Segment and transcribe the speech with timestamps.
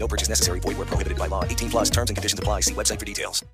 [0.00, 0.60] No purchase necessary.
[0.60, 1.44] Void where prohibited by law.
[1.44, 2.62] 18 plus terms and conditions apply.
[2.62, 3.44] See website for details.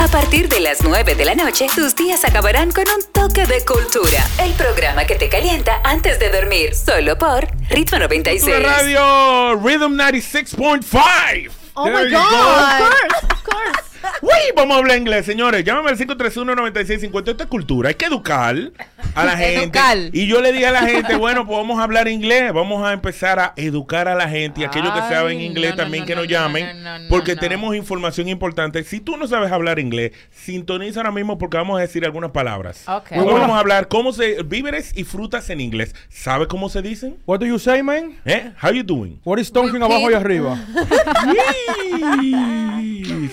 [0.00, 3.64] A partir de las 9 de la noche, tus días acabarán con un toque de
[3.64, 4.24] cultura.
[4.38, 8.62] El programa que te calienta antes de dormir, solo por Ritmo 96.
[8.62, 11.50] Radio Rhythm 96.5.
[11.74, 12.20] Oh There my God.
[12.20, 12.84] go.
[12.84, 13.87] Of course, of course.
[14.22, 15.64] Uy, vamos a hablar inglés, señores.
[15.64, 17.30] Llámame al 531-9650.
[17.30, 17.88] Esto es cultura.
[17.88, 18.56] Hay que educar
[19.14, 19.64] a la gente.
[19.64, 19.98] Educar.
[20.12, 22.52] Y yo le dije a la gente, bueno, pues vamos a hablar inglés.
[22.52, 25.82] Vamos a empezar a educar a la gente y aquellos que saben inglés no, no,
[25.82, 26.82] también no, que no, nos no, llamen.
[26.82, 27.40] no, no, no, porque no.
[27.40, 28.82] tenemos información importante.
[28.84, 32.84] Si tú no sabes hablar inglés, sintoniza ahora mismo porque vamos a decir algunas palabras.
[32.88, 33.12] Ok.
[33.12, 35.94] Hoy vamos a hablar cómo se víveres y frutas en inglés.
[36.08, 37.16] ¿Sabe cómo se dicen?
[37.26, 38.18] What do you say, man?
[38.24, 38.52] ¿Eh?
[38.62, 39.20] How you doing?
[39.24, 40.58] What is talking abajo y arriba?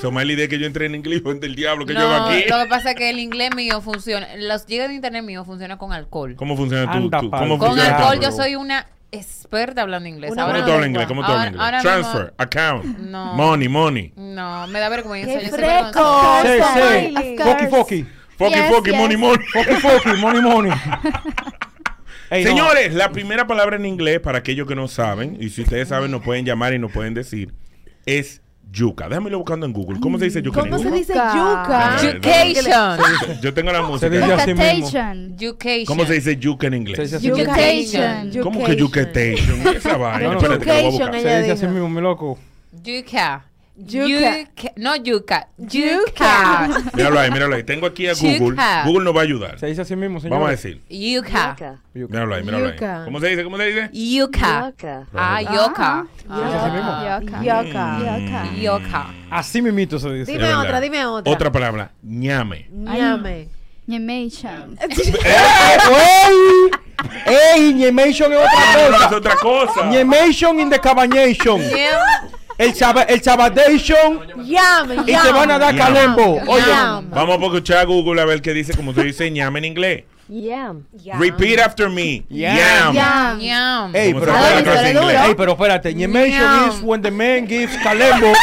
[0.01, 2.43] Somali de que yo entré en inglés del diablo que yo hago No, aquí.
[2.49, 4.27] lo que pasa es que el inglés mío funciona.
[4.37, 6.35] Los gigas de internet mío funcionan con alcohol.
[6.35, 10.31] ¿Cómo funciona pa'l cómo Con funciona alcohol yo soy una experta hablando inglés.
[10.31, 11.07] Una ¿Cómo tú hablas inglés?
[11.07, 11.65] ¿Cómo tú hablas Ahora- inglés?
[11.65, 13.33] ahora Transfer, mismo- account, No.
[13.35, 14.13] money, money.
[14.15, 15.39] No, me da vergüenza.
[15.39, 16.41] ¡Qué yo fresco!
[16.43, 17.37] Say.
[17.39, 17.45] Of
[18.37, 18.91] Foki, foki.
[18.91, 19.45] Money, money.
[19.53, 20.09] Foki, foki.
[20.19, 20.71] Money, money.
[22.29, 22.49] Ey, no.
[22.49, 26.11] Señores, la primera palabra en inglés, para aquellos que no saben, y si ustedes saben,
[26.11, 27.53] nos pueden llamar y nos pueden decir,
[28.05, 28.41] es
[28.75, 29.07] yuca.
[29.07, 29.99] Déjame irlo buscando en Google.
[29.99, 31.07] ¿Cómo se dice yuca en ¿Cómo se inglés?
[31.07, 31.97] dice yuca?
[32.01, 33.41] Education.
[33.41, 34.09] Yo tengo la Se música.
[34.09, 34.63] dice así mismo.
[34.63, 35.33] Education.
[35.35, 35.85] Education.
[35.85, 36.99] ¿Cómo se dice yuca en Se inglés?
[36.99, 37.39] dice así Yuca.
[37.39, 37.55] mismo.
[37.55, 38.43] Education.
[38.43, 39.67] ¿Cómo que yucatation?
[39.75, 40.33] Esa vaina.
[40.35, 41.07] Espérate que lo voy a buscar.
[41.09, 41.71] Education, Se ella dice así dijo.
[41.73, 42.37] mismo, mi loco.
[42.83, 43.45] Yuca.
[43.77, 44.07] Yuca.
[44.07, 44.71] Yuca.
[44.77, 45.47] No yuca.
[45.57, 46.69] Yuca.
[46.93, 47.63] Míralo ahí, míralo ahí.
[47.63, 48.39] Tengo aquí a Google.
[48.51, 48.83] Yuca.
[48.85, 49.59] Google nos va a ayudar.
[49.59, 50.31] Se dice así mismo, señor.
[50.37, 50.81] Vamos a decir.
[50.89, 51.55] Yuca.
[51.93, 52.73] Míralo ahí, míralo ahí.
[52.73, 53.01] Yuca.
[53.05, 53.43] ¿Cómo se dice?
[53.43, 53.89] ¿Cómo se dice?
[53.91, 54.73] Yuca.
[55.13, 56.07] Ah, yoka.
[56.17, 57.43] Se dice así mismo.
[57.43, 58.51] Yuca.
[58.61, 59.13] Yoka.
[59.29, 60.31] Así mismito se dice.
[60.31, 61.31] Dime otra, dime otra.
[61.33, 61.91] Otra palabra.
[62.01, 62.67] ñame.
[62.71, 63.49] Ñame.
[63.87, 64.77] Ñemation.
[65.95, 66.71] ¡Ey!
[67.27, 67.73] ¡Ey!
[67.73, 69.73] Ñemation es Ah, no, es otra otra cosa.
[69.73, 69.85] cosa.
[69.91, 71.61] Ñemation in the cabañation.
[72.57, 75.87] El, chaba, el sabadation Llame, y te van a dar Yam.
[75.87, 76.41] calembo.
[76.47, 77.09] Oye, Yam.
[77.09, 80.03] Vamos a escuchar a Google a ver qué dice, como se dice ñame en inglés.
[81.19, 82.23] Repeat after me.
[82.29, 82.93] Yam.
[82.95, 83.39] Yam.
[83.39, 83.95] Yam.
[83.95, 85.27] Ey, ¿Cómo pero espérate.
[85.27, 85.93] Ey, pero espérate.
[85.93, 86.69] Ñemation Yam.
[86.69, 88.33] is when the man gives calembo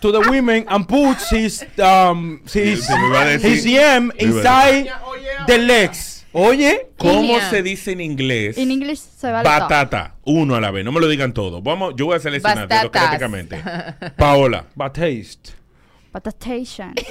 [0.00, 2.86] to the women and puts his um his,
[3.40, 4.90] his yam inside
[5.46, 6.19] the legs.
[6.32, 7.50] Oye, ¿Cómo Yam.
[7.50, 8.56] se dice en inglés?
[8.56, 9.58] En inglés se vale todo.
[9.58, 10.14] Batata.
[10.24, 10.84] Uno a la vez.
[10.84, 11.60] No me lo digan todo.
[11.60, 12.82] Vamos, yo voy a seleccionar Bastatas.
[12.82, 13.60] democráticamente.
[14.16, 14.64] Paola.
[14.76, 15.52] but taste.
[16.12, 16.92] Batatation.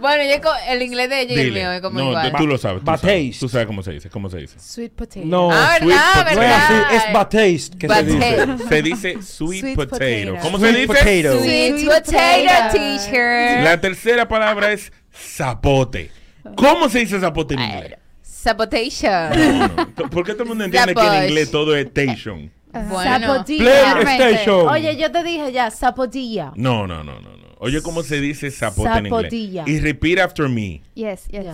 [0.00, 1.60] Bueno, yo co- el inglés de ella y el Dile.
[1.60, 2.32] mío es como no, igual.
[2.36, 2.80] tú lo sabes.
[2.80, 3.00] Tú sabes.
[3.02, 3.36] taste.
[3.38, 4.10] Tú sabes cómo se dice.
[4.10, 4.58] ¿Cómo se dice?
[4.58, 5.20] Sweet potato.
[5.24, 6.12] No, Ah, Sweet ¿verdad?
[6.14, 6.34] potato.
[6.34, 8.46] no es así, es bataste que se Bataste.
[8.46, 8.68] dice.
[8.68, 9.98] Se dice sweet, Sweet potato.
[9.98, 10.36] potato.
[10.42, 10.86] ¿Cómo se Sweet dice?
[10.88, 11.38] potato.
[11.40, 12.72] Sweet Sweet potato potato.
[12.78, 13.62] teacher.
[13.62, 16.10] La tercera palabra es zapote.
[16.56, 17.94] ¿Cómo se dice zapote en inglés?
[18.22, 19.30] Sabotation.
[19.76, 20.10] No.
[20.10, 22.50] ¿Por qué todo el mundo entiende que en inglés todo es station?
[22.72, 23.26] Bueno.
[23.26, 23.98] Zapotilla.
[24.00, 24.68] PlayStation.
[24.68, 26.52] Oye, yo te dije ya, zapotilla.
[26.56, 27.42] No, no, no, no, no.
[27.58, 29.60] Oye, ¿cómo se dice zapote en Zapotilla.
[29.62, 29.78] inglés?
[29.78, 30.82] Y repeat after me.
[30.94, 31.44] Yes, yes.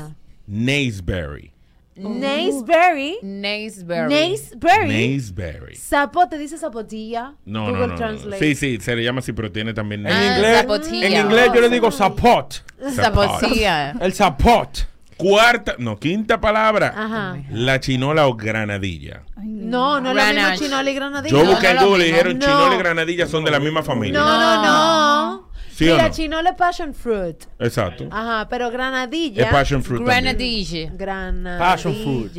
[0.46, 1.52] Naseberry.
[1.98, 3.16] Naseberry.
[3.22, 4.08] Naseberry.
[4.10, 4.88] Naseberry.
[5.16, 5.76] Naseberry.
[5.76, 7.34] Zapote dice zapotilla.
[7.44, 7.94] No, Google no, no, no.
[7.96, 8.38] Translate.
[8.38, 11.06] Sí, sí, se le llama así, pero tiene también En Ah, inglés, zapotilla.
[11.06, 12.64] en inglés yo le digo zapot.
[12.94, 13.92] Zapotilla.
[14.00, 14.86] El zapot.
[15.16, 16.94] Cuarta, no, quinta palabra.
[16.96, 17.36] Ajá.
[17.50, 19.22] La chinola o granadilla.
[19.42, 21.36] No, no es lo mismo chinola y granadilla.
[21.36, 22.16] Yo no, busqué no en lo Google y mismo.
[22.28, 22.46] dijeron No.
[22.46, 24.20] chinola y granadilla son de la misma familia.
[24.20, 25.47] No, no, no.
[25.78, 26.10] ¿Sí Mira, no?
[26.12, 27.44] chinola es passion fruit.
[27.60, 28.08] Exacto.
[28.10, 29.44] Ajá, pero granadilla.
[29.44, 30.24] Es passion fruit también.
[30.24, 30.90] Grenadilla.
[30.92, 31.58] Granadilla.
[31.58, 32.36] Passion fruit.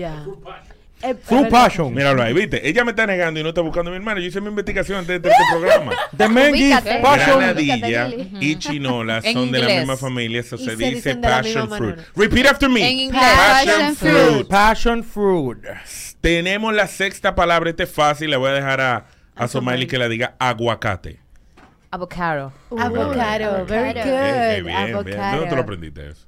[1.01, 1.93] Eh, Fruit passion.
[1.93, 2.67] Míralo ahí, ¿viste?
[2.67, 4.19] Ella me está negando y no está buscando a mi hermano.
[4.19, 5.93] Yo hice mi investigación antes de este programa.
[6.17, 6.99] The Ubícate.
[7.01, 7.37] passion.
[7.39, 8.09] Granadilla
[8.41, 10.41] y chinola son de la misma familia.
[10.41, 11.91] Eso se dice passion fruit.
[11.95, 12.03] manera.
[12.17, 12.85] Repeat after me.
[12.91, 13.21] En inglés.
[13.23, 14.47] Passion Passion fruit.
[14.49, 15.57] Passion fruit.
[16.19, 17.69] Tenemos la sexta palabra.
[17.69, 18.31] Este es fácil.
[18.31, 19.05] Le voy a dejar a,
[19.37, 21.21] a Somaili que la diga aguacate.
[21.91, 22.53] Avocado.
[22.77, 24.05] Avocado, very good.
[24.05, 24.91] Eh, eh, bien.
[24.93, 26.27] ¿Dónde tú lo aprendiste eso?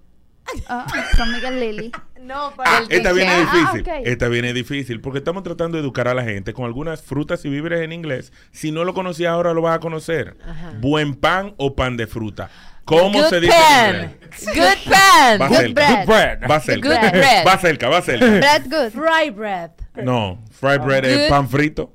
[0.67, 0.85] Ah,
[1.17, 1.91] con Miguel Lily.
[2.21, 3.83] No, pero Del Esta viene difícil.
[3.89, 4.05] Ah, ok.
[4.05, 7.49] Esta viene difícil porque estamos tratando de educar a la gente con algunas frutas y
[7.49, 8.31] víveres en inglés.
[8.51, 10.37] Si no lo conocías ahora lo vas a conocer.
[10.79, 12.51] Buen pan o pan de fruta.
[12.85, 13.55] ¿Cómo Good se dice
[13.87, 14.11] inglés?
[14.45, 15.41] Good pen.
[15.41, 15.73] Va Good cerca.
[15.73, 16.05] bread.
[16.05, 16.51] Bread.
[16.51, 16.89] Va cerca.
[16.89, 17.47] Good bread.
[17.47, 18.25] Va cerca, va cerca.
[18.27, 18.91] Bread good.
[18.91, 19.71] fry bread.
[20.03, 21.93] No, fried bread es pan frito.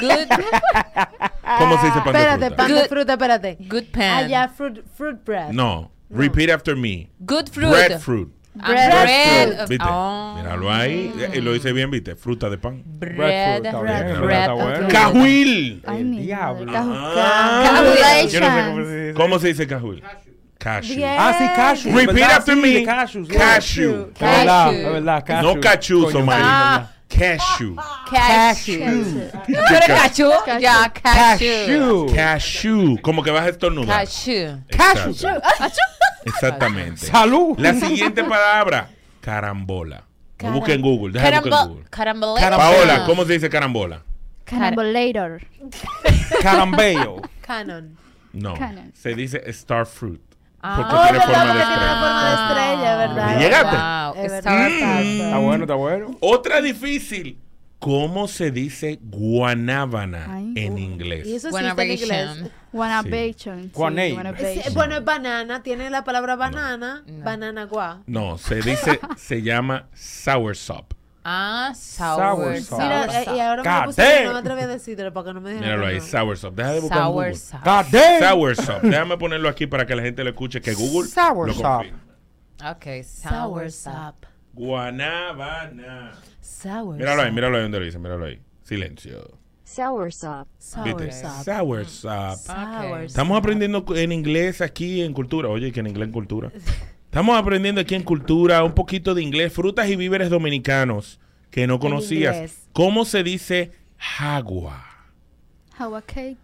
[0.00, 0.28] Good.
[1.58, 2.56] ¿Cómo se dice pan Espérate, de fruta?
[2.56, 2.88] pan de Good.
[2.88, 3.56] fruta, espérate.
[3.60, 4.10] Good pen.
[4.10, 5.52] Allá, fruit, fruit bread.
[5.52, 7.10] No, repeat after me.
[7.20, 7.70] Good fruit.
[7.70, 8.28] Breadfruit.
[8.60, 9.68] Ah, Bread bread.
[9.68, 9.86] ¿Viste?
[9.88, 10.34] Oh.
[10.36, 11.12] Míralo ahí.
[11.32, 12.16] Eh, lo hice bien, ¿viste?
[12.16, 12.82] Fruta de pan.
[12.84, 13.16] Bread.
[13.16, 14.20] Breadfruit, está bien, Bread.
[14.20, 14.88] bread, bueno.
[14.88, 15.82] Cajuil.
[15.86, 16.72] Ay, El mi diablo.
[16.74, 17.82] Ah.
[17.82, 19.14] No sé cómo se dice.
[19.14, 20.02] ¿Cómo se dice cajuil?
[20.58, 20.96] Cashew.
[20.96, 21.16] Bien.
[21.18, 21.92] Ah, sí, cashew.
[21.96, 22.36] Repeat ¿verdad?
[22.36, 22.84] after Sí, me.
[22.84, 23.38] cashews, yeah.
[23.38, 24.10] Cashew.
[24.14, 24.78] Es verdad, Cashew.
[24.86, 25.54] es verdad, cashew.
[25.54, 26.90] No cachuzo, Coño, María.
[27.10, 27.76] Cashew.
[28.10, 29.30] Cashew.
[29.46, 30.30] ¿Tú eres cachu?
[30.60, 32.06] Ya, cashew.
[32.06, 32.14] Cashew.
[32.14, 33.00] Cashew.
[33.02, 33.98] Como que vas a estornudar.
[34.04, 34.60] Cashew.
[34.68, 35.28] Exacto.
[36.24, 37.06] Exactamente.
[37.06, 37.58] Salud.
[37.58, 38.88] La siguiente palabra,
[39.20, 40.04] carambola.
[40.38, 41.12] Lo busca en Google.
[41.12, 41.84] Deja buscar en Google.
[41.90, 42.56] Caramboleta.
[42.56, 44.02] Paola, ¿cómo se dice carambola?
[44.44, 45.40] Cannibalator.
[46.42, 47.16] Carambello.
[47.46, 47.96] Canon.
[48.32, 48.54] No.
[48.54, 48.92] Canon.
[48.94, 50.20] Se dice star fruit.
[50.62, 50.76] Ah.
[50.76, 52.00] Porque Oh, tiene verdad, forma de porque tiene estrella.
[52.00, 53.28] forma de estrella, ¿verdad?
[53.36, 53.76] ¿Le llegaste?
[53.76, 53.99] Wow.
[54.16, 54.98] Es Star verdad.
[55.00, 55.20] fruit.
[55.20, 56.16] Está bueno, está bueno.
[56.20, 57.38] Otra difícil.
[57.78, 60.52] ¿Cómo se dice guanábana Ay.
[60.54, 61.26] en Y inglés?
[61.26, 62.28] eso sí Buena está en inglés.
[62.72, 63.62] Guanabation.
[63.62, 64.12] sí, Guanay.
[64.12, 64.62] guanabation.
[64.64, 68.02] Sí, bueno, es banana, tiene la palabra banana, banana guá.
[68.06, 70.92] No, se dice, se llama soursop.
[71.24, 72.80] Ah, Sour sour.
[72.82, 75.40] Mira, sour eh, y ahora me puse, no me atreví a decirlo para que no
[75.42, 76.02] me dijeran Míralo ahí, no.
[76.02, 76.54] soursop.
[76.54, 78.82] Deja de buscar Sour Google.
[78.90, 81.46] Déjame ponerlo aquí para que la gente lo escuche, que Google Soursop.
[81.46, 82.09] lo confirme.
[82.62, 84.26] Ok, sour Sour sop.
[84.52, 86.12] Guanábana.
[86.40, 88.40] Sour Míralo ahí, míralo ahí donde lo dice, míralo ahí.
[88.62, 89.38] Silencio.
[89.64, 91.12] Sour ¿Viste?
[91.12, 91.44] sop.
[91.44, 92.36] Soursop.
[92.36, 95.48] Sour Estamos aprendiendo en inglés aquí en cultura.
[95.48, 96.52] Oye, que en inglés en cultura.
[97.04, 101.18] Estamos aprendiendo aquí en cultura un poquito de inglés, frutas y víveres dominicanos
[101.50, 102.68] que no conocías.
[102.72, 104.90] ¿Cómo se dice jagua?
[105.80, 106.36] How a cake.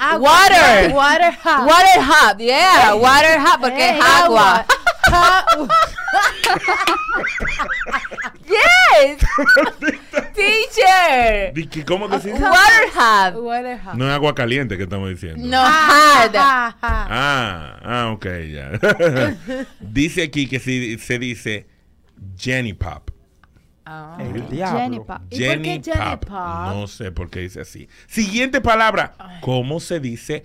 [0.00, 0.18] Agua.
[0.18, 0.92] Water.
[0.94, 1.66] Water hot.
[1.66, 4.64] Water hot, yeah, water hot porque es agua.
[8.48, 9.18] Yes,
[10.34, 11.84] teacher.
[11.86, 12.42] ¿Cómo que se dice?
[12.42, 13.42] Water hot.
[13.42, 13.94] Water hot.
[13.94, 15.46] No es agua caliente que estamos diciendo.
[15.46, 16.34] No hot.
[16.36, 17.06] Ah, ah.
[17.10, 18.70] Ah, ah, ok, ya.
[19.80, 21.66] dice aquí que se, se dice
[22.36, 23.10] Jenny Pop.
[24.18, 24.78] El diablo.
[24.80, 25.18] Jenny Pop.
[25.30, 26.24] ¿Y por qué Jenny Jenny Pop.
[26.26, 26.74] Pop?
[26.74, 27.88] No sé por qué dice así.
[28.06, 29.14] Siguiente palabra.
[29.40, 30.44] ¿Cómo se dice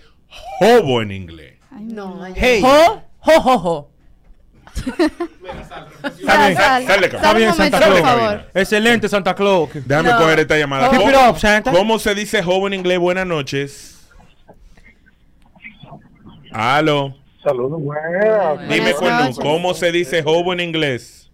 [0.60, 1.58] hobo en inglés?
[1.70, 2.20] Ay, No.
[2.34, 2.62] Hey.
[2.64, 3.93] Ho, ho, ho, ho.
[4.74, 6.56] Sal, bien.
[6.56, 7.16] sal, sal de cabina.
[7.16, 8.00] Está bien, Santa por Claus.
[8.00, 8.40] favor.
[8.54, 9.70] Excelente, Santa Claus.
[9.86, 10.18] Déjame No.
[10.18, 10.90] coger esta llamada.
[10.90, 11.72] Keep ¿Cómo, it up, Santa.
[11.72, 12.98] cómo se dice hobo en inglés?
[12.98, 14.10] Buenas noches.
[16.52, 17.14] Aló.
[17.42, 18.60] Saludos, buenas.
[18.68, 19.38] Dime, Buenas Cornu, noches.
[19.38, 21.30] ¿cómo se dice hobo en inglés?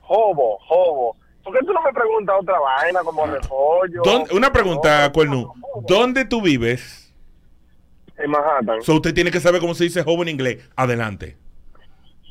[0.00, 1.16] Jobo, jobo.
[1.42, 4.02] ¿Por qué tú no me preguntas otra vaina como repollo?
[4.04, 5.52] ¿Dónde- una pregunta, Cornu.
[5.88, 7.12] ¿Dónde tú vives?
[8.18, 8.82] En Manhattan.
[8.82, 10.58] So, usted tiene que saber cómo se dice hobo en inglés.
[10.76, 11.36] Adelante.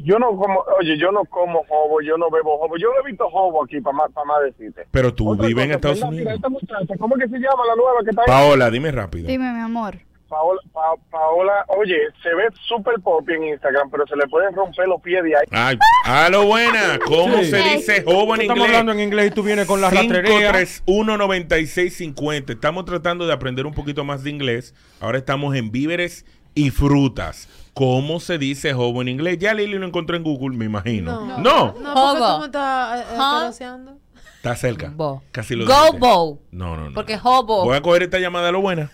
[0.04, 2.78] Yo no como, oye, yo no como jobo, yo no bebo jobo.
[2.78, 4.86] Yo no he visto jobo aquí para más, pa más decirte.
[4.92, 6.34] Pero tú Otra vives en Estados Unidos.
[6.34, 8.28] esta muchacha, ¿cómo que se llama la nueva que está ahí?
[8.28, 9.28] Paola, dime rápido.
[9.28, 9.98] Dime, mi amor.
[10.30, 14.88] Paola, Pa- Paola, oye, se ve súper pop en Instagram, pero se le pueden romper
[14.88, 15.44] los pies de ahí.
[15.52, 16.98] Ay, aló, buena.
[17.06, 17.46] ¿Cómo Sí.
[17.52, 18.78] se dice hobo en Estamos inglés?
[18.78, 20.54] hablando en inglés y tú vienes con la rastrería.
[20.86, 22.54] 5319650.
[22.54, 24.74] Estamos tratando de aprender un poquito más de inglés.
[25.00, 27.50] Ahora estamos en víveres y frutas.
[27.74, 29.38] ¿Cómo se dice hobo en inglés?
[29.40, 31.26] Ya Lili lo encontró en Google, me imagino.
[31.26, 31.38] No.
[31.38, 31.66] No.
[31.68, 32.34] No, porque Hobo.
[32.36, 33.92] tú me estás eh, Huh?
[34.38, 34.92] Está cerca.
[34.96, 35.22] Bo.
[35.32, 36.42] Casi lo Go bow.
[36.52, 36.96] No, no, no.
[36.96, 37.64] Porque hobo.
[37.64, 38.92] Voy a coger esta llamada a lo buena.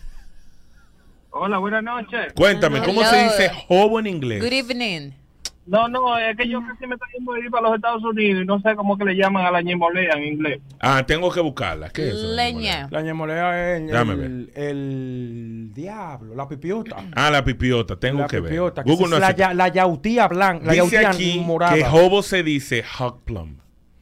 [1.32, 2.34] Hola, buenas noches.
[2.36, 3.32] Cuéntame, ¿cómo se Hello.
[3.32, 4.44] dice hobo en inglés?
[4.44, 5.12] Good evening.
[5.68, 8.42] No, no, es que yo casi me estoy yendo a ir para los Estados Unidos
[8.44, 10.62] y no sé cómo que le llaman a la ñemolea en inglés.
[10.80, 11.90] Ah, tengo que buscarla.
[11.90, 12.34] ¿Qué es eso?
[12.34, 12.88] Leña.
[12.90, 16.96] La ñemolea es Déjame el, el diablo, la pipiota.
[17.16, 18.00] Ah, la pipiota.
[18.00, 18.52] Tengo la que ver.
[18.52, 21.76] que Google no la, ya- la yautía blanca, la Dice yautía aquí morada.
[21.76, 23.58] que hobo se dice hog plum.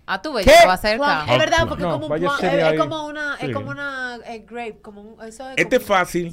[0.08, 1.26] Ah, tú ves, va Juan, cerca.
[1.34, 3.46] es verdad, porque No, como un es, es como una, Sí.
[3.48, 6.32] es como una eh, grape, como un, eso es Este es fácil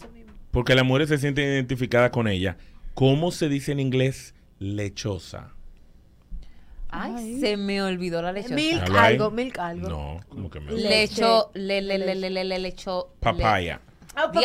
[0.51, 2.59] porque las mujeres se sienten identificadas con ella.
[2.93, 5.51] ¿Cómo se dice en inglés lechosa?
[6.89, 8.55] Ay, se me olvidó la lechosa.
[8.55, 9.89] Milk algo, milk algo.
[9.89, 10.73] No, como que me...
[10.73, 13.15] Lecho, le, le, le, le, le, le, lecho.
[13.21, 13.81] Papaya.
[14.15, 14.45] Muy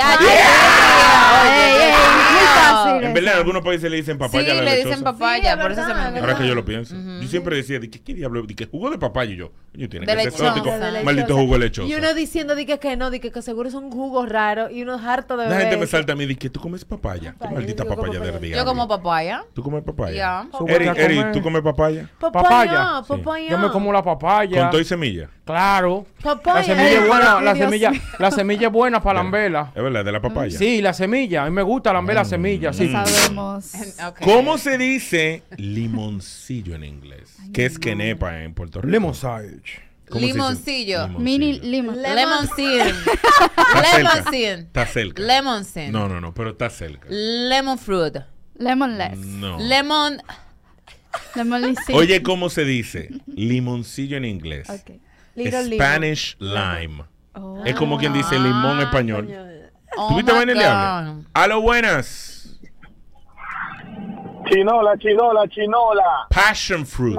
[2.55, 3.03] fácil.
[3.03, 4.87] En verdad, en algunos países le dicen papaya Sí, a la le lechosa.
[4.89, 6.95] dicen papaya, Sí, por eso es se me Ahora que yo lo pienso.
[7.21, 8.43] Yo siempre decía, ¿de qué, qué diablo?
[8.43, 9.31] ¿De qué jugo de papaya?
[9.33, 10.69] Y yo, coño, tiene De que ser exótico.
[10.71, 11.03] De.
[11.03, 11.87] Maldito jugo lechoso.
[11.87, 14.69] Y uno diciendo di que, que no, di que, que seguro es un jugo raro
[14.69, 16.59] y uno es harto de La gente me salta a mí y dice, ¿que tú
[16.59, 17.31] comes papaya?
[17.31, 18.47] ¿Qué Papaya, maldita yo como papaya del papaya.
[18.47, 18.61] diablo?
[18.61, 19.45] Yo como papaya.
[19.53, 20.47] ¿Tú comes papaya?
[20.51, 21.31] Comer.
[21.33, 22.09] ¿tú comes papaya?
[22.19, 23.01] Papaya, Papaya.
[23.07, 23.49] papaya.
[23.49, 24.61] Yo me como la papaya.
[24.61, 25.29] Con todo y semilla.
[25.45, 26.05] Claro.
[26.21, 26.57] Papaya.
[26.59, 27.41] La semilla es buena,
[28.19, 29.23] la semilla es buena para la
[29.75, 30.57] Es verdad, de la papaya.
[30.57, 31.43] Sí, la semilla.
[31.43, 32.91] A mí me gusta la ambela semilla, sí.
[32.91, 33.71] Sabemos.
[34.07, 34.19] Ok.
[34.21, 37.35] ¿Cómo se dice limoncillo en inglés?
[37.53, 38.91] ¿Qué es quenepa en Puerto Rico?
[38.91, 39.61] Lemon sage.
[40.09, 40.37] ¿Cómo se dice?
[40.37, 41.07] Limoncillo.
[41.19, 42.01] Mini lemon.
[42.01, 42.81] Lemon seed.
[42.81, 44.31] Está Lemon cerca.
[44.31, 44.59] seed.
[44.59, 45.21] Está cerca.
[45.21, 45.89] Lemon seed.
[45.91, 47.07] No, no, no, pero está cerca.
[47.09, 48.17] Lemon fruit.
[48.57, 49.17] Lemonless.
[49.17, 49.59] No.
[49.59, 50.21] Lemon.
[51.35, 53.09] Lemon licin- Oye, ¿cómo se dice?
[53.27, 54.69] Limoncillo en inglés.
[54.69, 54.91] Ok.
[55.35, 55.73] Little lemon.
[55.77, 57.03] Spanish lime.
[57.39, 57.63] Oh.
[57.65, 59.27] Es como quien dice limón español.
[59.97, 61.23] Oh ¿Tuviste vaina el diablo?
[61.33, 62.59] A lo buenas.
[64.49, 66.27] Chinola, chinola, chinola.
[66.29, 67.17] Passion fruit.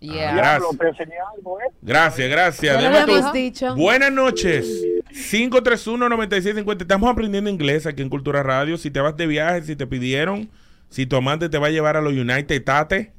[0.00, 0.34] Yeah.
[0.34, 0.60] Gracias.
[0.60, 1.64] Diablo, te enseñé algo, ¿eh?
[1.82, 3.32] Gracias, gracias.
[3.32, 3.74] Dicho.
[3.74, 4.84] Buenas noches.
[5.10, 6.82] 531-9650.
[6.82, 8.76] Estamos aprendiendo inglés aquí en Cultura Radio.
[8.76, 10.50] Si te vas de viaje, si te pidieron,
[10.88, 13.12] si tu amante te va a llevar a los United Tate,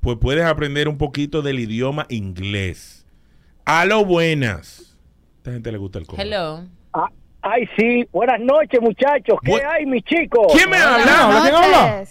[0.00, 2.95] pues puedes aprender un poquito del idioma inglés.
[3.66, 4.96] A lo buenas.
[5.34, 6.20] A esta gente le gusta el cojo.
[6.22, 6.62] Hello.
[6.92, 7.08] Ah,
[7.42, 8.06] ay, sí.
[8.12, 9.38] Buenas noches, muchachos.
[9.42, 10.46] ¿Qué Bu- hay, mis chicos?
[10.52, 11.42] ¿Quién me habla?
[11.42, 12.04] ¿Quién habla?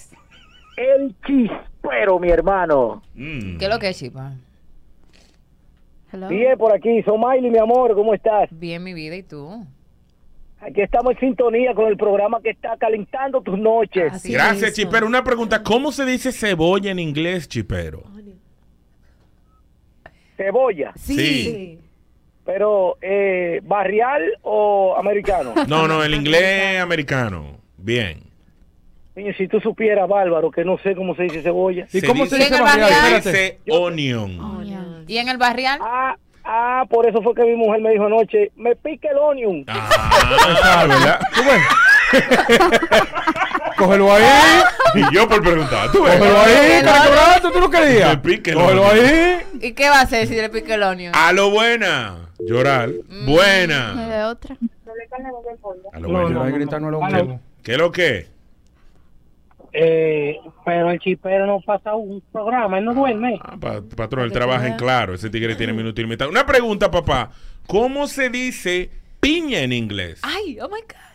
[0.77, 3.01] El chispero, mi hermano.
[3.13, 3.57] Mm.
[3.57, 4.33] ¿Qué es lo que es, chipa?
[6.12, 6.27] Hello.
[6.27, 7.01] Bien, por aquí.
[7.03, 8.50] Somaili, mi amor, ¿cómo estás?
[8.51, 9.65] Bien, mi vida, ¿y tú?
[10.59, 14.12] Aquí estamos en sintonía con el programa que está calentando tus noches.
[14.13, 14.74] Así Gracias.
[14.74, 15.05] Chipero.
[15.05, 15.62] Una pregunta.
[15.63, 18.03] ¿Cómo se dice cebolla en inglés, Chipero?
[20.38, 20.94] Cebolla.
[20.96, 21.15] Sí.
[21.15, 21.80] Sí.
[22.46, 25.54] Pero, eh, ¿barrial o americano?
[25.68, 27.58] No, no, el inglés americano.
[27.77, 28.22] Bien.
[29.15, 31.88] Niño, si tú supieras, Bárbaro, que no sé cómo se dice cebolla.
[31.92, 32.92] ¿Y cómo se dice, barrial?
[32.92, 33.24] barrial?
[33.24, 34.39] se dice onion.
[34.39, 35.06] Onion.
[35.08, 35.80] ¿Y en el barrial?
[35.82, 39.63] Ah, ah, por eso fue que mi mujer me dijo anoche, me pique el onion.
[39.68, 41.20] Ah, ¿verdad?
[41.34, 41.62] ¿Tú ves?
[43.77, 44.24] Cógelo ahí.
[45.11, 45.91] Y yo por preguntar.
[45.91, 46.17] ¿Tú ves?
[46.17, 48.09] Cógelo ahí, tú no querías.
[48.09, 49.05] Me pique el Cógelo onion.
[49.05, 49.37] ahí.
[49.61, 51.13] ¿Y qué va a hacer si le pique el onion?
[51.15, 52.29] A lo buena.
[52.39, 52.89] Llorar.
[53.07, 54.07] Me Buena.
[54.07, 54.57] de otra.
[55.93, 56.29] A lo buena.
[56.29, 57.41] no, gritar no es lo mismo.
[57.63, 58.27] ¿Qué es lo que?
[59.77, 63.37] Eh, pero el chipero no pasa un programa, él no duerme.
[63.43, 65.13] Ah, pa- patrón, él trabaja en claro.
[65.13, 66.29] Ese tigre tiene minuto ilimitado.
[66.29, 67.31] Una pregunta, papá.
[67.67, 70.19] ¿Cómo se dice piña en inglés?
[70.23, 71.14] Ay, oh my God.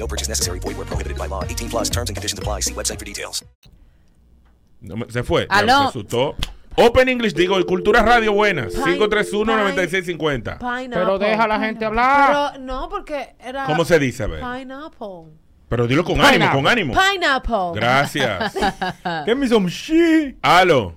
[0.00, 0.58] No purchase necessary.
[0.60, 1.44] Void where prohibited by law.
[1.44, 2.60] 18 plus terms and conditions apply.
[2.62, 3.44] See website for details.
[4.80, 5.46] No se fue.
[5.50, 5.82] Aló.
[5.92, 6.34] Se asustó.
[6.76, 8.72] Open English, digo, Cultura Radio Buenas.
[8.74, 10.58] Pine- 531-9650.
[10.58, 10.88] Pineapple.
[10.88, 12.52] Pero deja a la gente hablar.
[12.54, 13.66] Pero no, porque era.
[13.66, 14.40] ¿Cómo se dice, a ver?
[14.40, 15.34] Pineapple.
[15.68, 16.36] Pero dilo con Pineapple.
[16.44, 16.94] ánimo, con ánimo.
[16.94, 17.72] Pineapple.
[17.74, 18.54] Gracias.
[19.26, 20.36] Give me some shit.
[20.40, 20.94] Aló.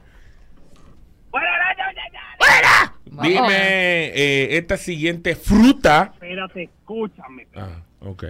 [3.06, 3.28] Vamos.
[3.32, 6.12] Dime eh, esta siguiente fruta.
[6.14, 7.48] Espérate, escúchame.
[7.56, 8.24] Ah, ok.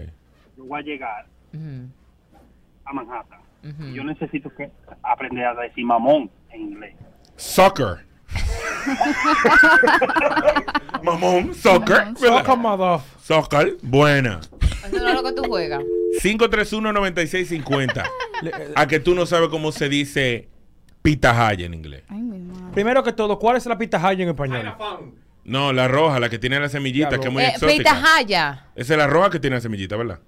[0.73, 1.25] Voy a llegar
[2.85, 3.39] a Manhattan.
[3.93, 4.71] Yo necesito que
[5.03, 6.95] aprender a decir mamón en inglés.
[7.35, 8.07] Soccer.
[11.03, 12.07] Mamón, soccer.
[12.17, 13.01] Soca, mother.
[13.21, 14.39] Soccer, buena.
[14.87, 15.83] Eso no es lo que tú juegas.
[16.23, 18.03] 531-9650.
[18.75, 20.49] A que tú no sabes cómo se dice
[21.03, 22.01] pitahaya en inglés.
[22.09, 22.73] Ay, mi madre.
[22.73, 24.73] Primero que todo, ¿cuál es la pitahaya en español?
[25.43, 27.77] No, la roja, la que tiene la semillita, que es muy Eh, exótica.
[27.77, 28.65] pitahaya.
[28.75, 30.19] Esa es la roja que tiene la semillita, ¿verdad?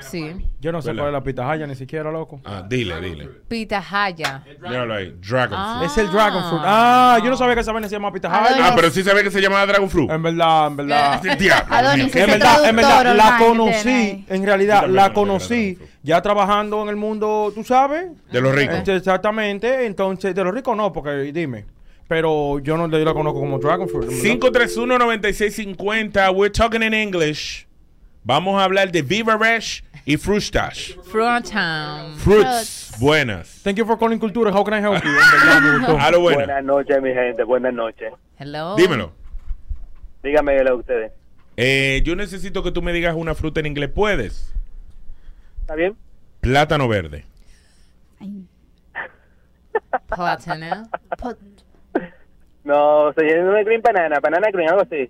[0.00, 0.46] Sí.
[0.60, 1.02] Yo no sé ¿Verdad?
[1.02, 2.40] cuál es la pitahaya ni siquiera, loco.
[2.44, 3.28] Ah, dile, dile.
[3.48, 4.42] Pitahaya.
[4.60, 5.76] Míralo ahí, Dragon Ah.
[5.78, 5.90] Fruit.
[5.90, 6.62] Es el Dragon Fruit.
[6.64, 8.68] Ah, yo no sabía que esa vaina se llama pitahaya.
[8.68, 10.10] Ah, pero sí sabía que se llamaba Dragon Fruit.
[10.10, 11.14] En verdad, en verdad.
[11.70, 12.14] Adonis.
[12.16, 16.88] En verdad, en verdad, la conocí, en realidad, Yo también la conocí ya trabajando en
[16.88, 18.06] el mundo, tú sabes.
[18.32, 18.76] De los ricos.
[18.78, 21.64] Este, Exactamente, entonces, de los ricos no, porque dime.
[22.08, 24.10] Pero yo no yo la conozco como Dragon Fruit.
[24.10, 24.66] en verdad.
[24.66, 26.34] 531-9650.
[26.34, 27.66] We're talking in English.
[28.28, 30.98] Vamos a hablar de Viva Resh y Frustache.
[31.02, 32.14] Fruitown.
[32.18, 32.94] Fruits.
[33.00, 33.62] Buenas.
[33.62, 34.52] Thank you for calling Cultura.
[34.52, 35.10] How can I help you?
[35.10, 35.98] En verdad, me gustó.
[35.98, 36.40] A lo bueno.
[36.40, 37.42] Buenas noches, mi gente.
[37.42, 38.12] Buenas noches.
[38.38, 38.76] Hello.
[38.76, 39.14] Dímelo.
[40.22, 41.10] Dígamelo ustedes.
[41.56, 43.88] Eh, yo necesito que tú me digas una fruta en inglés.
[43.94, 44.54] ¿Puedes?
[45.62, 45.96] ¿Está bien?
[46.42, 47.24] Plátano verde.
[50.06, 50.86] Plátano.
[52.68, 55.08] No, señor, no es green banana, banana green, algo así.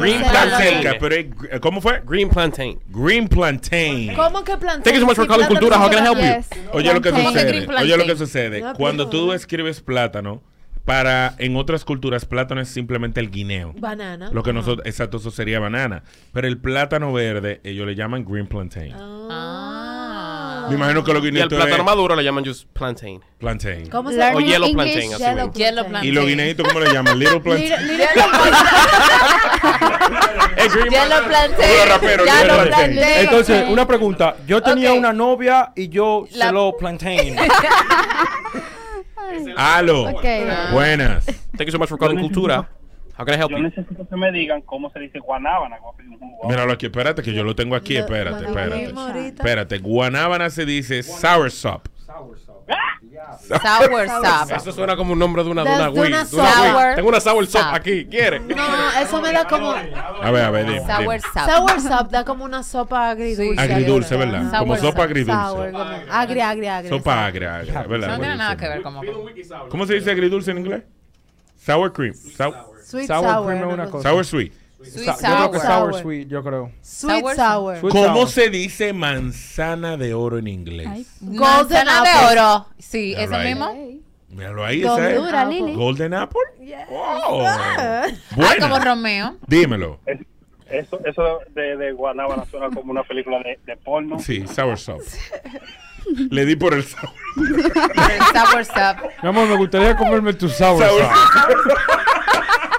[0.00, 0.96] Green plantain.
[1.00, 2.00] Pero es- eh, ¿Cómo fue?
[2.06, 2.78] Green plantain.
[2.88, 4.14] Green plantain.
[4.14, 4.82] ¿Cómo que plantain?
[4.84, 5.76] Thank you so much for calling plátano Cultura.
[5.84, 6.70] How can I help llama- you?
[6.78, 7.32] Oye lo que Plantain.
[7.32, 7.48] sucede.
[7.48, 8.16] Green Oye lo que plantain.
[8.16, 8.60] sucede.
[8.60, 10.40] No, Cuando pero- tú escribes plátano,
[10.84, 13.74] para en otras culturas plátano es simplemente el guineo.
[13.78, 14.30] Banana.
[14.32, 16.02] Lo que nosotros, exacto, eso sería banana.
[16.32, 18.94] Pero el plátano verde, ellos le llaman green plantain.
[20.68, 23.20] Me imagino que lo Y el plátano es maduro le llaman just plantain.
[23.38, 23.88] plantain.
[23.88, 24.40] ¿Cómo se O llama?
[24.40, 24.92] yellow English?
[24.92, 25.52] plantain, así Yellow.
[25.52, 26.14] Yellow ¿Y plantain.
[26.14, 27.18] los guineitos cómo le llaman?
[27.18, 27.70] Little plantain.
[27.70, 28.08] Little- little-
[30.90, 31.68] Yellow plantain.
[31.68, 32.94] Yellow Yellow plantain.
[32.94, 33.24] plantain.
[33.24, 34.36] Entonces, una pregunta.
[34.46, 37.36] Yo tenía una novia y yo La- se lo plantain.
[39.56, 40.08] Aló.
[40.10, 40.24] Ok.
[40.72, 41.24] Buenas.
[41.56, 42.68] Thank you so much for calling Cultura.
[43.18, 43.64] How can I help Yo you?
[43.64, 45.76] necesito que me digan cómo se dice guanábana.
[46.44, 47.96] Míralo aquí, espérate, que yo lo tengo aquí.
[47.96, 48.84] Espérate, espérate.
[49.28, 49.78] Espérate.
[49.78, 51.86] Guanábana se dice soursop.
[53.48, 54.56] Sour sop.
[54.56, 56.12] Eso suena como un nombre de una, sour Wii.
[56.96, 57.74] Tengo una sour sop sop.
[57.74, 58.04] aquí.
[58.06, 58.40] ¿Quiere?
[58.40, 58.54] No,
[59.00, 59.70] eso me da como.
[59.70, 61.20] A ver, a ver, dime, Sour dime.
[61.20, 61.50] sop.
[61.50, 63.60] Sour sop da como una sopa agridulce.
[63.60, 64.58] Agridulce, ¿verdad?
[64.58, 65.10] Como Sour sopa sop.
[65.10, 65.40] agridulce.
[65.42, 66.88] Sour, como agria, agria, agria.
[66.90, 68.08] Sopa agria, agria, ¿verdad?
[68.08, 69.02] No tiene nada que ver como.
[69.68, 70.82] ¿Cómo se dice agridulce en inglés?
[71.56, 72.14] Sour cream.
[72.14, 73.46] Sau- Sweet Sour sour.
[73.46, 73.92] cream es una una cosa.
[73.92, 74.08] cosa.
[74.10, 74.52] sour sweet.
[74.80, 75.66] Sweet Sa- yo creo que sour.
[75.68, 76.02] sour Sour.
[76.02, 76.72] sweet, yo creo.
[76.82, 77.80] Sweet Sour- sour.
[77.80, 78.28] Sweet ¿Cómo sour.
[78.28, 80.86] se dice manzana de oro en inglés?
[80.88, 81.06] Ay.
[81.20, 82.40] Golden Manzana de apple.
[82.40, 82.66] oro.
[82.78, 83.44] Sí, eso right.
[83.46, 83.98] mismo.
[84.30, 85.16] Míralo ahí, esa es.
[85.18, 85.74] Gordura, Lili.
[85.74, 86.40] Golden apple.
[86.90, 88.60] Ah, Buena.
[88.68, 89.36] como Romeo.
[89.46, 90.00] Dímelo.
[90.70, 94.18] Es- Eso, eso de, de guanábana suena como una película de, de porno.
[94.18, 95.00] Sí, sour sop.
[96.30, 97.10] Le di por el sour.
[98.32, 98.96] Sour sop.
[99.22, 101.02] Mi amor, me gustaría comerme tu sour Sour.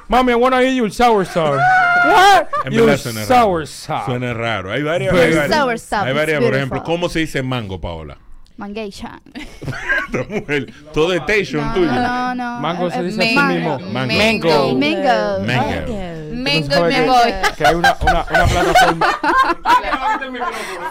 [0.08, 1.54] Mami, I wanna eat your sour sop.
[1.56, 2.48] What?
[2.66, 4.06] En Your verdad suena sour raro.
[4.06, 4.72] Suena raro.
[4.72, 5.14] Hay varias.
[5.14, 6.56] Hay varias, Sour hay it's varias, por beautiful.
[6.56, 8.18] ejemplo, ¿cómo se dice mango, Paola?
[10.30, 11.92] Mujer, todo es station No, tuyo.
[11.92, 12.60] no, no.
[12.60, 13.54] Mango se Eh, dice así mango.
[13.80, 13.80] mismo.
[13.92, 14.14] Mango.
[14.14, 14.76] Mango.
[14.76, 15.40] Mango.
[15.46, 16.20] Mango.
[16.34, 17.32] Mango ¿Sabes me voy.
[17.58, 19.08] Que hay una, una, una plataforma.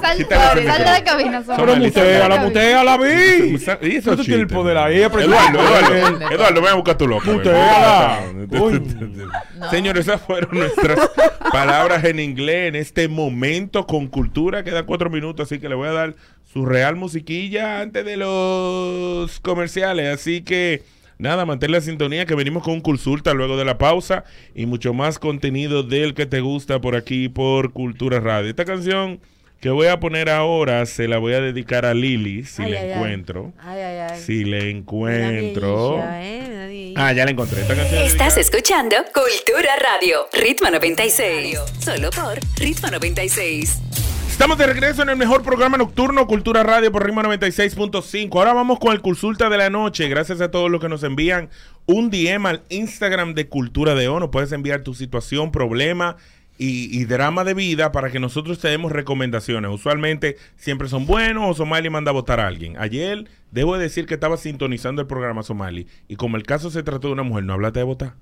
[0.01, 1.43] Sal, Quítale ese sal de cabina.
[1.57, 3.57] Pero mutea, la mutea, la vi.
[3.83, 5.01] Y eso Tú tienes el poder ahí.
[5.03, 5.21] Eduardo,
[5.61, 7.25] Eduardo, Eduardo, ven a buscar tu loco.
[7.31, 8.21] Muteala.
[9.71, 10.99] Señores, esas fueron nuestras
[11.52, 14.63] palabras en inglés en este momento con cultura.
[14.63, 16.15] Quedan cuatro minutos, así que le voy a dar
[16.52, 20.15] su real musiquilla antes de los comerciales.
[20.15, 20.82] Así que
[21.19, 25.19] nada, mantén la sintonía que venimos con consulta luego de la pausa y mucho más
[25.19, 28.50] contenido del que te gusta por aquí por Cultura Radio.
[28.50, 29.21] Esta canción
[29.60, 32.80] que voy a poner ahora se la voy a dedicar a Lili si Ay, la
[32.80, 33.52] ay, encuentro.
[33.58, 34.21] Ay, ay, ay.
[34.21, 36.00] Si la Mira, encuentro.
[36.12, 36.94] eh.
[36.97, 37.62] Ah, ya la encontré.
[37.62, 41.58] Esta canción es Estás dedicada- escuchando Cultura Radio, Ritmo 96.
[41.80, 43.80] Solo por Ritmo 96.
[44.30, 48.38] Estamos de regreso en el mejor programa nocturno, Cultura Radio por Ritmo 96.5.
[48.38, 50.08] Ahora vamos con el consulta de la noche.
[50.08, 51.50] Gracias a todos los que nos envían
[51.86, 54.30] un DM al Instagram de Cultura de Ono.
[54.30, 56.16] Puedes enviar tu situación, problema
[56.58, 59.71] y, y drama de vida para que nosotros te demos recomendaciones.
[59.71, 62.76] Usualmente siempre son buenos o Somali manda a votar a alguien.
[62.78, 66.82] Ayer debo de decir que estaba sintonizando el programa Somali y como el caso se
[66.82, 68.14] trató de una mujer, ¿no hablaste de votar?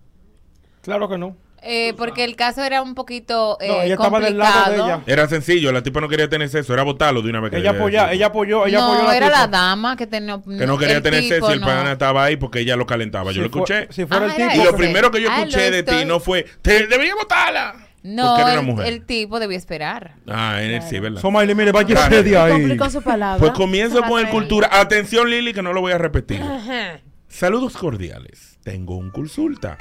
[0.82, 1.36] Claro que no.
[1.62, 5.00] Eh, porque el caso era un poquito eh, No, ella estaba del lado de ella.
[5.06, 7.50] Era sencillo, la tipa no quería tener sexo, era votarlo de una vez.
[7.50, 9.38] que Ella apoyó, ella apoyó, ella apoyó No, la era tipa.
[9.40, 10.40] la dama que tenía.
[10.46, 11.66] Que no quería tener tipo sexo y el no.
[11.66, 13.32] pana estaba ahí porque ella lo calentaba.
[13.32, 13.92] Yo Si lo fue- escuché.
[13.92, 14.62] si fuera Ah, el era tipo.
[14.62, 17.85] y lo primero que yo Ah, escuché de ti no fue, te debería votarla.
[18.06, 18.86] No, era el, mujer.
[18.86, 20.14] el tipo debía esperar.
[20.28, 21.20] Ah, en el sí, ¿verdad?
[21.20, 22.22] Somaili, mire, vaya Claro.
[22.22, 22.52] de ahí.
[22.52, 23.38] Complicó su palabra.
[23.40, 24.68] Pues comienzo con el cultura.
[24.72, 26.40] Atención, Lili, que no lo voy a repetir.
[26.40, 27.00] Ajá.
[27.28, 28.58] Saludos cordiales.
[28.62, 29.78] Tengo un consulta.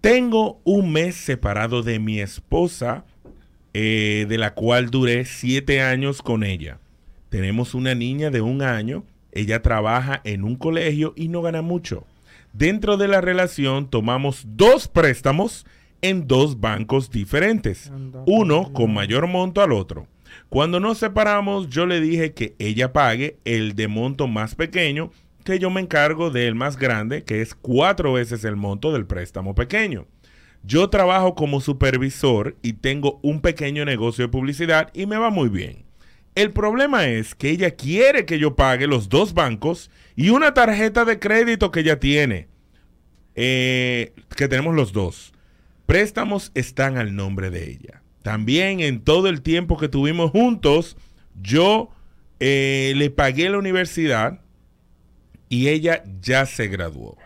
[0.00, 3.04] Tengo un mes separado de mi esposa,
[3.74, 6.78] eh, de la cual duré siete años con ella.
[7.28, 9.04] Tenemos una niña de un año.
[9.32, 12.06] Ella trabaja en un colegio y no gana mucho.
[12.52, 15.66] Dentro de la relación tomamos dos préstamos
[16.02, 17.90] en dos bancos diferentes,
[18.26, 20.06] uno con mayor monto al otro.
[20.48, 25.10] Cuando nos separamos, yo le dije que ella pague el de monto más pequeño,
[25.44, 29.54] que yo me encargo del más grande, que es cuatro veces el monto del préstamo
[29.54, 30.06] pequeño.
[30.62, 35.48] Yo trabajo como supervisor y tengo un pequeño negocio de publicidad y me va muy
[35.48, 35.84] bien.
[36.34, 41.04] El problema es que ella quiere que yo pague los dos bancos y una tarjeta
[41.04, 42.48] de crédito que ella tiene,
[43.34, 45.32] eh, que tenemos los dos.
[45.88, 48.02] Préstamos están al nombre de ella.
[48.22, 50.98] También en todo el tiempo que tuvimos juntos,
[51.40, 51.88] yo
[52.40, 54.42] eh, le pagué la universidad
[55.48, 57.16] y ella ya se graduó.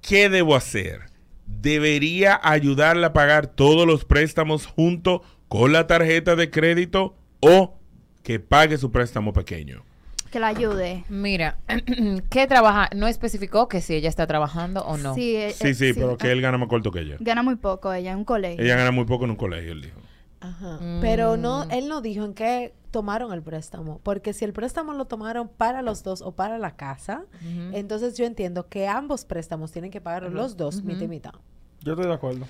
[0.00, 1.06] ¿Qué debo hacer?
[1.44, 7.80] ¿Debería ayudarla a pagar todos los préstamos junto con la tarjeta de crédito o
[8.22, 9.87] que pague su préstamo pequeño.
[10.30, 11.04] Que la ayude.
[11.08, 11.56] Mira,
[12.30, 12.90] ¿qué trabaja?
[12.94, 15.14] No especificó que si ella está trabajando o no.
[15.14, 17.16] Sí, eh, Sí, eh, sí, pero que él gana más corto que ella.
[17.20, 18.62] Gana muy poco ella en un colegio.
[18.64, 19.98] Ella gana muy poco en un colegio, él dijo.
[20.40, 20.78] Ajá.
[21.00, 21.70] Pero no, Mm.
[21.72, 24.00] él no dijo en qué tomaron el préstamo.
[24.02, 27.24] Porque si el préstamo lo tomaron para los dos o para la casa,
[27.72, 31.32] entonces yo entiendo que ambos préstamos tienen que pagar los dos, mitad y mitad.
[31.82, 32.46] Yo estoy de acuerdo.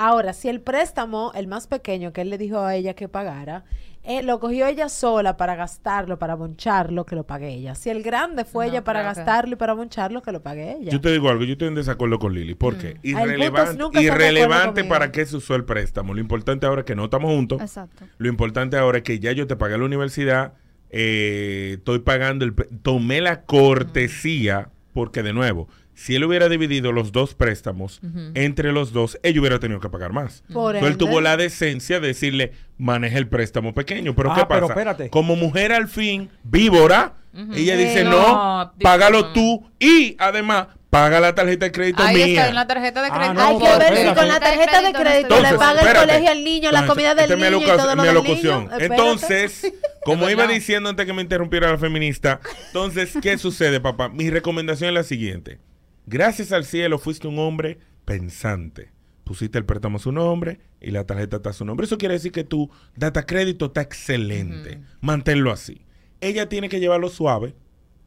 [0.00, 3.64] Ahora, si el préstamo, el más pequeño que él le dijo a ella que pagara,
[4.04, 7.74] eh, lo cogió ella sola para gastarlo, para moncharlo, que lo pague ella.
[7.74, 10.76] Si el grande fue No, ella para que- gastarlo y para moncharlo, que lo pague
[10.78, 10.92] ella.
[10.92, 12.54] Yo te digo algo, yo estoy en desacuerdo con Lili.
[12.54, 12.90] ¿Por qué?
[13.02, 16.14] Es Irrelevante, irrelevante para qué se usó el préstamo.
[16.14, 17.60] Lo importante ahora es que no estamos juntos.
[17.60, 18.04] Exacto.
[18.18, 20.52] Lo importante ahora es que ya yo te pagué la universidad,
[20.90, 27.10] eh, estoy pagando, el, tomé la cortesía, porque de nuevo, si él hubiera dividido los
[27.10, 28.00] dos préstamos
[28.34, 30.44] entre los dos, ella hubiera tenido que pagar más.
[30.52, 34.14] Por Entonces, él tuvo la decencia de decirle, maneja el préstamo pequeño.
[34.14, 34.72] Pero Ah, ¿qué pero pasa?
[34.74, 35.10] espérate.
[35.10, 37.14] Como mujer al fin, víbora,
[37.54, 42.26] ella dice, no, no, págalo tú y además paga la tarjeta de crédito Ahí mía.
[42.26, 43.34] está en la tarjeta de Ah, crédito.
[43.34, 46.30] no, Hay que ver si con la tarjeta de crédito le Entonces, paga el colegio
[46.30, 48.64] al niño, la comida del esta es mi niño y todo lo del alocución.
[48.68, 48.78] niño.
[48.78, 49.72] Entonces,
[50.04, 54.08] como iba diciendo antes que me interrumpiera la feminista, entonces, ¿qué sucede, papá?
[54.08, 55.58] Mi recomendación es la siguiente.
[56.10, 58.90] Gracias al cielo fuiste un hombre pensante.
[59.24, 61.84] Pusiste el préstamo a su nombre y la tarjeta está a su nombre.
[61.84, 64.80] Eso quiere decir que tu data crédito está excelente.
[65.02, 65.82] Manténlo así.
[66.22, 67.54] Ella tiene que llevarlo suave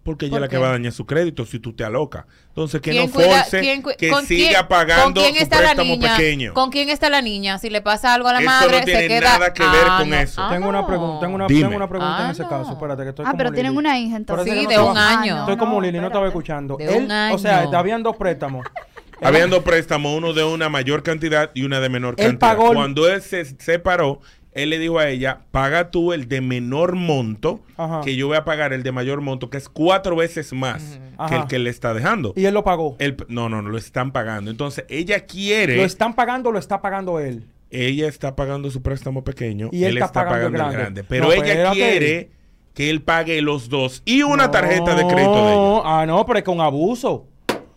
[0.03, 2.25] porque ella es ¿Por la que va a dañar su crédito si tú te alocas.
[2.47, 3.61] Entonces, que ¿Quién no force
[3.97, 6.17] que con siga quién- pagando ¿Con quién su está la préstamo niña?
[6.17, 6.53] pequeño.
[6.53, 7.57] ¿Con quién está la niña?
[7.59, 9.19] Si le pasa algo a la Eso madre, no tiene se queda...
[9.37, 10.15] nada que ver Ah, con no.
[10.17, 10.41] eso.
[10.43, 11.61] Ah, tengo una pregunta, tengo una, Dime.
[11.61, 12.49] tengo una pregunta Ah, en ese no.
[12.49, 12.71] caso.
[12.73, 14.53] Espérate, que estoy Ah, como pero tienen una hija entonces.
[14.59, 15.39] Sí, de un año.
[15.41, 16.77] Estoy como Lili, no estaba escuchando.
[16.77, 17.77] De un Él, O sea, año.
[17.77, 18.65] habían dos préstamos.
[18.65, 22.39] Él- Habían dos préstamos, uno de una mayor cantidad y una de menor Él cantidad.
[22.39, 24.19] pagó el- Cuando él se separó,
[24.53, 28.01] él le dijo a ella, paga tú el de menor monto, Ajá.
[28.03, 31.35] que yo voy a pagar el de mayor monto, que es cuatro veces más que
[31.35, 32.33] el que le está dejando.
[32.35, 32.95] Y él lo pagó.
[32.99, 34.51] El- no, no, no, lo están pagando.
[34.51, 37.45] Entonces, ella quiere, ¿Lo están pagando o lo está pagando él?
[37.69, 40.77] ella está pagando su préstamo pequeño Y él está pagando el el grande.
[40.77, 41.03] grande.
[41.05, 42.29] Pero No, ella quiere
[42.73, 45.81] que él pague los dos y una tarjeta de crédito de ella.
[45.85, 47.27] Ah, no, pero es con abuso.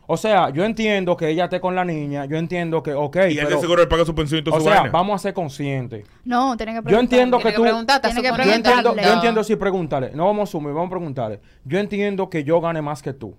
[0.07, 3.21] O sea, yo entiendo que ella esté con la niña, yo entiendo que, ok, Y
[3.21, 4.91] él de pero, seguro le paga su pensión y toda o su sea, vaina.
[4.91, 6.07] vamos a ser conscientes.
[6.25, 7.05] No, tienen que Yo preguntar.
[7.05, 7.87] entiendo que Tiene que tú...
[7.87, 10.11] Tiene que Yo entiendo, yo entiendo, sí, pregúntale.
[10.15, 11.41] No vamos a asumir, vamos a preguntarle.
[11.65, 13.35] Yo entiendo que yo gane más que tú.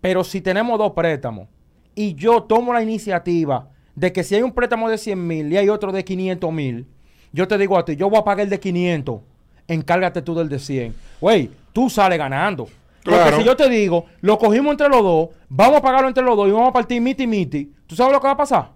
[0.00, 1.48] Pero si tenemos dos préstamos
[1.94, 5.56] y yo tomo la iniciativa de que si hay un préstamo de 100 mil y
[5.56, 6.86] hay otro de 500 mil,
[7.32, 9.20] yo te digo a ti, yo voy a pagar el de 500,
[9.68, 10.94] encárgate tú del de 100.
[11.20, 12.68] Güey, tú sales ganando.
[13.02, 13.24] Claro.
[13.24, 16.36] Porque si yo te digo, lo cogimos entre los dos, vamos a pagarlo entre los
[16.36, 18.70] dos y vamos a partir miti miti, ¿tú sabes lo que va a pasar?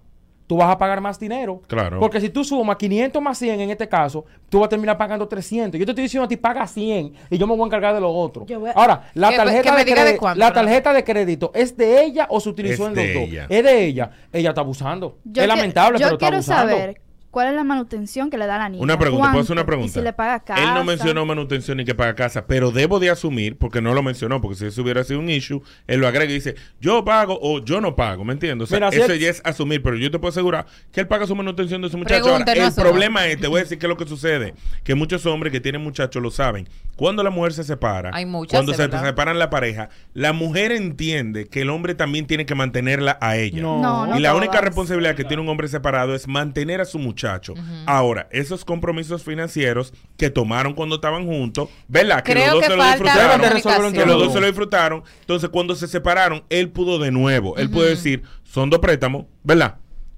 [0.47, 1.59] Tú vas a pagar más dinero.
[1.65, 1.99] Claro.
[1.99, 5.27] Porque si tú sumas 500 más 100 en este caso, tú vas a terminar pagando
[5.27, 5.79] 300.
[5.79, 7.99] Yo te estoy diciendo a ti, paga 100 y yo me voy a encargar de
[8.01, 8.45] lo otro.
[8.45, 12.27] Yo voy a- Ahora, la tarjeta, de, cuánto, la tarjeta de crédito, ¿es de ella
[12.29, 13.23] o se utilizó Es en los dos?
[13.23, 13.47] ella.
[13.49, 14.11] Es de ella.
[14.31, 15.17] Ella está abusando.
[15.23, 16.71] Yo es lamentable, yo pero está quiero abusando.
[16.77, 17.01] saber
[17.35, 18.81] cuál es la manutención que le da a la niña.
[18.81, 19.89] Una pregunta, ¿puedo hacer una pregunta?
[19.89, 20.63] Y si le paga casa.
[20.63, 24.01] Él no mencionó manutención ni que paga casa, pero debo de asumir, porque no lo
[24.01, 27.37] mencionó, porque si eso hubiera sido un issue, él lo agrega y dice, yo pago
[27.41, 28.63] o yo no pago, ¿me entiendes?
[28.63, 31.07] O sea, Mira, si eso ya es asumir, pero yo te puedo asegurar que él
[31.09, 32.25] paga su manutención de su muchacho.
[32.25, 34.53] Ahora, el problema es, te voy a decir qué es lo que sucede,
[34.85, 36.69] que muchos hombres que tienen muchachos lo saben.
[36.95, 39.03] Cuando la mujer se separa, Hay muchas, cuando se verdad.
[39.03, 43.61] separan la pareja, la mujer entiende que el hombre también tiene que mantenerla a ella.
[43.61, 43.81] No.
[43.81, 46.97] No, no y la única responsabilidad que tiene un hombre separado es mantener a su
[46.97, 47.24] muchacho.
[47.85, 52.23] Ahora, esos compromisos financieros que tomaron cuando estaban juntos, ¿verdad?
[52.23, 53.93] Que Creo los dos que se lo disfrutaron.
[53.93, 55.03] Que los dos se lo disfrutaron.
[55.21, 57.57] Entonces, cuando se separaron, él pudo de nuevo.
[57.57, 59.75] Él pudo decir, son dos préstamos, ¿verdad?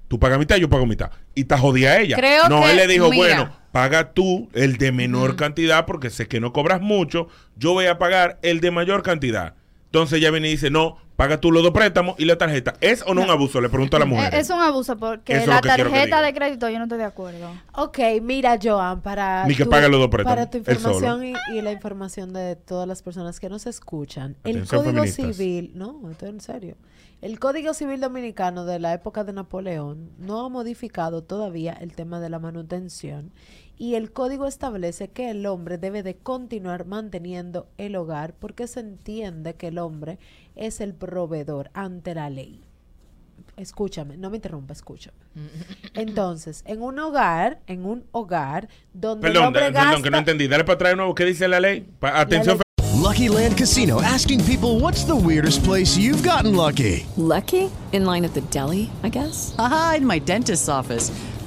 [0.08, 1.10] Tú pagas mitad, yo pago mitad.
[1.34, 2.16] Y te jodía a ella.
[2.16, 3.22] Creo no, que- él le dijo, mira.
[3.36, 7.28] bueno, paga tú el de menor cantidad porque sé que no cobras mucho.
[7.56, 9.54] Yo voy a pagar el de mayor cantidad.
[9.88, 12.74] Entonces ella viene y dice, no, paga tú los dos préstamos y la tarjeta.
[12.82, 13.58] ¿Es o no, un abuso?
[13.60, 14.34] Le pregunto a la mujer.
[14.34, 17.50] Eh, Es un abuso porque Eso la tarjeta de crédito yo no estoy de acuerdo.
[17.72, 21.32] Ok, mira, Joan, para, Ni que tu, pague los dos préstamos, para tu información y,
[21.54, 25.36] y la información de todas las personas que nos escuchan, el Código feministas.
[25.36, 26.76] Civil, no, estoy en serio,
[27.22, 32.20] el Código Civil Dominicano de la época de Napoleón no ha modificado todavía el tema
[32.20, 33.32] de la manutención
[33.78, 38.80] y el código establece que el hombre debe de continuar manteniendo el hogar porque se
[38.80, 40.18] entiende que el hombre
[40.56, 42.62] es el proveedor ante la ley.
[43.56, 45.16] Escúchame, no me interrumpa, escúchame.
[45.94, 50.02] Entonces, en un hogar, en un hogar donde el Perdón, hombre da- perdón, gasta...
[50.02, 50.48] que no entendí.
[50.48, 51.14] Dale para atrás de nuevo.
[51.14, 51.86] ¿Qué dice la ley?
[51.98, 52.62] Pa- atención, ley-
[53.02, 57.06] Lucky Land Casino asking people what's the weirdest place you've gotten lucky?
[57.16, 57.70] Lucky?
[57.92, 59.54] In line at the deli, I guess?
[59.58, 61.10] Aha, in my dentist's office.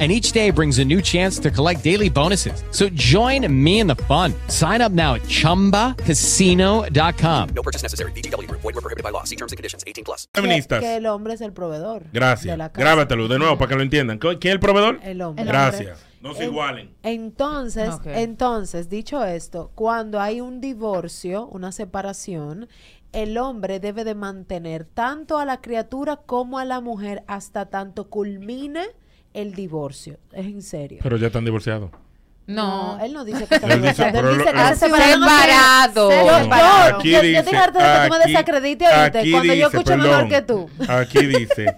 [0.00, 2.64] and each day brings a new chance to collect daily bonuses.
[2.72, 4.34] So join me in the fun.
[4.48, 7.48] Sign up now at ChumbaCasino.com.
[7.54, 8.10] No purchase necessary.
[8.12, 8.48] BGW.
[8.50, 9.24] Void were prohibited by law.
[9.24, 9.84] See terms and conditions.
[9.86, 10.28] 18 plus.
[10.34, 10.80] Feministas.
[10.80, 12.02] que el hombre es el proveedor.
[12.04, 12.56] de Gracias.
[12.56, 12.70] casa.
[12.74, 14.18] Grábatelo de nuevo para que lo entiendan.
[14.18, 14.98] ¿Quién es el proveedor?
[15.02, 15.44] El hombre.
[15.44, 15.98] Gracias.
[16.20, 16.90] No se En- igualen.
[17.02, 18.06] Entonces, Ok.
[18.06, 22.68] entonces, dicho esto, cuando hay un divorcio, una separación,
[23.12, 28.08] el hombre debe de mantener tanto a la criatura como a la mujer hasta tanto
[28.08, 28.86] culmine
[29.34, 30.18] el divorcio.
[30.32, 31.00] Es en serio.
[31.02, 31.90] Pero ya están divorciados.
[32.46, 34.30] No, él no dice que está divorciado.
[34.30, 36.10] Él dice que Separado.
[36.10, 36.96] Yo, yo, Separado.
[36.98, 39.96] Aquí yo, yo dice, estoy harta de que tú me desacredites ahorita cuando yo escucho
[39.96, 40.70] mejor que tú.
[40.88, 41.76] Aquí dice,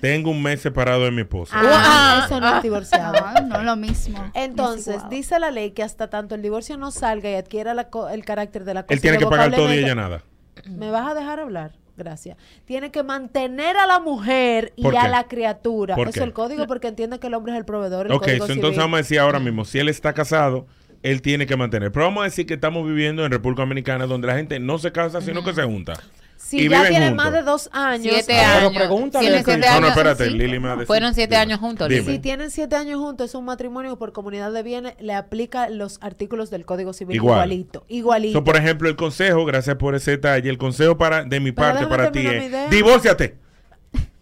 [0.00, 1.54] tengo un mes separado de mi esposa.
[1.58, 3.18] Ah, eso no es divorciado.
[3.24, 4.18] Ah, no, lo mismo.
[4.34, 8.08] Entonces, dice la ley que hasta tanto el divorcio no salga y adquiera la co-
[8.08, 10.22] el carácter de la cosa Él tiene que pagar todo y ella nada.
[10.68, 11.72] ¿Me vas a dejar hablar?
[11.96, 12.36] Gracias.
[12.66, 15.94] Tiene que mantener a la mujer y ¿Por a la criatura.
[15.94, 16.20] ¿Por Eso qué?
[16.20, 18.06] es el código porque entiende que el hombre es el proveedor.
[18.06, 18.84] El Ok, código so entonces civil.
[18.84, 20.66] vamos a decir ahora mismo, si él está casado,
[21.02, 21.92] él tiene que mantener.
[21.92, 24.92] Pero vamos a decir que estamos viviendo en República Dominicana donde la gente no se
[24.92, 25.94] casa, sino que se junta.
[26.36, 27.24] Si y ya viven tiene juntos.
[27.24, 28.14] más de dos años.
[28.14, 28.78] Siete Ah, pero años.
[28.78, 29.66] pregúntale Tienen siete.
[29.80, 30.86] No, no, Lili me.
[30.86, 31.88] Fueron siete años juntos.
[31.88, 32.02] Dime.
[32.04, 35.98] Si tienen siete años juntos, es un matrimonio por comunidad de bienes, le aplica los
[36.02, 37.36] artículos del Código Civil Igual.
[37.52, 37.84] igualito.
[37.88, 38.38] Igualito.
[38.38, 41.86] So, por ejemplo, el consejo, gracias por ese detalle, el consejo para de mi parte
[41.86, 43.36] para ti es, divórciate.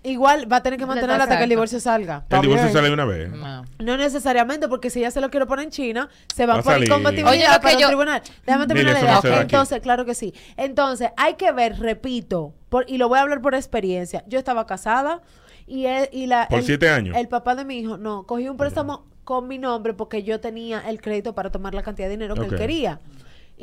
[0.04, 2.24] Igual va a tener que mantenerla hasta que el divorcio salga.
[2.28, 3.30] El divorcio sale de una vez.
[3.78, 6.62] No necesariamente, porque si ella se lo quiere poner en China, se va, Va a
[6.62, 6.90] poner salir.
[6.90, 8.22] compatibilidad Oye, lo que para yo- tribunal.
[8.46, 9.40] Déjame terminar la idea.
[9.40, 10.34] Entonces, claro que sí.
[10.58, 14.22] Entonces, hay que ver, repito, por- y lo voy a hablar por experiencia.
[14.26, 15.22] Yo estaba casada
[15.66, 16.48] y, él- y la...
[16.48, 17.16] ¿Por el- siete años?
[17.16, 20.80] El papá de mi hijo, no, cogí un préstamo con mi nombre porque yo tenía
[20.86, 23.00] el crédito para tomar la cantidad de dinero que él quería.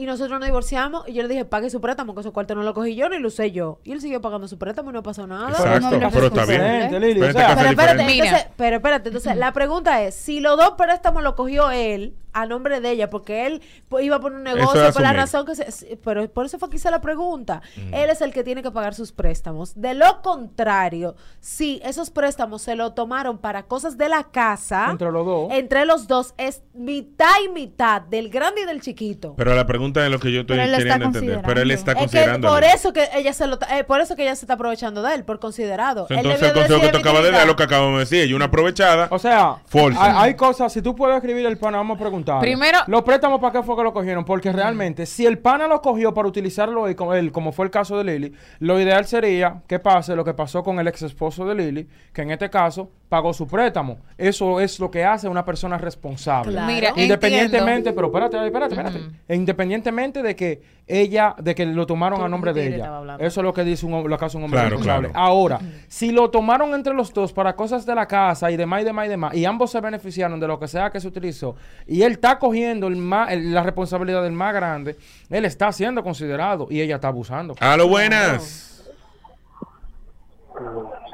[0.02, 2.64] Y nosotros nos divorciamos y yo le dije, pague su préstamo, que esos cuartos no
[2.64, 3.82] lo cogí yo ni lo usé yo.
[3.84, 5.50] Y él siguió pagando su préstamo y no pasó nada.
[5.50, 6.60] Exacto, No, no, pero está bien.
[6.60, 7.08] responsable.
[7.08, 11.22] Lili, o Pero espérate, entonces, pero espérate, entonces la pregunta es, si los dos préstamos
[11.22, 15.02] los cogió él a nombre de ella, porque él pues, iba por un negocio, por
[15.02, 15.98] la razón que se...
[15.98, 17.62] Pero por eso fue que hice la pregunta.
[17.92, 19.80] Él es el que tiene que pagar sus préstamos.
[19.80, 24.88] De lo contrario, si esos préstamos se lo tomaron para cosas de la casa...
[24.90, 25.52] Entre los dos.
[25.52, 29.34] Entre los dos es mitad y mitad, del grande y del chiquito.
[29.36, 31.42] Pero la pregunta es lo que yo estoy queriendo entender.
[31.46, 32.48] Pero él está Es que considerando.
[32.50, 35.16] por eso que ella se lo eh, por eso que ella se está aprovechando de
[35.16, 36.08] él, por considerado.
[36.10, 38.30] Entonces el consejo que te acaba de dar lo que acabamos de decir.
[38.30, 39.08] Y una aprovechada.
[39.12, 42.40] O sea, hay, hay cosas, si tú puedes escribir el pana, vamos a preguntar.
[42.40, 44.24] Primero- ¿Los préstamos para qué fue que lo cogieron?
[44.24, 47.72] Porque realmente, si el pana lo cogió para utilizarlo él, como, él, como fue el
[47.72, 51.46] caso de Lili, lo ideal sería que pase lo que pasó con el ex esposo
[51.46, 53.98] de Lili, que en este caso pagó su préstamo.
[54.18, 56.52] Eso es lo que hace una persona responsable.
[56.54, 56.68] Claro.
[56.72, 57.96] Mira, independientemente, entiendo.
[57.96, 59.00] pero espérate, espérate, espérate.
[59.28, 63.02] E Independientemente de que ella, de que lo tomaron a nombre de ella.
[63.20, 65.10] Eso es lo que dice un, lo que hace un hombre Claro, responsable.
[65.10, 65.26] claro.
[65.26, 68.86] Ahora, si lo tomaron entre los dos para cosas de la casa y demás y
[68.86, 71.56] demás y demás, y ambos se beneficiaron de lo que sea que se utilizó,
[71.88, 74.98] y él está cogiendo el más, el- la responsabilidad del más grande,
[75.30, 77.56] él está siendo considerado y ella está abusando.
[77.60, 78.68] A lo buenas.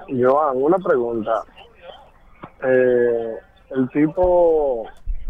[0.09, 1.43] Joan, una pregunta.
[2.63, 3.35] Eh,
[3.69, 4.85] el tipo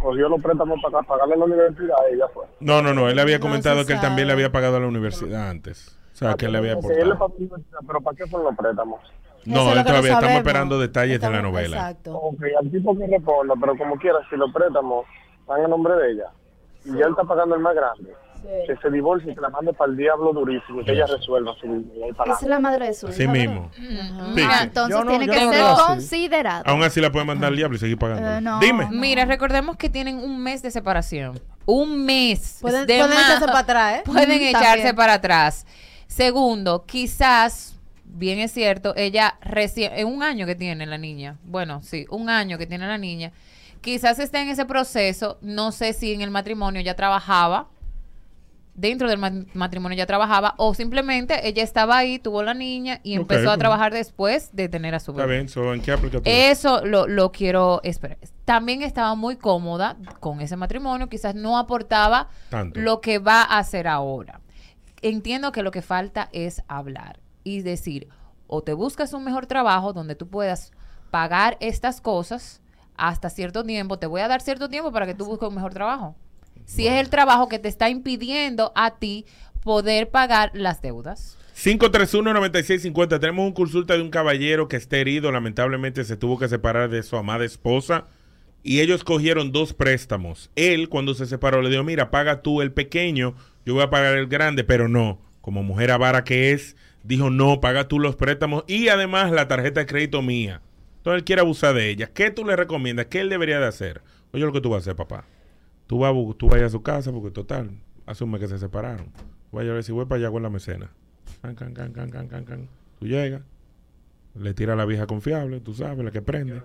[0.08, 2.46] cogió los préstamos para pagarle la universidad y ya fue.
[2.62, 3.10] No, no, no.
[3.10, 5.98] Él había comentado que él también le había pagado a la universidad antes.
[6.14, 7.20] O sea, que él le había Ok, él le aportado.
[7.20, 9.02] pagó la universidad, pero ¿para qué fueron los préstamos?
[9.46, 11.78] No, él todavía estamos esperando detalles de la novela.
[11.78, 12.16] Exacto.
[12.16, 15.06] Ok, al tipo que responda, pero como quiera, si los préstamos
[15.46, 16.32] van a nombre de ella
[16.86, 19.74] y ya él está pagando el más grande, que se divorcie y que la mande
[19.74, 22.94] para el diablo durísimo y que ella resuelva su para Esa es la madre de
[22.94, 23.70] su hija, mismo.
[23.76, 23.82] Sí,
[24.36, 24.64] Mira, sí.
[24.64, 25.82] entonces no- tiene que no ser así.
[25.88, 26.64] considerado.
[26.66, 28.30] Aún así la puede mandar al diablo y seguir pagando.
[28.38, 28.60] Eh, no.
[28.60, 28.88] Dime.
[28.92, 31.40] Mira, recordemos que tienen un mes de separación.
[31.66, 32.60] Un mes.
[32.62, 34.02] Pueden- de pueden más- echarse para atrás, ¿eh?
[34.06, 34.96] Pueden Mm, echarse también.
[34.96, 35.66] para atrás.
[36.08, 41.82] Segundo, quizás, bien es cierto, ella recién, en un año que tiene la niña, bueno,
[41.84, 43.32] sí, un año que tiene la niña,
[43.82, 47.68] quizás esté en ese proceso, no sé si en el matrimonio ya trabajaba,
[48.78, 53.16] dentro del ma- matrimonio ella trabajaba o simplemente ella estaba ahí, tuvo la niña y
[53.16, 55.36] empezó a trabajar después de tener a su Está bebé.
[55.40, 55.98] bien, so, ¿en qué?
[56.24, 58.18] Eso lo, lo quiero esperar.
[58.46, 62.80] También estaba muy cómoda con ese matrimonio, quizás no aportaba Tanto.
[62.80, 64.40] lo que va a hacer ahora.
[65.02, 68.08] Entiendo que lo que falta es hablar y decir,
[68.48, 70.72] o te buscas un mejor trabajo donde tú puedas
[71.12, 72.62] pagar estas cosas
[72.96, 75.74] hasta cierto tiempo, te voy a dar cierto tiempo para que tú busques un mejor
[75.74, 76.16] trabajo.
[76.68, 79.26] Si es el trabajo que te está impidiendo a ti
[79.64, 81.38] poder pagar las deudas.
[81.56, 83.20] 531-9650.
[83.20, 85.32] Tenemos un consulta de un caballero que está herido.
[85.32, 88.06] Lamentablemente se tuvo que separar de su amada esposa.
[88.64, 90.52] Y ellos cogieron dos préstamos.
[90.56, 93.34] Él, cuando se separó, le dijo: Mira, paga tú el pequeño,
[93.66, 94.66] yo voy a pagar el grande.
[94.66, 99.32] Pero no, como mujer avara que es, dijo: No, paga tú los préstamos y además
[99.32, 100.62] la tarjeta de crédito mía.
[100.98, 102.12] Entonces él quiere abusar de ella.
[102.14, 103.06] ¿Qué tú le recomiendas?
[103.06, 104.02] ¿Qué él debería de hacer?
[104.34, 105.26] Oye, lo que tú vas a hacer, papá.
[105.88, 107.72] Tú vas, tú vas a su casa porque, total,
[108.06, 109.08] asume que se separaron.
[109.52, 110.92] Vaya a ver si voy para allá con la mecena.
[111.42, 112.70] Can, can, can, can, can, can, can.
[113.00, 113.42] Tú llegas,
[114.36, 116.62] le tira a la vieja confiable, tú sabes, la que prende.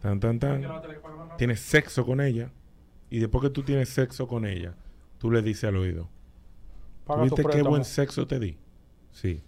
[0.00, 0.64] Tan, tan, tan.
[1.36, 2.50] Tienes sexo con ella.
[3.10, 4.74] Y después que tú tienes sexo con ella,
[5.18, 6.08] tú le dices al oído.
[7.22, 8.56] ¿Viste qué buen sexo te di?
[9.12, 9.42] Sí.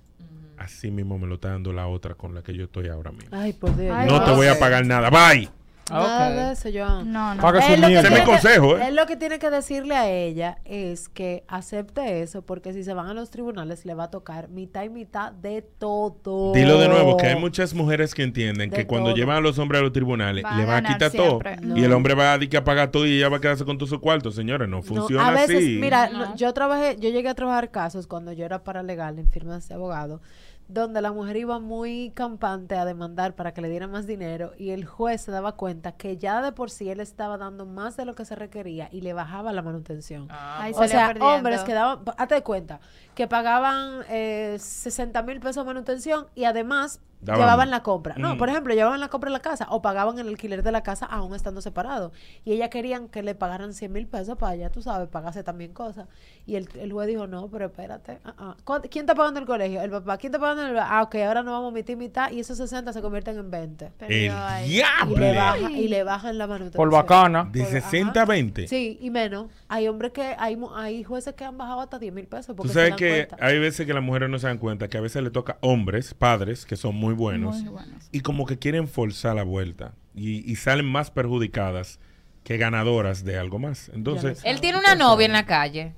[0.56, 3.28] Así mismo me lo está dando la otra con la que yo estoy ahora mismo.
[3.32, 3.94] Ay, por Dios.
[4.06, 5.10] no te voy a pagar nada.
[5.10, 5.48] Bye.
[5.90, 7.12] Nada de eso, Joan.
[7.12, 7.40] No, no.
[7.42, 8.08] Paga su Él lo que mierda.
[8.08, 8.88] Ese es mi tiene que- consejo, ¿eh?
[8.88, 12.92] Él lo que tiene que decirle a ella es que acepte eso, porque si se
[12.92, 16.52] van a los tribunales le va a tocar mitad y mitad de todo.
[16.52, 19.58] Dilo de nuevo, que hay muchas mujeres que entienden De que cuando llevan a los
[19.58, 21.38] hombres a los tribunales Va le van a quitar todo
[21.76, 21.96] y el No.
[21.96, 24.00] hombre va a, decir que pagar todo y ella va a quedarse con todo su
[24.00, 24.30] cuarto.
[24.30, 25.78] Señores, no No, funciona a veces, así.
[25.80, 29.68] mira, no, yo trabajé, yo llegué a trabajar casos cuando yo era paralegal en firmas
[29.68, 30.20] de abogado,
[30.68, 34.70] donde la mujer iba muy campante a demandar para que le dieran más dinero y
[34.70, 38.04] el juez se daba cuenta que ya de por sí él estaba dando más de
[38.04, 40.26] lo que se requería y le bajaba la manutención.
[40.30, 41.34] Ahí o salía sea, perdiendo.
[41.34, 42.80] hombres que daban, hazte cuenta,
[43.16, 48.14] que pagaban eh, 60 mil pesos de manutención y además Daban- llevaban la compra.
[48.18, 48.38] No, Mm.
[48.38, 51.06] por ejemplo, llevaban la compra en la casa o pagaban el alquiler de la casa
[51.06, 52.12] aún estando separados.
[52.44, 55.72] Y ella querían que le pagaran 100 mil pesos para ella, tú sabes, pagarse también
[55.72, 56.08] cosas.
[56.44, 58.18] Y el, el juez dijo, no, pero espérate.
[58.26, 58.54] ah.
[58.64, 59.80] ¿Cuánto- ¿Quién está pagando el colegio?
[59.80, 60.18] El papá.
[60.18, 62.58] ¿Quién está pagando el Ah, ok, ahora nos vamos a mitad y mitad y esos
[62.58, 63.92] 60 se convierten en 20.
[64.00, 65.16] El Y diablo.
[65.18, 66.76] le, baja- y le bajan la manutención.
[66.76, 67.48] Por bacana.
[67.50, 68.68] De 60 a 20.
[68.68, 69.46] Sí, y menos.
[69.68, 72.48] Hay hombres que, hay, mu- hay jueces que han bajado hasta 10 mil pesos.
[72.48, 73.46] Tú Porque se sabes dan que cuenta.
[73.46, 76.14] hay veces que las mujeres no se dan cuenta que a veces le toca hombres,
[76.14, 78.08] padres, que son muy buenos, Muy buenos.
[78.12, 81.98] y como que quieren forzar la vuelta y, y salen más perjudicadas
[82.44, 83.90] que ganadoras de algo más.
[83.94, 85.94] Entonces, Él tiene una novia en la calle.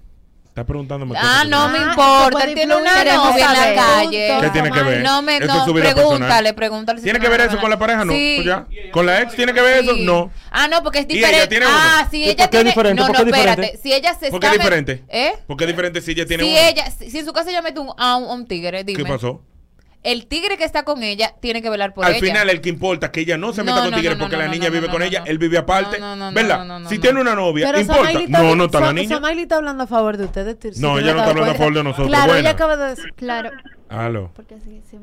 [0.61, 2.45] Está preguntándome Ah, no me Ah, importa.
[2.45, 4.29] Él tiene una novia en la calle.
[4.29, 4.43] Punto.
[4.43, 5.03] ¿Qué tiene que ver?
[5.03, 6.99] No me, no, pregúntale, pregúntale.
[7.01, 8.05] si ¿Tiene que ver eso con la pareja?
[8.05, 8.13] No.
[8.13, 8.35] Sí.
[8.37, 8.67] Pues ya.
[8.91, 9.95] ¿Con la ex tiene que ver eso?
[9.99, 10.31] No.
[10.51, 11.61] Ah, no, porque es ¿Y ella diferente.
[11.69, 12.71] Ah, si ¿Y ella por qué es tiene.
[12.71, 13.01] diferente?
[13.01, 13.51] No, ¿Por no, espérate.
[13.63, 13.81] diferente?
[13.83, 15.05] Si ella se ¿Por qué es diferente?
[15.09, 15.33] ¿Eh?
[15.47, 17.81] ¿Por qué es diferente si ella tiene Si ella, si, en su casa ella mete
[17.81, 19.03] un, a un, a un tigre, dime.
[19.03, 19.43] ¿Qué pasó?
[20.05, 22.21] El tigre que está con ella tiene que velar por Al ella.
[22.21, 24.25] final, el que importa es que ella no se No, meta con no, tigres no,
[24.25, 25.27] porque no, la niña no, vive no, con no, ella, no.
[25.27, 25.99] él vive aparte.
[25.99, 26.59] No, no, no, ¿Verdad?
[26.59, 27.01] no, no, no, si no.
[27.01, 28.13] tiene una novia, Pero importa.
[28.29, 29.17] No, no está la niña.
[29.17, 30.57] Somaili está hablando a favor de ustedes.
[30.77, 32.09] si No, ella no te está hablando a favor de nosotros.
[32.09, 32.41] Claro, Buena.
[32.41, 33.13] ella acaba de decir.
[33.17, 33.51] Claro.
[33.89, 34.31] Aló.
[34.37, 34.99] Porque si, si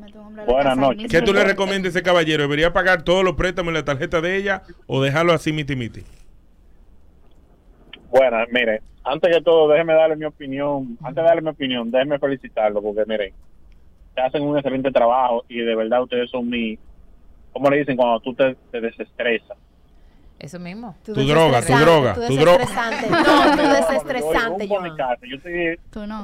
[0.46, 1.10] Buenas noches.
[1.10, 2.44] ¿Qué tú le recomiendas a ese caballero?
[2.44, 6.04] ¿Debería pagar todos los préstamos en la tarjeta de ella o dejarlo así miti miti?
[8.10, 10.96] Bueno, mire, antes que todo, déjeme darle mi opinión.
[11.02, 13.32] Antes de darle mi opinión, déjeme felicitarlo porque, miren,
[14.20, 16.78] hacen un excelente trabajo y de verdad ustedes son mi.
[17.52, 19.56] ¿Cómo le dicen cuando tú te, te desestresas?
[20.38, 20.94] Eso mismo.
[21.02, 22.58] Tu droga, tu droga, tu droga.
[22.58, 23.08] desestresante.
[23.10, 25.78] No, tu desestresante, Yo estoy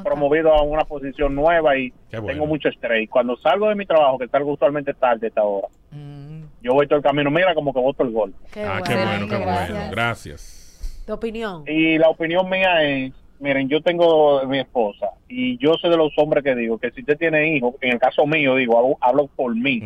[0.04, 2.26] promovido a una posición nueva y bueno.
[2.26, 3.04] tengo mucho estrés.
[3.04, 6.44] Y Cuando salgo de mi trabajo, que salgo usualmente tarde a esta hora, Mm.
[6.62, 8.34] yo voy todo el camino, mira, como que voto el gol.
[8.52, 9.70] Qué ah, qué bueno, bueno, qué gracias.
[9.78, 9.90] bueno.
[9.90, 11.02] Gracias.
[11.06, 11.64] Tu opinión.
[11.66, 16.16] Y la opinión mía es, miren, yo tengo mi esposa y yo soy de los
[16.16, 19.26] hombres que digo que si usted tiene hijos, en el caso mío, digo, hablo, hablo
[19.26, 19.80] por mí.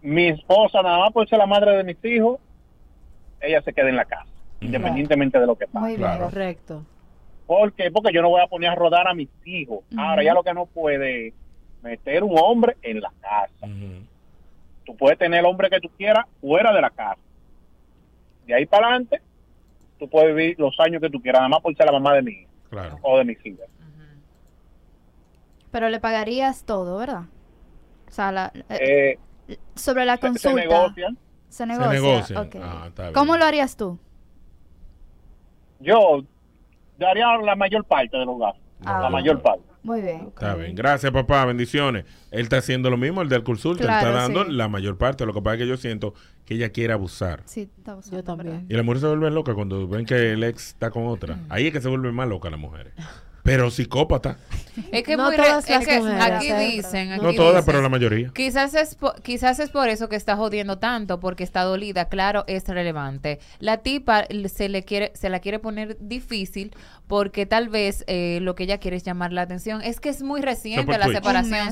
[0.00, 2.40] Mi esposa, nada más por ser la madre de mis hijos,
[3.40, 4.26] ella se queda en la casa,
[4.60, 5.78] independientemente de lo que pase.
[5.80, 6.00] Muy bien.
[6.00, 6.24] Claro.
[6.24, 6.82] Correcto.
[7.46, 7.90] ¿Por qué?
[7.90, 9.80] Porque yo no voy a poner a rodar a mis hijos.
[9.96, 11.34] Ahora, ya lo que no puede es
[11.82, 13.68] meter un hombre en la casa.
[14.84, 17.20] Tú puedes tener el hombre que tú quieras fuera de la casa.
[18.46, 19.20] De ahí para adelante,
[20.02, 22.22] tú puedes vivir los años que tú quieras, nada más por ser la mamá de
[22.22, 22.98] mi hija Claro.
[23.02, 23.68] o de mis hijas.
[25.70, 27.22] Pero le pagarías todo, ¿verdad?
[28.08, 30.60] O sea, la- eh, Eh, sobre la se, se consulta.
[30.60, 31.18] negocian.
[31.48, 31.90] Se negocia.
[31.92, 32.40] negocia.
[32.40, 32.56] ok.
[32.62, 33.14] Ah, está bien.
[33.14, 33.98] ¿Cómo lo harías tú?
[35.80, 36.22] Yo
[36.98, 38.62] daría la mayor parte de los gastos.
[38.84, 39.64] Ah, la mayor parte.
[39.82, 40.28] Muy bien.
[40.28, 40.74] Está bien.
[40.74, 41.44] Gracias, papá.
[41.44, 42.04] Bendiciones.
[42.30, 43.84] Él está haciendo lo mismo, el del consulta.
[43.84, 44.52] Claro, está dando sí.
[44.52, 45.26] la mayor parte.
[45.26, 46.14] Lo que pasa es que yo siento
[46.44, 47.42] que ella quiere abusar.
[47.46, 48.66] Sí, estamos Yo también.
[48.68, 51.38] Y las mujeres se vuelven locas cuando ven que el ex está con otra.
[51.48, 52.92] Ahí es que se vuelven más locas las mujeres.
[53.42, 54.36] Pero psicópata.
[54.92, 56.58] Es que, No muy todas es que mujeres, aquí ¿eh?
[56.76, 58.30] dicen, aquí No todas, dicen, pero la mayoría.
[58.32, 62.44] Quizás es, po- quizás es por eso que está jodiendo tanto, porque está dolida, claro,
[62.46, 63.40] es relevante.
[63.58, 66.74] La tipa se le quiere, se la quiere poner difícil
[67.08, 69.82] porque tal vez eh, lo que ella quiere es llamar la atención.
[69.82, 71.16] Es que es muy reciente por la Twitch.
[71.16, 71.68] separación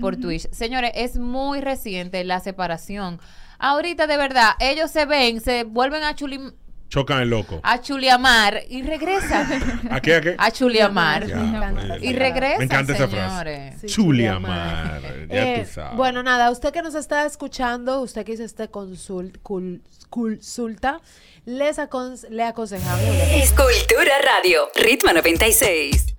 [0.00, 0.50] por Twitch.
[0.50, 3.20] Señores, es muy reciente la separación.
[3.60, 6.40] Ahorita de verdad, ellos se ven, se vuelven a chuli,
[6.88, 7.60] Chocan el loco.
[7.64, 9.82] a chuliamar y regresan.
[9.90, 10.14] ¿A qué?
[10.14, 10.34] ¿A qué?
[10.38, 11.26] a chuliamar.
[11.26, 13.74] Ya, pues, Y regresan, Me encanta esa frase.
[13.80, 15.00] Sí, Chuliamar.
[15.28, 15.96] Ya Eh, tú sabes.
[15.96, 21.00] bueno, nada, usted que nos está escuchando, usted que hizo este consul- cul- consulta,
[21.46, 23.00] les acon- le aconsejamos.
[23.32, 26.14] Es Cultura Radio, Ritmo 96.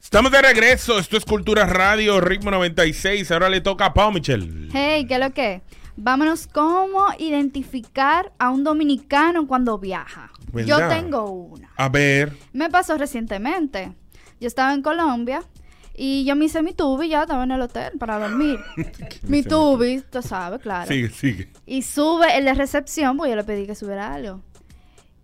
[0.00, 0.98] Estamos de regreso.
[0.98, 3.30] Esto es Cultura Radio, Ritmo 96.
[3.32, 4.68] Ahora le toca a Pau Michel.
[4.72, 5.60] Hey, ¿qué es lo que?
[5.96, 10.30] Vámonos, ¿cómo identificar a un dominicano cuando viaja?
[10.52, 10.88] Yo ¿Verdad?
[10.90, 11.70] tengo una.
[11.76, 12.36] A ver.
[12.52, 13.94] Me pasó recientemente.
[14.40, 15.42] Yo estaba en Colombia
[15.94, 18.58] y yo me hice mi tubi ya estaba en el hotel para dormir.
[19.22, 20.86] mi tubi, tú sabes, claro.
[20.86, 21.52] Sigue, sigue.
[21.64, 24.42] Y sube el de recepción, pues yo le pedí que subiera algo.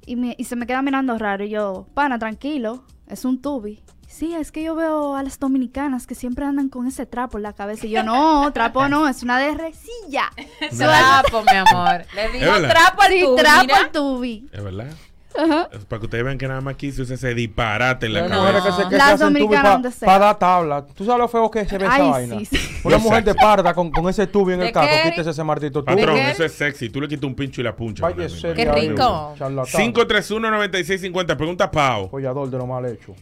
[0.06, 1.44] Y, me- y se me queda mirando raro.
[1.44, 3.82] Y yo, pana, tranquilo, es un tubi.
[4.12, 7.44] Sí, es que yo veo a las dominicanas que siempre andan con ese trapo en
[7.44, 7.86] la cabeza.
[7.86, 10.30] Y yo, no, trapo no, es una de resilla.
[10.78, 12.04] Trapo, mi amor.
[12.14, 14.48] Le digo trapo al Sí, tubo, trapo al tubi.
[14.52, 14.86] Es verdad.
[15.34, 15.70] Ajá.
[15.88, 18.28] Para que ustedes vean que nada más aquí se usa ese disparate en la Hay
[18.28, 18.62] cabeza.
[18.76, 20.18] que se, que Las dominicanas para donde sea.
[20.18, 20.86] dar tabla.
[20.94, 22.38] ¿Tú sabes lo feo que se ve Ay, esa vaina?
[22.40, 22.58] sí, sí.
[22.84, 25.82] Una mujer de parda con, con ese tubi en ¿De el caco, quítese ese martito
[25.82, 25.96] tubi.
[25.96, 26.90] Patrón, eso es sexy.
[26.90, 28.02] Tú le quitas un pincho y la puncha.
[28.10, 29.34] Vaya Qué rico.
[29.38, 29.94] charlatán.
[29.94, 31.34] 531-9650.
[31.36, 32.04] Pregunta Pau.
[32.08, 33.14] Apoyador de lo mal hecho.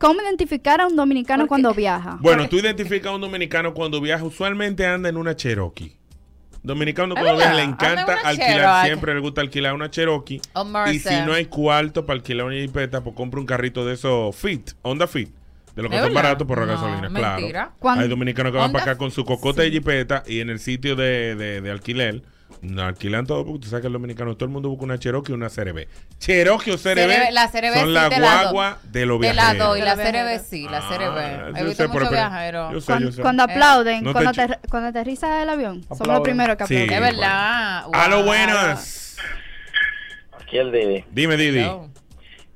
[0.00, 2.16] ¿Cómo identificar a un dominicano cuando viaja?
[2.20, 5.94] Bueno, tú identificas a un dominicano cuando viaja, usualmente anda en una Cherokee.
[6.62, 8.86] Dominicano cuando viaja le encanta alquilar, Cherokee.
[8.86, 10.40] siempre le gusta alquilar una Cherokee.
[10.54, 11.00] O Y Mercer.
[11.20, 14.70] si no hay cuarto para alquilar una jipeta, pues compra un carrito de esos Fit,
[14.82, 15.30] Honda Fit.
[15.76, 16.22] De los que ¿Es son verdad?
[16.30, 17.50] baratos por la No, gasolina, mentira.
[17.52, 17.72] claro.
[17.78, 20.50] Cuando- Hay dominicanos que van Honda para acá con su cocote de jipeta y en
[20.50, 22.22] el sitio de, de, de alquiler,
[22.62, 25.32] no alquilan todo porque tú sabes que el dominicano, todo el mundo busca una Cherokee
[25.32, 25.86] y una CRB.
[26.18, 29.80] Cherokee o CRB, la CRB son sí la do- guagua de los Te la doy,
[29.80, 29.84] viajeros.
[29.84, 31.58] la De CRB sí, la Ah, CRB.
[31.58, 32.72] He yo sé, pero- viajeros.
[32.72, 33.22] yo sé, Cuando, yo sé.
[33.22, 36.14] cuando Eh, aplauden, no te cuando, cuando aterriza el avión, somos Aplauden.
[36.18, 36.82] los primeros que Sí.
[36.82, 37.04] aplauden.
[37.04, 37.84] Es verdad.
[37.92, 39.16] A lo buenas.
[40.40, 41.04] Aquí el Didi.
[41.10, 41.60] Dime, Didi.
[41.62, 41.90] No.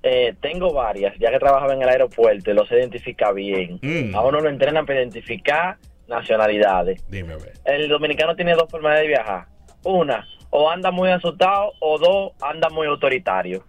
[0.03, 3.79] Eh, tengo varias, ya que trabajaba en el aeropuerto y los sé identificar bien.
[3.81, 4.15] Mm.
[4.15, 5.79] A uno lo entrenan para identificar
[6.09, 7.03] nacionalidades.
[7.09, 7.55] Dime, a ver.
[7.65, 9.47] El dominicano tiene dos formas de viajar.
[9.85, 13.65] Una, o anda muy asustado, o dos, anda muy autoritario.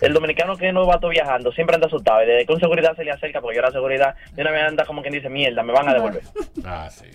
[0.00, 2.22] El dominicano que no va todo viajando siempre anda asustado.
[2.22, 4.62] Y desde que un seguridad se le acerca, porque yo era seguridad, de una vez
[4.62, 6.22] anda como quien dice, mierda, me van a devolver.
[6.64, 7.06] Ah, sí.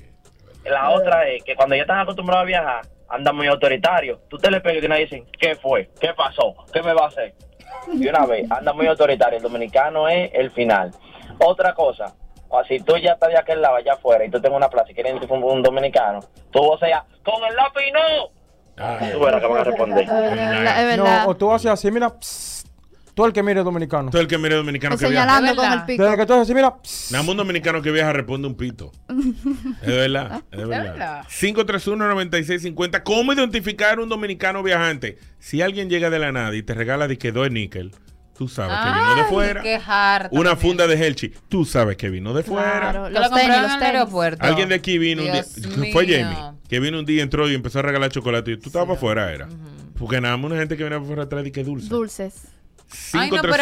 [0.66, 4.20] La otra es que cuando ya están acostumbrados a viajar, anda muy autoritario.
[4.30, 5.90] Tú te le pegas y una vez dicen, ¿qué fue?
[6.00, 6.56] ¿Qué pasó?
[6.72, 7.34] ¿Qué me va a hacer?
[7.94, 9.38] Y una vez, anda muy autoritario.
[9.38, 10.92] El dominicano es el final.
[11.40, 12.16] Otra cosa,
[12.50, 14.92] o si tú ya estás de aquel lado, allá afuera, y tú tengo una plaza
[14.92, 16.20] y quieres un, un dominicano,
[16.52, 18.30] tú vas a con el lápiz no.
[18.78, 20.04] Ah, Tú verás que van a responder.
[20.04, 21.24] Es verdad, es verdad.
[21.26, 22.68] No, o tú haces así, mira, psst,
[23.14, 24.12] tú el que mire dominicano.
[24.12, 25.26] Todo el que mire dominicano que viaja.
[25.26, 26.04] señalando con el pico.
[26.04, 28.56] Desde que tú haces así, mira, psst, Nada más un dominicano que viaja responde un
[28.56, 28.92] pito.
[29.82, 31.24] Es verdad, es verdad.
[31.30, 33.04] 531-9650.
[33.04, 35.18] ¿Cómo identificar un dominicano viajante?
[35.40, 37.92] Si alguien llega de la nada y te regala de que dos níquel,
[38.38, 39.62] tú sabes que vino de Ay, fuera.
[39.62, 40.58] qué harta Una también.
[40.70, 42.80] funda de Helchi, tú sabes que vino de fuera.
[42.92, 43.96] Claro, Que los lo tenis, compraron los en el tenis.
[43.96, 44.46] aeropuerto.
[44.46, 45.44] Alguien de aquí vino un día,
[45.94, 46.18] fue mío.
[46.20, 48.98] Jamie, que vino un día, entró y empezó a regalar chocolate y tú estabas para
[48.98, 49.48] afuera, era.
[49.98, 51.88] Porque nada más una gente que viene para afuera trae de que dulce.
[51.90, 52.34] Dulces.
[53.14, 53.62] No, pero es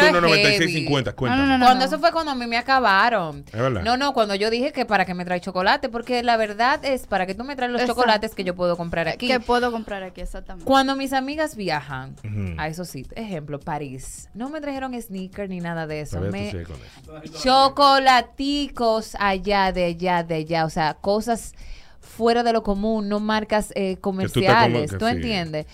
[0.60, 1.42] 531-9650, cuéntame.
[1.42, 1.64] No, no, no.
[1.64, 3.44] Cuando eso fue cuando a mí me acabaron.
[3.46, 3.82] Es verdad.
[3.82, 7.06] No, no, cuando yo dije que para que me trae chocolate, porque la verdad es
[7.06, 8.00] para que tú me traes los Exacto.
[8.02, 9.26] chocolates que yo puedo comprar aquí.
[9.26, 10.64] Que puedo comprar aquí, exactamente.
[10.66, 12.14] Cuando mis amigas viajan
[12.58, 16.20] a esos sitios, ejemplo, París, no me trajeron sneaker ni nada de eso.
[16.20, 20.64] Me- tú chocolaticos allá, de allá, de allá.
[20.64, 21.54] O sea, cosas
[22.00, 24.92] fuera de lo común, no marcas eh, comerciales.
[24.92, 25.12] que ¿Tú sí.
[25.12, 25.66] entiendes?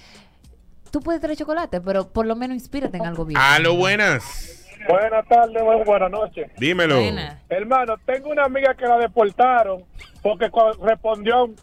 [0.90, 3.40] Tú puedes traer chocolate, pero por lo menos inspírate en algo bien.
[3.40, 4.66] A lo buenas.
[4.88, 6.50] Buenas tardes, buenas noches.
[6.58, 6.96] Dímelo.
[6.96, 7.40] Buena.
[7.48, 9.84] Hermano, tengo una amiga que la deportaron
[10.22, 10.50] porque
[10.82, 11.56] respondió a un,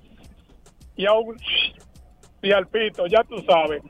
[0.96, 1.36] y a un
[2.42, 3.82] y al pito, ya tú sabes.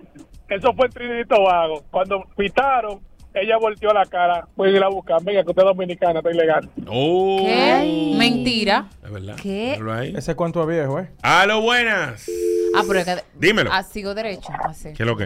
[0.49, 1.83] Eso fue en Trinidad Tobago.
[1.91, 3.01] Cuando pitaron,
[3.33, 4.47] ella volteó la cara.
[4.55, 5.17] Voy a ir a buscar.
[5.17, 6.69] Amiga, que usted es dominicana, está ilegal.
[6.87, 7.43] Oh.
[7.45, 8.13] ¿Qué?
[8.17, 8.87] Mentira.
[9.03, 9.35] Es verdad.
[9.41, 9.77] ¿Qué?
[10.15, 11.09] Ese cuento es viejo, ¿eh?
[11.21, 12.27] A lo buenas.
[12.75, 13.15] Ah, pero es que...
[13.35, 13.69] Dímelo.
[13.73, 14.51] Ah, sigo derecho.
[14.63, 14.93] Así.
[14.93, 15.25] ¿Qué es lo que?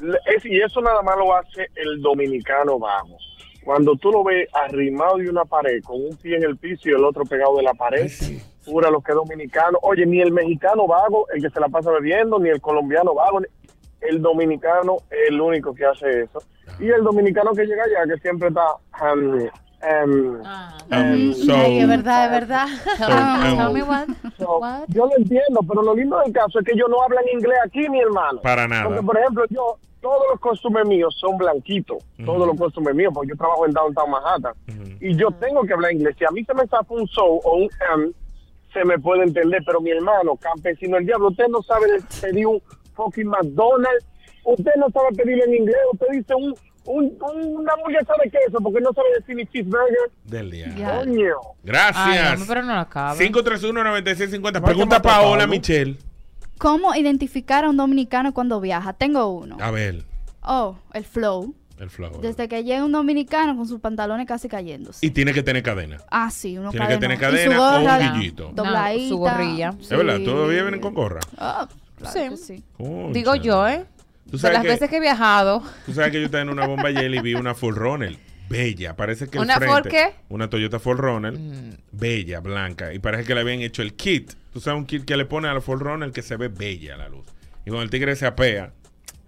[0.00, 3.16] Le- es- y eso nada más lo hace el dominicano bajo.
[3.64, 6.92] Cuando tú lo ves arrimado de una pared, con un pie en el piso y
[6.92, 8.10] el otro pegado de la pared,
[8.64, 9.78] pura lo que es dominicano.
[9.82, 13.40] Oye, ni el mexicano vago, el que se la pasa bebiendo, ni el colombiano vago,
[13.40, 13.46] ni-
[14.02, 16.42] el dominicano es el único que hace eso.
[16.78, 18.66] Y el dominicano que llega allá, que siempre está...
[19.14, 19.48] um,
[20.04, 20.36] um,
[20.90, 22.66] um, So- Ay, es verdad, es verdad.
[23.00, 24.06] um, Tell me what.
[24.38, 27.58] So, Yo lo entiendo, pero lo lindo del caso es que ellos no hablan inglés
[27.64, 28.40] aquí, mi hermano.
[28.40, 28.84] Para nada.
[28.84, 31.98] Porque, por ejemplo, yo, todos los costumes míos son blanquitos.
[32.24, 34.52] Todos los costumes míos, porque yo trabajo en Downtown Manhattan.
[35.00, 36.14] Y yo tengo que hablar inglés.
[36.18, 38.10] Si a mí se me zafa un so o un M,
[38.72, 39.62] se me puede entender.
[39.64, 41.86] Pero mi hermano, campesino el diablo, usted no sabe
[42.20, 42.60] pedir un
[42.94, 44.04] fucking McDonald's.
[44.44, 45.76] Usted no sabe pedir en inglés.
[45.92, 46.54] Usted dice un,
[46.86, 50.10] un, un- una hamburguesa de queso porque no sabe decir ni cheeseburger.
[50.24, 50.66] Del día.
[50.74, 51.24] Coño.
[51.24, 52.32] Ay, Gracias.
[52.32, 53.30] hombre, pero no la cabe.
[53.30, 54.62] 531-9650.
[54.62, 55.96] Pregunta Paola Michelle.
[56.58, 58.92] ¿Cómo identificar a un dominicano cuando viaja?
[58.92, 59.56] Tengo uno.
[59.60, 60.04] A ver,
[60.46, 61.54] Oh, el flow.
[61.80, 62.20] el flow.
[62.20, 65.04] Desde que llega un dominicano con sus pantalones casi cayéndose.
[65.04, 65.98] Y tiene que tener cadena.
[66.10, 68.50] Ah, sí, uno Tiene que tener cadena o un guillito.
[68.54, 69.02] dobladita.
[69.02, 69.74] No, su gorrilla.
[69.80, 71.20] Es verdad, todavía vienen con gorra.
[71.38, 71.66] Ah,
[71.96, 72.28] claro Sí.
[72.28, 72.64] que sí.
[73.12, 73.84] Digo yo, ¿eh?
[74.30, 75.62] Tú De sabes las que- veces que he viajado.
[75.86, 78.16] Tú sabes que yo estaba en una bomba ayer y vi una Full Runner.
[78.48, 80.12] Bella, parece que el ¿Una frente, Ford qué?
[80.28, 81.34] Una Toyota Full Runner.
[81.92, 82.92] Bella, blanca.
[82.92, 84.32] Y parece que le habían hecho el kit.
[84.52, 86.94] Tú sabes, un kit que le pone a la Full Runner que se ve bella
[86.94, 87.24] a la luz.
[87.64, 88.72] Y cuando el tigre se apea,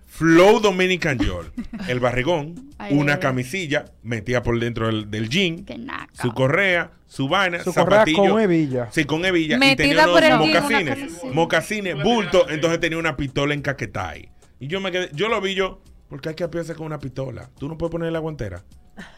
[0.06, 1.52] Flow Dominican York.
[1.88, 5.66] El barrigón, Ay, una camisilla metida por dentro del, del jean,
[6.12, 8.30] su correa, su vaina, Su correa zapatillo.
[8.32, 8.88] con hebilla.
[8.92, 9.56] Sí, con hebilla.
[9.56, 11.24] y Metida tenía unos por el mocasines.
[11.34, 12.48] Mocasines, bulto.
[12.48, 14.30] Entonces tenía una pistola en caquetay.
[14.58, 17.50] Y yo me quedé, yo lo vi yo, porque hay que apiarse con una pistola.
[17.58, 18.64] Tú no puedes poner la guantera.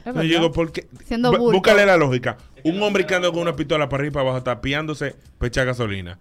[0.05, 0.89] Entonces yo digo, ¿por qué?
[1.05, 1.53] Siendo bulto.
[1.53, 2.37] Búscale la lógica.
[2.65, 5.65] Un hombre que anda con una pistola para arriba y para abajo, está piándose, pecha
[5.65, 6.19] gasolina.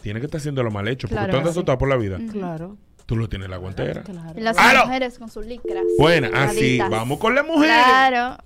[0.00, 2.18] Tiene que estar haciendo lo mal hecho, porque Claro tú andas asustado por la vida.
[2.30, 2.76] Claro.
[3.06, 4.04] Tú lo tienes en la guantera.
[4.36, 5.84] Y las mujeres con sus licras.
[5.98, 7.74] Buena, así, vamos con las mujeres.
[7.74, 8.42] Claro.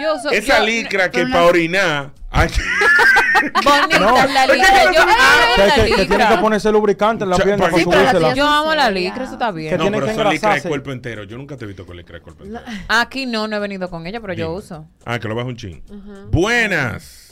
[0.00, 0.36] Yo soy.
[0.36, 2.10] Esa yo- licra que para orinar.
[2.32, 4.14] Bonita No.
[4.14, 4.92] la licra.
[4.92, 5.12] Yo amo
[5.56, 8.34] Que, la que- que tiene que ponerse lubricante en la pierna para subírsela.
[8.34, 9.70] Yo amo la licra, eso está bien.
[9.70, 11.24] Que no, tiene pero que licra de cuerpo entero.
[11.24, 12.64] Yo nunca te he visto con licra de cuerpo entero.
[12.88, 14.86] Aquí no, no he venido con ella, pero yo uso.
[15.04, 15.82] Ah, que lo bajo un chin.
[16.30, 17.28] Buenas.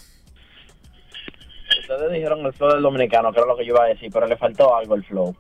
[1.83, 4.27] Ustedes dijeron el flow del dominicano, que era lo que yo iba a decir, pero
[4.27, 5.35] le faltó algo el flow.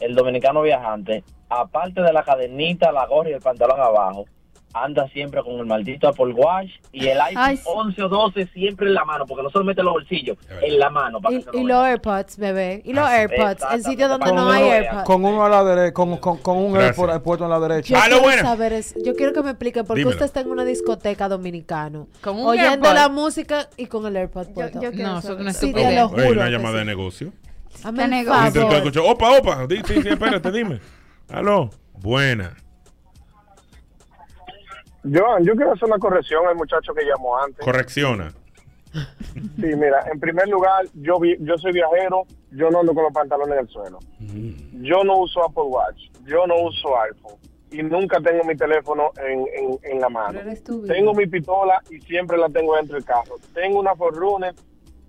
[0.00, 4.24] El dominicano viajante, aparte de la cadenita, la gorra y el pantalón abajo,
[4.74, 7.62] anda siempre con el maldito Apple Watch y el iPhone Ay, sí.
[7.66, 10.36] 11 o 12 siempre en la mano, porque no se lo mete en los bolsillos,
[10.62, 11.20] en la mano.
[11.20, 12.82] Para Y, que y los AirPods, bebé.
[12.84, 13.16] Y los Ah.
[13.20, 13.64] AirPods.
[13.72, 14.62] En sitios donde no hay.
[14.64, 15.04] AirPods.
[15.04, 16.98] Con uno a la derecha, con, con, con un Gracias.
[16.98, 17.94] AirPod puesto en la derecha.
[17.94, 20.50] Yo Aló, quiero saber, es- yo quiero que me explique por qué usted está en
[20.50, 22.94] una discoteca dominicano, Con un oyendo AirPod.
[22.94, 24.80] la música y con el AirPod puesto.
[24.82, 25.94] yo quiero No, eso es Sí, te estupidez.
[25.96, 26.78] lo Oye, una llamada sí.
[26.80, 27.32] de negocio.
[27.92, 29.04] De negocio.
[29.06, 29.66] Opa, opa.
[29.68, 30.80] Sí, sí, espérate, dime.
[31.30, 31.70] Aló.
[32.00, 32.54] Buena.
[35.04, 37.64] Joan, yo quiero hacer una corrección al muchacho que llamó antes.
[37.64, 38.32] Correcciona.
[38.92, 43.12] Sí, mira, en primer lugar, yo vi, yo soy viajero, yo no ando con los
[43.12, 43.98] pantalones en el suelo.
[44.80, 47.36] Yo no uso Apple Watch, yo no uso iPhone
[47.70, 50.28] y nunca tengo mi teléfono en, en, en la mano.
[50.32, 50.94] Pero eres tú, vida.
[50.94, 53.36] Tengo mi pistola y siempre la tengo dentro del carro.
[53.54, 54.54] Tengo una Forerunner,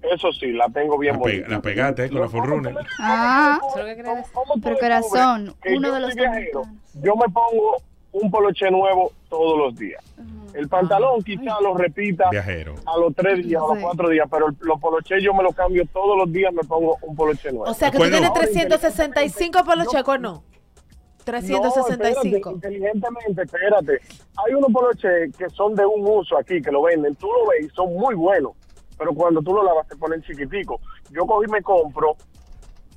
[0.02, 1.48] eso sí, la tengo bien La, pe- bonita.
[1.50, 2.76] la pegaste eh, con la Forerunner.
[3.00, 4.34] Ah, Eso es lo que quería decir.
[4.34, 6.64] ¿Cómo tú pero corazón, uno de los viajero?
[6.96, 7.78] Yo me pongo
[8.12, 10.04] un poloche nuevo todos los días.
[10.54, 12.74] El pantalón quizá lo repita Viajero.
[12.86, 15.56] a los tres días, a los cuatro días, pero el- los poloches yo me los
[15.56, 17.70] cambio todos los días, me pongo un poloche nuevo.
[17.70, 20.32] O sea, que tú tienes 365 por los checos, no.
[20.34, 20.44] No,
[21.26, 22.50] 365.
[22.50, 24.00] espérate, inteligentemente, espérate.
[24.44, 27.68] Hay unos poloches que son de un uso aquí, que lo venden, tú lo ves
[27.68, 28.54] y son muy buenos,
[28.98, 30.80] pero cuando tú lo lavas te ponen chiquitico.
[31.12, 32.16] Yo cogí y me compro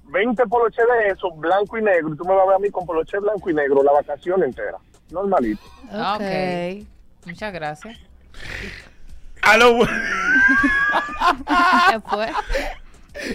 [0.05, 2.71] 20 poloches de esos, blanco y negro, y tú me vas a ver a mí
[2.71, 4.79] con poloche blanco y negro la vacación entera.
[5.13, 5.61] Normalito.
[5.91, 6.23] Ah, Ok.
[6.83, 6.87] ok.
[7.27, 7.99] Muchas gracias.
[9.43, 9.77] Aló.
[9.79, 9.89] bu-
[11.91, 12.29] ¿Qué fue?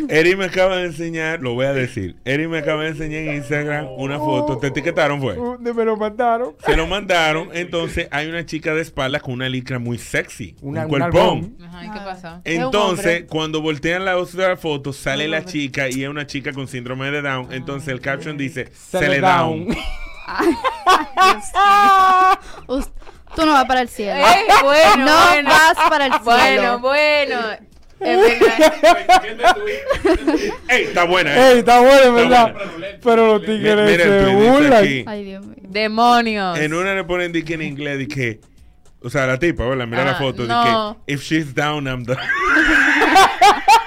[0.10, 2.16] Eri me acaba de enseñar, lo voy a decir.
[2.26, 4.58] Eri me acaba de enseñar en Instagram una foto.
[4.58, 5.38] Te etiquetaron, fue.
[5.38, 6.56] Uh, Me lo mandaron.
[6.66, 7.50] Se lo mandaron.
[7.54, 10.56] Entonces hay una chica de espalda con una licra muy sexy.
[10.62, 11.58] Una- un cuerpón.
[11.64, 12.42] Ajá, ¿y qué pasó?
[12.44, 17.12] Entonces, cuando voltean la otra foto, sale la chica y es una chica con síndrome
[17.12, 17.54] de Down.
[17.54, 19.68] Entonces el caption dice, se le down.
[23.36, 24.14] Tú no vas para el cielo.
[24.26, 25.50] Ey, bueno, no bueno.
[25.50, 26.80] vas para el cielo.
[26.80, 27.40] Bueno, bueno.
[28.00, 29.58] Es verdad.
[30.70, 31.52] Ey, está buena, ¿eh?
[31.54, 32.54] Ey, está bueno, Está ¿verdad?
[32.54, 32.88] buena.
[33.04, 34.74] Pero los tigres mira el se tweet, dice burlan.
[34.84, 35.04] aquí.
[35.08, 35.56] Ay, Dios mío.
[35.64, 36.60] Demonios.
[36.60, 38.40] En una le ponen dique en inglés, que,
[39.02, 39.88] o sea, la tipa, ¿verdad?
[39.88, 40.64] Mira la Ah, foto, no.
[40.64, 42.18] de que, if she's down, I'm down.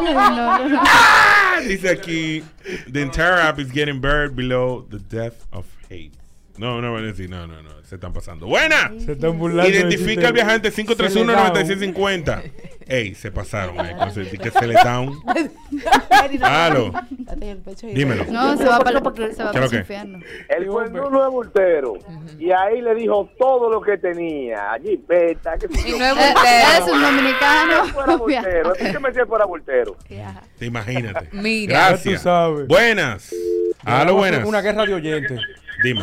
[0.00, 1.60] Ah!
[1.66, 2.44] Dice aquí,
[2.86, 6.14] the entire app is getting buried below the depth of hate.
[6.56, 8.46] No, no decir, no, no, no, se están pasando.
[8.46, 8.92] ¡Buena!
[9.04, 9.70] Se están burlando.
[9.70, 12.42] Identifica al viajante Se le 531-9650.
[12.86, 13.94] Ey, se pasaron ahí.
[13.94, 15.12] con ese que se le down.
[16.42, 16.92] Aló.
[17.94, 18.24] Dímelo.
[18.26, 19.76] No, se va para, se va ¿Qué para que?
[19.76, 20.18] el infierno.
[20.48, 21.94] Él fue en un nuevo bultero
[22.38, 24.72] y ahí le dijo todo lo que tenía.
[24.72, 26.86] Allí, beta, que Y no es bultero.
[26.86, 27.84] Es un dominicano.
[27.86, 28.70] fuera bultero.
[28.70, 29.96] ¿A ti te metías fuera bultero?
[30.58, 31.28] Te imagínate.
[31.32, 31.88] Mira.
[31.88, 32.04] Gracias.
[32.04, 32.66] Ya tú sabes.
[32.68, 33.34] Buenas.
[33.84, 34.46] Aló, buenas.
[34.46, 35.40] Una guerra de oyentes.
[35.82, 36.02] Dime.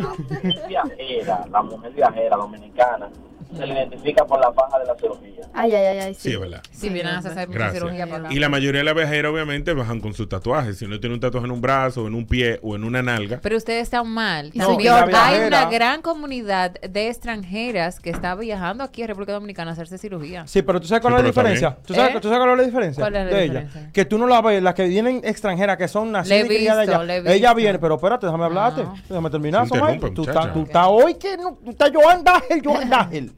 [0.68, 3.10] viajera, la mujer viajera dominicana,
[3.56, 5.44] se le identifica por la faja de la cirugía.
[5.52, 6.14] Ay, ay, ay, ay.
[6.14, 6.62] Sí, es verdad.
[6.70, 8.34] Si vienen a hacer mucha cirugía para acá.
[8.34, 10.78] Y la mayoría de las viajeras, obviamente, bajan con sus tatuajes.
[10.78, 13.40] Si no tiene un tatuaje en un brazo, en un pie o en una nalga.
[13.42, 14.50] Pero ustedes están mal.
[14.54, 19.70] No, También hay una gran comunidad de extranjeras que está viajando aquí a República Dominicana
[19.70, 20.46] a hacerse cirugía.
[20.46, 21.76] Sí, pero tú sabes cuál Sí, es la diferencia.
[21.84, 22.20] ¿Tú sabes, ¿Eh?
[22.20, 23.80] ¿tú sabes cuál es la diferencia ¿Cuál es la de diferencia?
[23.80, 23.90] ella?
[23.92, 27.02] Que tú no la ves, las que vienen extranjeras, que son nacidas y criadas allá.
[27.16, 27.54] Ella visto.
[27.56, 28.84] viene, pero espérate, déjame hablarte.
[29.08, 29.98] Déjame terminar, Somay.
[30.14, 33.32] tú estás hoy que no, tú estás Joan Dagel, Joan Dagel.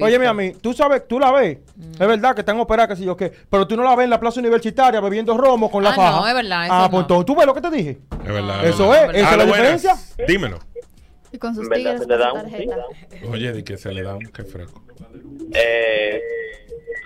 [0.00, 1.58] Oye, mi amigo, tú sabes, tú la ves.
[1.92, 3.32] Es verdad que están operadas, que sé yo qué.
[3.50, 6.20] Pero tú no la ves en la plaza universitaria bebiendo romo con la Ah, faja.
[6.20, 6.90] no, es verdad, eso Ah, no.
[6.90, 7.98] pues entonces, ¿tú ves lo que te dije?
[8.24, 8.66] Es verdad.
[8.66, 9.10] Eso verdad.
[9.14, 9.82] es, esa es la Aló, buenas.
[9.82, 10.24] diferencia.
[10.26, 10.58] Dímelo.
[11.32, 11.96] Y con sus ¿Verdad?
[11.96, 12.40] tigres Se le da con
[13.26, 13.32] un-.
[13.34, 14.82] Oye, de que se le da un qué fresco.
[15.54, 16.20] Eh,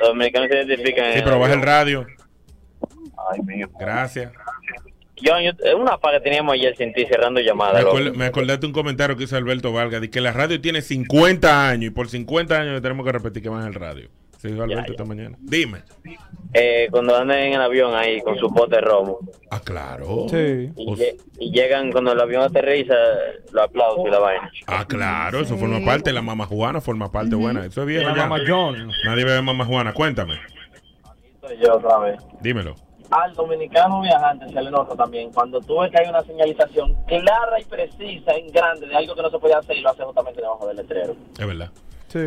[0.01, 2.07] los dominicanos se identifican Sí, pero baja el radio.
[3.33, 3.69] Ay, mío.
[3.79, 4.33] Gracias.
[5.17, 7.85] Yo, yo- es una faja que teníamos ayer sin ti cerrando llamadas.
[8.15, 11.87] me acordaste un comentario que hizo Alberto Valga de que la radio tiene 50 años
[11.87, 14.09] y por 50 años tenemos que repetir que baja el radio.
[14.39, 15.37] Se dijo Alberto esta mañana.
[15.41, 15.79] Dime.
[16.53, 19.19] Eh, cuando andan en el avión ahí con su pote romo.
[19.51, 20.27] Ah, claro.
[20.29, 20.71] Sí.
[20.77, 22.95] Y, lle- y llegan cuando el avión aterriza,
[23.53, 24.51] lo aplauso y la vaina.
[24.67, 26.13] Ah, claro, eso forma parte.
[26.13, 27.65] La mamá Juana forma parte buena.
[27.65, 28.27] Eso es viejo La ya.
[28.27, 28.91] mamá John.
[29.07, 29.95] Nadie ve a mamá Juana.
[29.95, 30.35] Cuéntame.
[31.41, 32.21] Soy yo otra vez.
[32.43, 32.75] Dímelo.
[33.11, 37.61] Al dominicano viajante se le nota también cuando tú ves que hay una señalización clara
[37.61, 40.41] y precisa en grande de algo que no se puede hacer y lo hace justamente
[40.41, 41.17] debajo del letrero.
[41.39, 41.71] Es verdad.
[42.09, 42.19] Sí.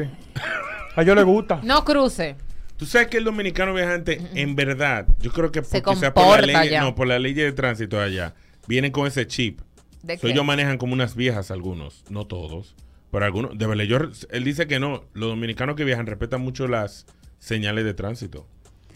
[0.95, 1.59] A ellos les gusta.
[1.63, 2.35] No cruce.
[2.77, 6.45] Tú sabes que el dominicano viajante, en verdad, yo creo que sea por la comporta
[6.45, 6.81] ley, ya.
[6.81, 8.35] no, por la ley de tránsito allá,
[8.67, 9.59] vienen con ese chip.
[10.01, 10.31] ¿De So, qué?
[10.33, 12.73] ellos manejan como unas viejas algunos, no todos,
[13.11, 13.57] pero algunos.
[13.57, 13.97] De verdad, yo,
[14.31, 15.03] él dice que no.
[15.11, 17.05] Los dominicanos que viajan respetan mucho las
[17.37, 18.47] señales de tránsito.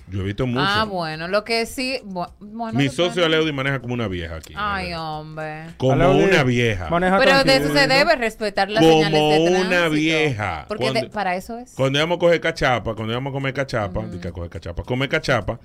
[0.09, 0.65] Yo he visto mucho.
[0.67, 1.99] Ah, bueno, lo que sí.
[2.03, 4.53] Bueno, Mi socio Aleudi maneja como una vieja aquí.
[4.55, 5.67] Ay, hombre.
[5.77, 6.89] Como Aleudi una vieja.
[6.89, 9.67] maneja Pero de eso se debe respetar las Como señales de tránsito.
[9.67, 10.65] una vieja.
[10.67, 11.71] Porque Cuando- de- para eso es.
[11.73, 14.83] Cuando íbamos a coger cachapa, cuando íbamos a comer cachapa, di que a coger cachapa,
[14.83, 15.59] comer cachapa,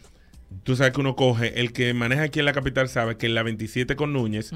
[0.63, 3.35] tú sabes que uno coge, el que maneja aquí en la capital sabe que en
[3.35, 4.53] la 27 con Núñez,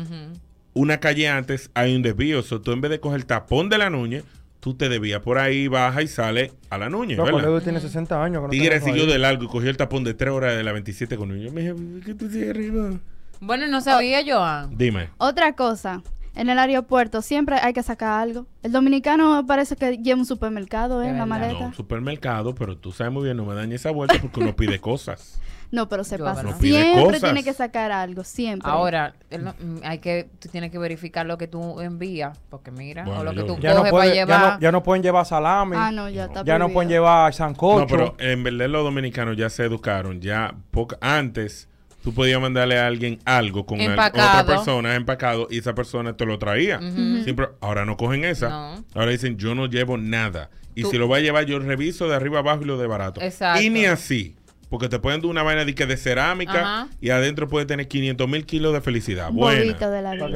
[0.75, 2.41] una calle antes hay un desvío.
[2.41, 4.25] O tú en vez de coger el tapón de la Núñez,
[4.63, 7.61] tú te desvías por ahí, baja y sale a la Núñez, Loco, ¿verdad?
[7.63, 8.43] Tiene 60 años.
[8.45, 11.17] no Tigre siguió de largo y cogió el tapón de 3 horas de la 27
[11.17, 11.53] con Núñez.
[11.53, 11.75] Me dije,
[12.07, 12.93] ¿qué tú sigues arriba?
[13.41, 14.79] Bueno, no sabía, Joan.
[14.79, 15.11] Dime.
[15.19, 16.01] Otra cosa.
[16.37, 18.47] En el aeropuerto siempre hay que sacar algo.
[18.63, 21.09] El dominicano parece que lleva un supermercado ¿eh?
[21.09, 21.59] en la maleta.
[21.59, 24.55] No, un supermercado, pero tú sabes muy bien, no me dañes esa vuelta porque uno
[24.55, 25.41] pide cosas.
[25.73, 26.43] No, pero se Yo, pasa.
[26.45, 27.21] No Siempre cosas.
[27.23, 28.71] tiene que sacar algo, siempre.
[28.71, 32.71] Ahora, él no- mm, hay que, tú tienes que verificar lo que tú envías, porque
[32.71, 34.53] mira, Bueno, o lo que tú Ya no, coges puede- para ya, llevar.
[34.55, 35.77] no, ya no pueden llevar salami.
[35.79, 37.81] Ah, no, ya está Ya no pueden llevar sancocho.
[37.81, 40.21] No, pero en verdad los dominicanos ya se educaron.
[40.21, 41.69] Ya poca- antes
[42.05, 46.27] tú podías mandarle a alguien algo con, al- otra persona empacado y esa persona te
[46.27, 46.81] lo traía.
[47.25, 48.51] Siempre, ahora no cogen esa.
[48.51, 48.85] No.
[48.95, 50.51] Ahora dicen yo no llevo nada.
[50.75, 52.87] Y Tú- si lo voy a llevar yo reviso de arriba abajo y lo de
[52.87, 53.21] barato.
[53.23, 53.63] Exacto.
[53.63, 54.37] Y ni así.
[54.73, 56.89] Porque te pueden dar una vaina de, que de cerámica Ajá.
[56.99, 59.31] y adentro puede tener 500 mil kilos de felicidad.
[59.31, 60.29] De la vida.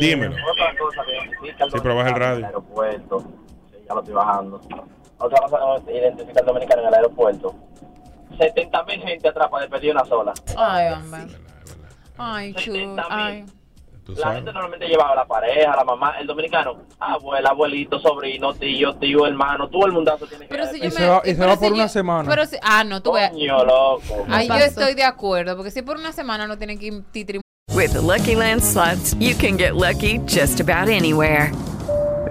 [0.00, 0.34] Dímelo.
[0.34, 2.38] Otra cosa que identifica al Sí, pero baja el dominicano en radio.
[2.38, 3.20] el aeropuerto.
[3.70, 4.60] Sí, ya lo estoy bajando.
[5.18, 7.54] Otra cosa que identifica al dominicano en el aeropuerto.
[8.36, 10.34] 70 mil gente atrás para despedir una sola.
[10.56, 11.20] Ay, hombre.
[12.18, 12.96] Ay, chulo.
[13.08, 13.44] Ay.
[14.14, 14.36] La sabes.
[14.36, 18.94] gente normalmente llevaba a la pareja, a la mamá, el dominicano, abuela, abuelito, sobrino, tío,
[18.96, 21.28] tío, hermano, todo el mundazo tiene que Pero si Y yo se me- va, y
[21.30, 22.28] se pero va si por yo- una semana.
[22.30, 23.30] Pero si, ah, no, tú ves.
[24.28, 27.40] Ahí yo estoy de acuerdo, porque si por una semana no tienen que ir
[27.74, 31.50] With the Lucky Land slots, you can get lucky just about anywhere.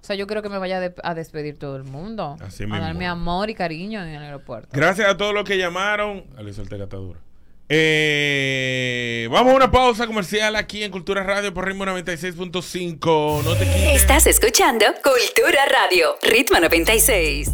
[0.00, 2.36] O sea, yo creo que me vaya de- a despedir todo el mundo.
[2.40, 2.80] Así a mismo.
[2.82, 4.68] darme amor y cariño en el aeropuerto.
[4.72, 6.24] Gracias a todos los que llamaron.
[6.36, 7.20] Ale, solté la atadura.
[7.66, 13.42] Eh, vamos a una pausa comercial aquí en Cultura Radio por Ritmo 96.5.
[13.42, 13.94] No te quites.
[14.02, 17.50] Estás escuchando Cultura Radio, Ritmo 96.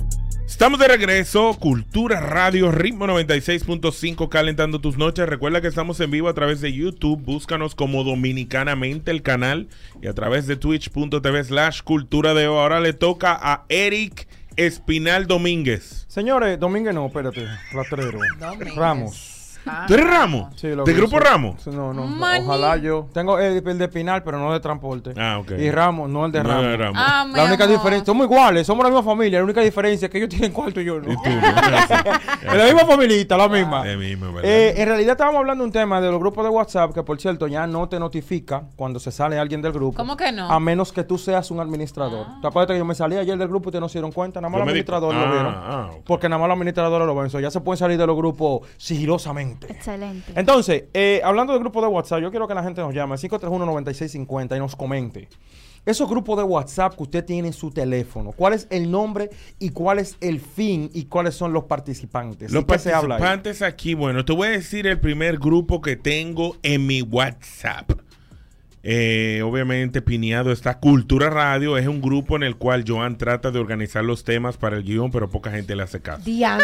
[0.60, 5.26] Estamos de regreso, Cultura Radio, Ritmo 96.5, calentando tus noches.
[5.26, 9.68] Recuerda que estamos en vivo a través de YouTube, búscanos como Dominicanamente el canal
[10.02, 16.04] y a través de twitch.tv slash Cultura de Ahora le toca a Eric Espinal Domínguez.
[16.08, 18.18] Señores, Domínguez no, espérate, rastrero.
[18.38, 18.76] Domínguez.
[18.76, 19.39] Ramos.
[19.86, 20.48] ¿Tú eres Ramos?
[20.56, 21.66] Sí, lo ¿De Grupo hizo- Ramos?
[21.66, 22.44] No, no, Maní.
[22.44, 23.08] ojalá yo.
[23.12, 25.12] Tengo el, el de Pinal, pero no de transporte.
[25.18, 25.52] Ah, ok.
[25.58, 26.64] Y Ramos, no el de No Ramos.
[26.64, 27.02] el de Ramos.
[27.04, 27.76] Ah, la única amor.
[27.76, 29.38] diferencia, somos iguales, somos la misma familia.
[29.38, 31.12] La única diferencia es que ellos tienen cuarto y yo no.
[31.12, 31.40] Y tú, ¿no?
[31.42, 32.20] Ah.
[32.42, 33.84] Es la misma familita, la misma.
[33.84, 34.40] De mismo.
[34.42, 37.20] Eh, en realidad estábamos hablando de un tema de los grupos de WhatsApp que, por
[37.20, 39.96] cierto, ya no te notifica cuando se sale alguien del grupo.
[39.96, 40.50] ¿Cómo que no?
[40.50, 42.26] A menos que tú seas un administrador.
[42.40, 44.40] ¿Te acuerdas que yo me salí ayer del grupo y te no se dieron cuenta?
[44.40, 45.54] Nada más los administradores Ah, lo vieron.
[45.56, 45.90] ah.
[46.06, 47.30] Porque nada más los administradores lo ven.
[47.30, 49.49] So, ya se pueden salir de los grupos sigilosamente.
[49.68, 50.32] Excelente.
[50.34, 53.18] Entonces, eh, hablando del grupo de WhatsApp, yo quiero que la gente nos llame al
[53.18, 55.28] 531-9650 y nos comente.
[55.86, 59.70] Esos grupos de WhatsApp que usted tiene en su teléfono, ¿cuál es el nombre y
[59.70, 62.52] cuál es el fin y cuáles son los participantes?
[62.52, 65.80] Los ¿Y qué se habla participantes aquí, bueno, te voy a decir el primer grupo
[65.80, 67.92] que tengo en mi WhatsApp.
[68.82, 71.76] Eh, obviamente, pineado está Cultura Radio.
[71.76, 75.10] Es un grupo en el cual Joan trata de organizar los temas para el guion,
[75.10, 76.22] pero poca gente le hace caso.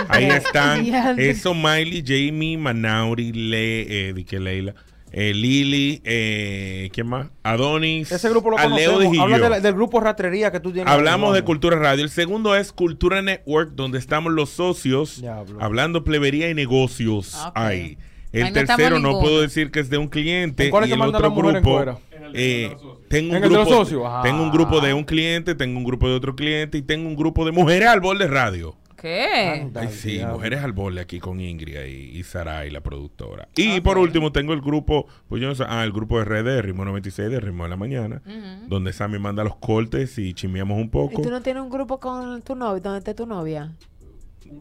[0.08, 0.86] Ahí están
[1.18, 4.74] eso, Miley, Jamie, Manauri, Le, eh, que Leila,
[5.12, 7.28] eh, Lili, eh, ¿quién más?
[7.42, 9.18] Adonis, Ese grupo lo conocemos.
[9.18, 9.44] Habla yo.
[9.44, 10.90] de la- del grupo Ratrería que tú tienes.
[10.92, 11.42] Hablamos de.
[11.42, 12.02] Cultura Radio.
[12.02, 15.22] El segundo es Cultura Network, donde estamos los socios
[15.60, 17.52] hablando plebería y negocios Ok.
[17.54, 17.98] ahí.
[18.40, 20.90] El no tercero no puedo decir que es de un cliente ¿En cuál es y
[20.90, 22.00] que el manda otro la mujer en grupo
[22.34, 22.76] eh,
[23.08, 24.02] tengo un ¿En el de grupo socios?
[24.04, 24.20] Ah.
[24.22, 27.16] tengo un grupo de un cliente, tengo un grupo de otro cliente y tengo un
[27.16, 28.74] grupo de mujeres al borde radio.
[28.96, 29.70] ¿Qué?
[29.74, 33.46] Ay, sí, mujeres al borde aquí con Ingrid y, y Sarai, la productora.
[33.54, 36.62] Y por último tengo el grupo, pues yo no sé, ah, el grupo de RD,
[36.62, 38.22] Ritmo 96 de Ritmo de la Mañana,
[38.66, 41.22] donde Sammy manda los cortes y chimeamos un ¿Y poco.
[41.22, 42.80] tú no tienes un grupo con tu novio?
[42.80, 43.72] ¿Dónde está tu novia?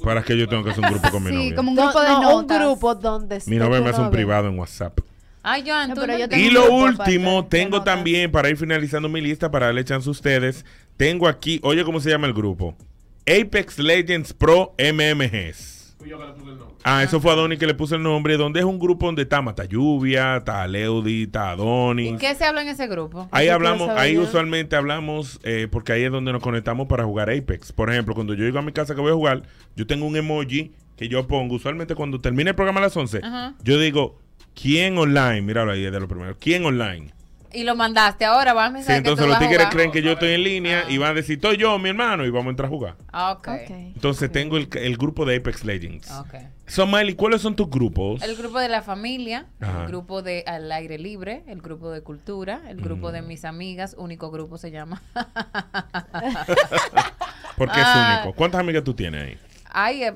[0.03, 1.55] ¿Para que yo tengo que hacer un grupo con mi Sí, novia?
[1.55, 2.57] como un No, grupo de no, notas.
[2.59, 4.99] un grupo donde Mi novia me hace un privado en WhatsApp.
[5.43, 7.93] Ay, Joan, No, tú pero no- yo tengo Y un lo grupo último, tengo notas.
[7.95, 10.65] también, para ir finalizando mi lista, para darle chance a ustedes,
[10.97, 12.75] tengo aquí, oye, ¿cómo se llama el grupo?
[13.27, 15.74] Apex Legends Pro MMGs.
[16.84, 19.41] Ah, eso fue Adonis que le puso el nombre, donde es un grupo donde está
[19.41, 22.14] Mata Lluvia, está Leudi, está Adonis.
[22.14, 23.28] ¿Y qué se habla en ese grupo?
[23.32, 27.72] Ahí hablamos, ahí usualmente hablamos, eh, porque ahí es donde nos conectamos para jugar Apex.
[27.72, 29.43] Por ejemplo, cuando yo llego a mi casa que voy a jugar,
[29.76, 33.20] yo tengo un emoji que yo pongo, usualmente cuando termine el programa a las 11,
[33.24, 33.56] Ajá.
[33.64, 34.20] yo digo,
[34.53, 35.41] ¿quién online?
[35.41, 36.38] Míralo ahí, es de lo primero.
[36.39, 37.14] ¿Quién online?
[37.56, 40.01] Y lo mandaste ahora, vas a Sí, pensar que entonces tú los tigres creen que
[40.01, 42.49] yo estoy en línea y van a decir, estoy yo, mi hermano, y vamos a
[42.51, 42.95] entrar a jugar.
[43.12, 43.47] Ah, ok.
[43.70, 46.12] Entonces tengo el, el grupo de Apex Legends.
[46.12, 46.36] Ok.
[46.68, 48.22] So, Miley, ¿cuáles son tus grupos?
[48.24, 49.82] El grupo de la familia, Ajá.
[49.84, 53.14] el grupo de al aire libre, el grupo de cultura, el grupo Mm.
[53.14, 55.01] de mis amigas, único grupo se llama.
[57.58, 58.20] Porque es Ah.
[58.24, 58.36] único.
[58.36, 59.38] ¿Cuántas amigas tú tienes ahí?
[59.72, 60.14] Ay, eh,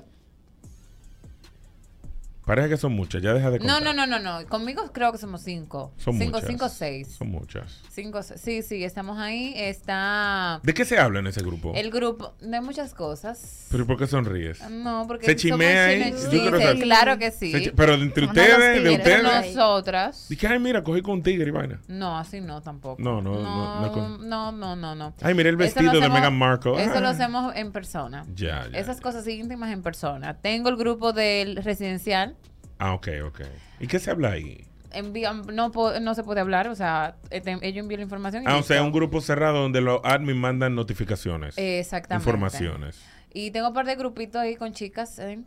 [2.49, 3.95] Parece que son muchas, ya deja de no, contar.
[3.95, 4.47] no, no, no, no.
[4.47, 5.93] Conmigo creo que somos cinco.
[5.97, 6.47] Son cinco, muchas.
[6.49, 7.15] cinco, seis.
[7.15, 7.79] Son muchas.
[7.91, 9.53] Cinco, sí, sí, estamos ahí.
[9.55, 11.73] Está ¿De qué se habla en ese grupo?
[11.75, 13.67] el grupo de muchas cosas.
[13.69, 14.67] ¿Pero por qué sonríes?
[14.67, 16.11] No, porque ¿Se chimea ahí?
[16.17, 16.79] sí, sí, saber.
[16.79, 17.71] claro que sí.
[17.75, 19.53] Pero entre no ustedes, de ustedes.
[19.55, 20.25] Nosotras.
[20.27, 21.79] Dije, ay, mira, cogí con un tigre y vaina.
[21.87, 22.99] No, así no tampoco.
[22.99, 25.13] No, no, no, no no, no, no, no, no.
[25.21, 26.81] Ay, mira el vestido de Meghan Markle.
[26.83, 26.99] Eso Ah.
[26.99, 28.25] lo hacemos en persona.
[28.33, 28.79] Ya, ya.
[28.79, 30.33] Esas cosas íntimas en persona.
[30.41, 32.35] Tengo el grupo del residencial.
[32.79, 33.41] Ah, ok, ok.
[33.81, 34.65] ¿Y qué se habla ahí?
[34.91, 35.71] Envían, no,
[36.01, 38.43] no se puede hablar, o sea, eh, ellos envían la información.
[38.43, 41.55] y Ah, o sea, un grupo cerrado donde los admin mandan notificaciones.
[41.57, 42.27] Exactamente.
[42.27, 42.99] Informaciones.
[43.33, 45.19] Y tengo un par de grupitos ahí con chicas.
[45.19, 45.39] ¿eh?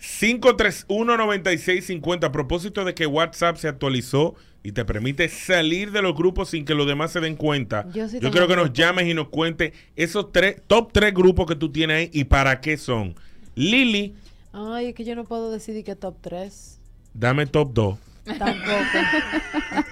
[0.00, 2.24] 531-9650.
[2.24, 6.64] A propósito de que WhatsApp se actualizó y te permite salir de los grupos sin
[6.64, 7.86] que los demás se den cuenta.
[7.94, 11.46] Yo sí Yo quiero que nos llames y nos cuentes esos tres, top tres grupos
[11.46, 13.14] que tú tienes ahí y para qué son.
[13.54, 14.14] Lili,
[14.52, 16.79] Ay, es que yo no puedo decidir que top 3.
[17.14, 17.98] Dame top 2.
[18.38, 18.70] Tampoco.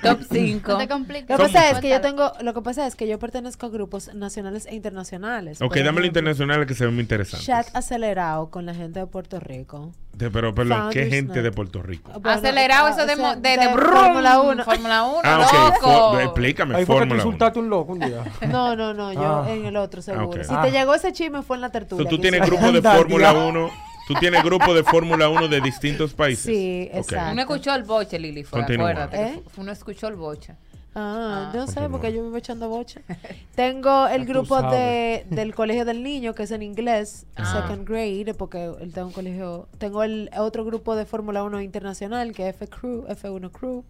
[0.03, 0.71] Top 5.
[0.73, 1.31] No te compliques.
[1.31, 3.69] Lo que pasa es que yo tengo, lo que pasa es que yo pertenezco a
[3.69, 5.61] grupos nacionales e internacionales.
[5.61, 7.45] Ok, Por dame lo internacional que se ve muy interesante.
[7.47, 9.93] Chat acelerado con la gente de Puerto Rico.
[10.12, 11.45] De- pero, perdón, ¿qué Founders gente Night.
[11.45, 12.12] de Puerto Rico?
[12.12, 14.64] Bueno, Acelerado ah, eso de, o sea, mo- de, de, brum, Fórmula 1.
[14.64, 15.53] Fórmula 1, Ah, ok.
[15.75, 16.11] loco.
[16.12, 17.29] For- explícame, Ahí fue que tú Fórmula 1.
[17.29, 18.25] insultaste a un loco un día.
[18.49, 19.51] No, no, no, yo Ah.
[19.51, 20.27] en el otro seguro.
[20.29, 20.43] ok.
[20.45, 20.62] Si Ah.
[20.62, 22.05] te llegó ese chisme fue en la tertulia.
[22.05, 22.61] So, tú que tienes hicimos.
[22.61, 23.49] grupo de Anda, Fórmula diablo.
[23.66, 23.88] 1.
[24.09, 26.47] Tú tienes grupo de Fórmula 1 de distintos países.
[26.47, 26.97] Sí, Ok.
[26.99, 27.33] exacto.
[27.33, 29.23] Uno escuchó el boche, Lili, fue, acuérdate.
[29.23, 29.43] ¿Eh?
[29.59, 30.55] Uno escuchó el boche.
[30.95, 33.01] Ah, no sé, porque yo me voy echando bocha.
[33.55, 37.61] Tengo el tú grupo de, del colegio del niño, que es en inglés, Ah.
[37.61, 39.69] second grade, porque él tengo un colegio.
[39.79, 43.85] Tengo el otro grupo de Fórmula 1 internacional, que es F Crew, F1 Crew,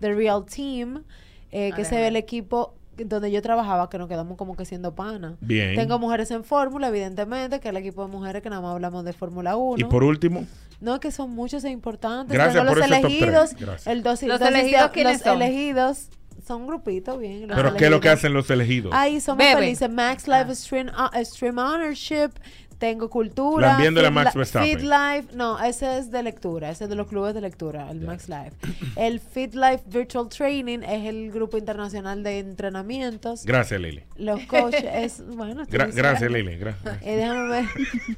[0.00, 1.02] The Real Team,
[1.50, 4.94] eh, que Ah, es el equipo donde yo trabajaba, que nos quedamos como que siendo
[4.94, 5.36] pana.
[5.40, 5.74] Bien.
[5.76, 9.04] Tengo mujeres en Fórmula, evidentemente, que es el equipo de mujeres que nada más hablamos
[9.04, 9.78] de Fórmula 1.
[9.78, 10.44] Y por último,
[10.80, 12.32] No, que son muchos e importantes.
[12.34, 13.54] Gracias Tengo por los ese top elegidos.
[13.54, 13.86] Gracias.
[13.86, 15.42] El dosis, ¿Los de- elegidos quiénes los son?
[15.42, 16.08] elegidos
[16.46, 17.48] son un grupito bien.
[17.48, 18.18] los ¿pero qué es lo que elegidos.
[18.18, 18.92] hacen los elegidos?
[18.94, 19.90] Ahí somos felices.
[19.90, 22.30] Max Stream, ah, Stream Ownership.
[22.78, 23.68] Tengo cultura.
[23.68, 24.78] Lambiéndole a Feed Max Verstappen.
[24.78, 25.28] Feed Life.
[25.34, 26.70] No, ese es de lectura.
[26.70, 27.90] Ese es de los clubes de lectura.
[27.90, 28.52] El Max Life.
[28.96, 33.44] El Feed Life Virtual Training es el grupo internacional de entrenamientos.
[33.46, 34.02] Gracias, Lili.
[34.16, 35.22] Los coaches es.
[35.26, 35.94] Bueno, Gra- diciendo.
[35.96, 36.56] gracias, Lili.
[36.56, 36.98] Gracias.
[37.02, 37.64] Eh, déjame ver.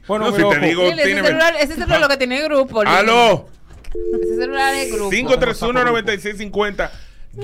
[0.09, 2.43] Bueno, No, si te digo, Lili, ese tiene- celular, ese celular es lo que tiene
[2.43, 2.83] grupo.
[2.83, 2.97] Lili.
[2.97, 3.49] ¡Aló!
[4.23, 5.11] Ese celular es grupo.
[5.11, 6.91] 531-9650.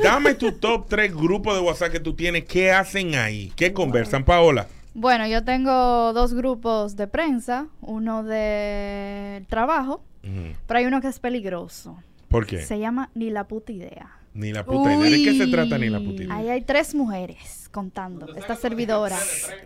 [0.02, 2.44] Dame tu top 3 grupos de WhatsApp que tú tienes.
[2.44, 3.52] ¿Qué hacen ahí?
[3.54, 4.66] ¿Qué conversan, Paola?
[4.94, 10.02] Bueno, yo tengo dos grupos de prensa, uno de trabajo,
[10.66, 11.96] pero hay uno que es peligroso.
[12.28, 12.62] ¿Por qué?
[12.62, 14.10] Se llama Ni la puta idea.
[14.34, 15.10] Ni la puta idea.
[15.10, 16.34] ¿De qué se trata ni la puta idea?
[16.34, 19.16] Ahí hay tres mujeres contando, esta servidora.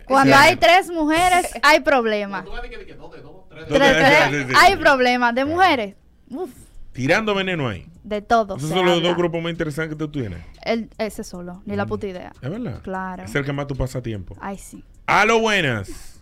[0.07, 2.43] Cuando hay tres mujeres, hay problema.
[2.43, 4.53] Tres, tres, Sí, sí, sí.
[4.57, 5.31] hay problema.
[5.33, 5.95] De mujeres,
[6.29, 6.51] uf,
[6.91, 7.85] Tirando veneno ahí.
[8.03, 8.57] de todo.
[8.57, 9.07] Esos son los habla.
[9.09, 10.39] dos grupos más interesantes que tú tienes.
[10.63, 12.31] El- ese solo, ni la puta idea.
[12.41, 12.81] ¿Es verdad?
[12.81, 13.23] Claro.
[13.23, 14.35] Es el que más tú pasas tiempo.
[14.41, 14.83] Ay, sí.
[15.11, 16.19] A lo buenas.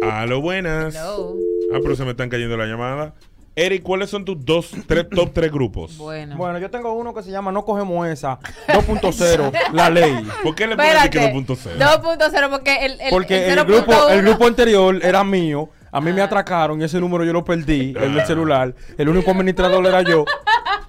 [0.00, 0.94] A lo buenas.
[0.94, 1.36] Hello.
[1.74, 3.12] Ah, pero se me están cayendo la llamada.
[3.54, 5.98] Eric, ¿cuáles son tus dos, tres, top tres grupos?
[5.98, 6.34] Bueno.
[6.38, 8.38] Bueno, yo tengo uno que se llama No cogemos esa
[8.68, 10.26] 2.0, la ley.
[10.42, 11.34] ¿Por qué le pones que Espérate.
[11.34, 11.78] 2.0?
[11.78, 15.68] 2.0 porque el, el, Porque el el grupo, 0.1 el grupo anterior era mío.
[15.92, 18.74] A mí me atracaron y ese número yo lo perdí, el del celular.
[18.96, 20.24] El único administrador era yo.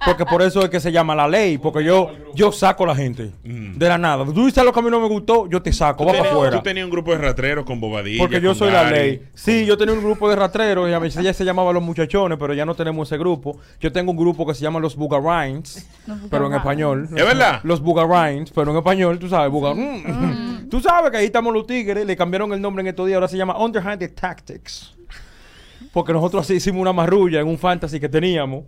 [0.08, 1.58] Porque por eso es que se llama la ley.
[1.58, 4.24] Porque yo, yo saco a la gente de la nada.
[4.24, 6.56] Tú dices lo que a mí no me gustó, yo te saco, va para afuera.
[6.56, 8.18] Tú tenías un grupo de ratreros con bobadilla.
[8.18, 9.22] Porque yo soy la ley.
[9.34, 12.38] Sí, yo tenía un grupo de ratreros y a veces ya se llamaba Los Muchachones,
[12.38, 13.58] pero ya no tenemos ese grupo.
[13.80, 15.88] Yo tengo un grupo que se llama Los Bugarines,
[16.30, 17.08] pero en español.
[17.14, 17.60] ¿Es verdad?
[17.62, 19.74] Los Bugarines, pero en español, tú sabes, Bugar...
[19.76, 20.68] Mm.
[20.68, 23.28] Tú sabes que ahí estamos los tigres, le cambiaron el nombre en estos días, ahora
[23.28, 24.94] se llama Underhanded Tactics.
[25.92, 28.64] Porque nosotros así hicimos una marrulla en un fantasy que teníamos.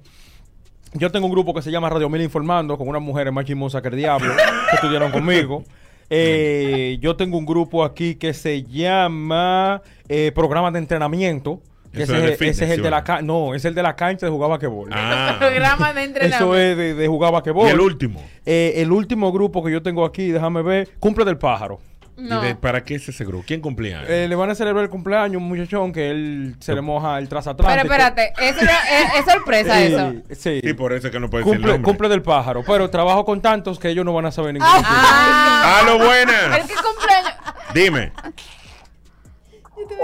[0.93, 3.81] Yo tengo un grupo que se llama Radio Mil Informando, con unas mujeres más chismosas
[3.83, 4.33] que el diablo,
[4.71, 5.63] que estudiaron conmigo.
[6.09, 11.61] Eh, yo tengo un grupo aquí que se llama eh, Programas de Entrenamiento.
[11.93, 13.17] que ese, es de es- fitness, ese es el ¿sí, de la verdad?
[13.19, 14.91] ca- no, es el de la cancha de jugar basquetbol.
[14.93, 15.37] Ah.
[15.39, 16.45] programa de entrenamiento.
[16.45, 17.69] Eso es de, de jugar basquetbol.
[17.69, 18.21] ¿Y el último?
[18.45, 21.79] Eh, el último grupo que yo tengo aquí, déjame ver, Cumple del Pájaro.
[22.21, 22.43] No.
[22.45, 23.45] ¿Y de- ¿Para qué es ese grupo?
[23.47, 24.03] ¿Quién cumplía?
[24.07, 27.19] Eh, le van a celebrar el cumpleaños a un muchachón que él se le moja
[27.19, 27.83] el Pero transatlántico.
[27.93, 30.13] espérate, eso es, es sorpresa Sí, eso.
[30.35, 30.61] Sí.
[30.63, 31.91] Sí, por eso es que no puede decir Cumple, nombre.
[31.91, 32.63] cumple del pájaro.
[32.67, 34.69] Pero trabajo con tantos que ellos no van a saber ningún.
[34.71, 36.59] ¡A lo El buenas!
[36.67, 37.33] que cumpleaños.
[37.75, 38.13] Dime,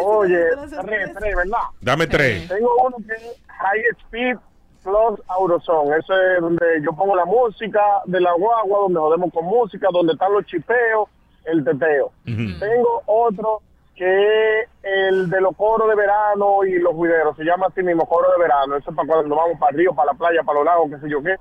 [0.04, 0.38] Oye,
[0.84, 1.58] tres, tres, ¿verdad?
[1.80, 2.48] dame tres.
[2.48, 4.36] Tengo uno que es High Speed
[4.82, 5.88] Plus Auroson.
[5.94, 10.12] Ese es donde yo pongo la música de la guagua, donde jodemos con música, donde
[10.14, 11.08] están los chipeos,
[11.46, 12.12] el teteo.
[12.24, 13.62] Tengo otro
[13.94, 17.34] que es el de los coros de verano y los juideros.
[17.36, 18.76] Se llama así mismo, coro de verano.
[18.76, 20.98] Eso es para cuando vamos para el río, para la playa, para los lagos, qué
[20.98, 21.36] sé yo qué.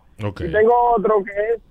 [0.45, 1.61] Y tengo otro que es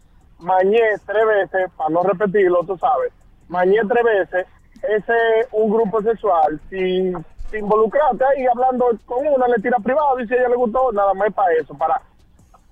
[0.45, 3.13] Mañé tres veces, para no repetirlo, tú sabes.
[3.49, 4.47] Mañé tres veces.
[4.83, 6.61] Ese es un grupo sexual.
[6.69, 7.13] Si
[7.51, 10.93] te involucraste ahí hablando con una, le tira privado y si a ella le gustó,
[10.93, 12.03] nada más es para eso, para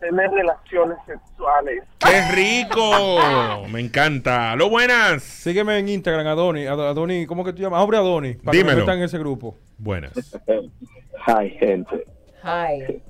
[0.02, 1.84] tener relaciones sexuales.
[1.98, 3.64] ¡Qué rico!
[3.70, 4.52] Me encanta.
[4.52, 5.22] ¡A lo buenas!
[5.22, 6.66] Sígueme en Instagram, Adoni.
[6.66, 7.80] Ad- Adoni, ¿cómo que tú llamas?
[7.82, 8.34] Hombre Adoni.
[8.34, 8.76] Para que Dímelo.
[8.78, 9.56] me metan en ese grupo.
[9.78, 10.12] Buenas.
[11.26, 12.04] Ay, gente.
[12.42, 13.00] Ay.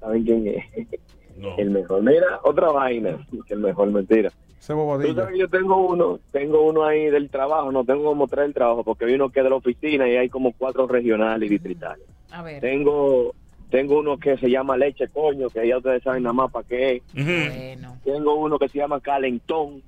[0.00, 0.88] ¿Saben quién es?
[1.36, 1.56] No.
[1.58, 2.02] El mejor.
[2.02, 3.18] Mira, otra vaina.
[3.46, 4.30] Que el mejor, mentira.
[4.58, 8.26] Ese Tú sabes que yo tengo uno, tengo uno ahí del trabajo, no tengo como
[8.28, 10.86] tres del trabajo, porque hay uno que es de la oficina y hay como cuatro
[10.86, 12.06] regionales y distritales.
[12.30, 12.62] A ver.
[12.62, 13.34] Tengo
[13.74, 16.92] tengo uno que se llama Leche Coño, que ya ustedes saben nada más para qué
[16.92, 17.02] es.
[17.12, 17.96] Bueno.
[18.04, 19.82] Tengo uno que se llama Calentón,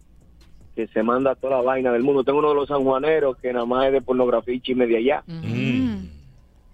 [0.74, 2.24] que se manda toda la vaina del mundo.
[2.24, 5.22] Tengo uno de los sanjuaneros, que nada más es de pornografía y chisme de allá.
[5.28, 5.98] Mm.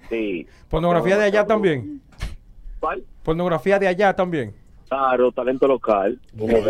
[0.09, 0.47] Sí.
[0.71, 2.01] Pornografía de allá también.
[2.81, 3.05] ¿Cuál?
[3.23, 4.55] Pornografía de allá también.
[4.93, 6.19] Claro, talento local.
[6.35, 6.61] Vaina,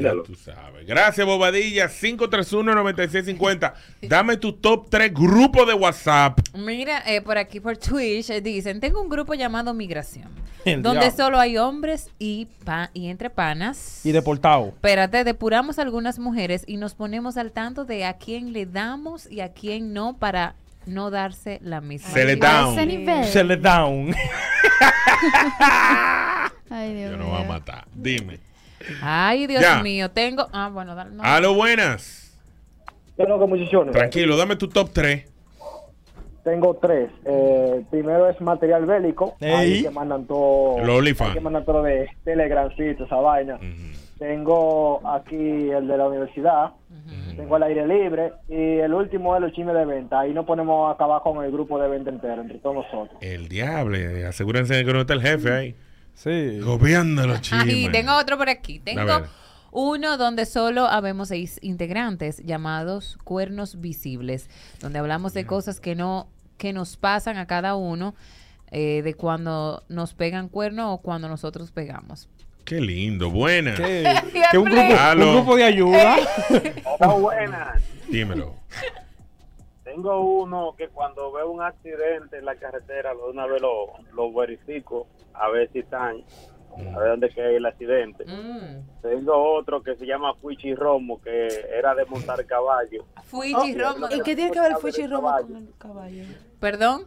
[0.00, 0.26] Ya loco.
[0.26, 0.86] tú sabes.
[0.86, 1.88] Gracias, Bobadilla.
[1.88, 3.72] 531-9650.
[4.02, 6.38] Dame tu top 3 grupo de WhatsApp.
[6.54, 10.28] Mira, eh, por aquí por Twitch eh, dicen, tengo un grupo llamado Migración,
[10.66, 11.24] El donde diablo.
[11.24, 14.04] solo hay hombres y, pa- y entre panas.
[14.04, 14.66] Y deportado.
[14.68, 19.40] Espérate, depuramos algunas mujeres y nos ponemos al tanto de a quién le damos y
[19.40, 22.10] a quién no para no darse la misma.
[22.10, 22.72] Se le down.
[22.74, 23.24] ese nivel.
[23.24, 24.14] Se le down.
[26.70, 27.32] Ay, Dios Yo no mío.
[27.34, 27.84] voy a matar.
[27.94, 28.38] Dime.
[29.02, 29.82] Ay, Dios Ya.
[29.82, 30.48] mío, tengo...
[30.52, 31.10] Ah, bueno, dale.
[31.12, 31.22] no.
[31.22, 32.32] A lo buenas.
[33.92, 35.28] Tranquilo, dame tu top 3.
[36.44, 37.08] Tengo tres.
[37.24, 39.36] Eh, primero es material bélico.
[39.40, 40.78] Ahí que mandan todo.
[40.78, 41.34] El OnlyFans.
[41.34, 43.60] que mandan todo de Telegramcito, esa vaina.
[44.18, 45.36] Tengo aquí
[45.70, 46.72] el de la universidad.
[47.36, 48.32] Tengo el aire libre.
[48.48, 50.20] Y el último es los chismes de venta.
[50.20, 53.18] Ahí nos ponemos a acabar con el grupo de venta entero, entre todos nosotros.
[53.20, 53.96] El diablo.
[54.28, 55.76] Asegúrense de que no está el jefe ahí.
[56.14, 56.60] Sí.
[56.60, 57.74] Gobierna los chismes.
[57.74, 58.78] y tengo otro por aquí.
[58.78, 59.22] Tengo
[59.72, 66.28] uno donde solo habemos seis integrantes llamados cuernos visibles, donde hablamos de cosas que no
[66.58, 68.14] que nos pasan a cada uno,
[68.70, 72.28] eh, de cuando nos pegan cuernos o cuando nosotros pegamos.
[72.64, 73.30] Qué lindo.
[73.30, 73.78] Buenas.
[73.78, 74.04] Que,
[74.50, 76.16] que un, grupo, un grupo de ayuda.
[76.98, 77.82] Hola, buenas.
[78.08, 78.54] Dímelo.
[79.84, 84.32] Tengo uno que cuando veo un accidente en la carretera, de una vez lo, lo
[84.32, 86.22] verifico, a ver si están,
[86.94, 88.24] a ver dónde queda el accidente.
[89.02, 91.46] Tengo otro que se llama Fuichi Romo, que
[91.76, 93.04] era de montar caballo.
[93.24, 94.06] Fuichi Romo.
[94.10, 96.24] ¿Y qué tiene que ver el Fuchi Romo con el caballo?
[96.58, 97.06] Perdón,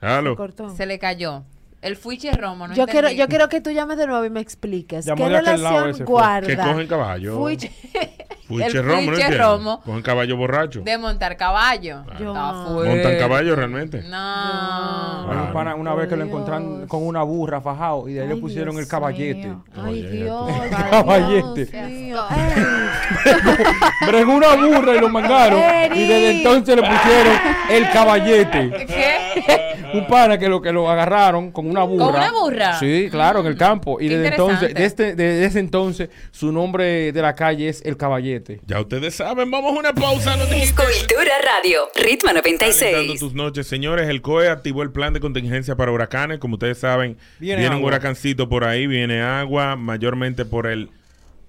[0.00, 0.34] Aló.
[0.36, 0.70] Cortó.
[0.70, 1.44] se le cayó.
[1.80, 4.40] El Fuichi Romo, no Yo quiero, yo quiero que tú llames de nuevo y me
[4.40, 5.04] expliques.
[5.06, 6.06] Llamó ¿Qué de aquel lado relación ese fue.
[6.06, 6.46] guarda?
[6.48, 7.38] Que cogen caballo.
[7.38, 8.17] Fuchi- Fuiche
[8.50, 9.38] El Romo, ¿no?
[9.38, 9.80] Romo.
[9.82, 10.80] Cogen caballo borracho.
[10.80, 12.04] De montar caballo.
[12.04, 12.94] Fuerte.
[12.94, 14.02] Montan caballo realmente.
[14.02, 15.50] No.
[15.52, 18.78] Pana una vez que lo encontraron con una burra fajado y de ahí le pusieron
[18.78, 19.54] el caballete.
[19.76, 20.50] Ay, Dios.
[20.62, 21.64] El caballete.
[21.66, 22.20] Dios mío.
[24.06, 25.60] Bregó una burra y lo mangaron.
[25.94, 27.34] Y desde entonces le pusieron
[27.70, 28.70] el caballete.
[28.86, 29.58] ¿Qué?
[29.94, 32.08] Un pana que lo que lo agarraron con una burra.
[32.08, 32.78] una burra?
[32.78, 33.98] Sí, claro, en el campo.
[34.00, 38.37] Y desde entonces, desde, desde ese entonces, su nombre de la calle es el caballete.
[38.66, 40.36] Ya ustedes saben, vamos a una pausa.
[40.36, 43.20] No te Cultura Radio, Ritmo Calentando 96.
[43.20, 44.08] tus noches, señores.
[44.08, 46.38] El COE activó el plan de contingencia para huracanes.
[46.38, 50.90] Como ustedes saben, Viene viene, un huracancito por ahí, viene agua, mayormente por el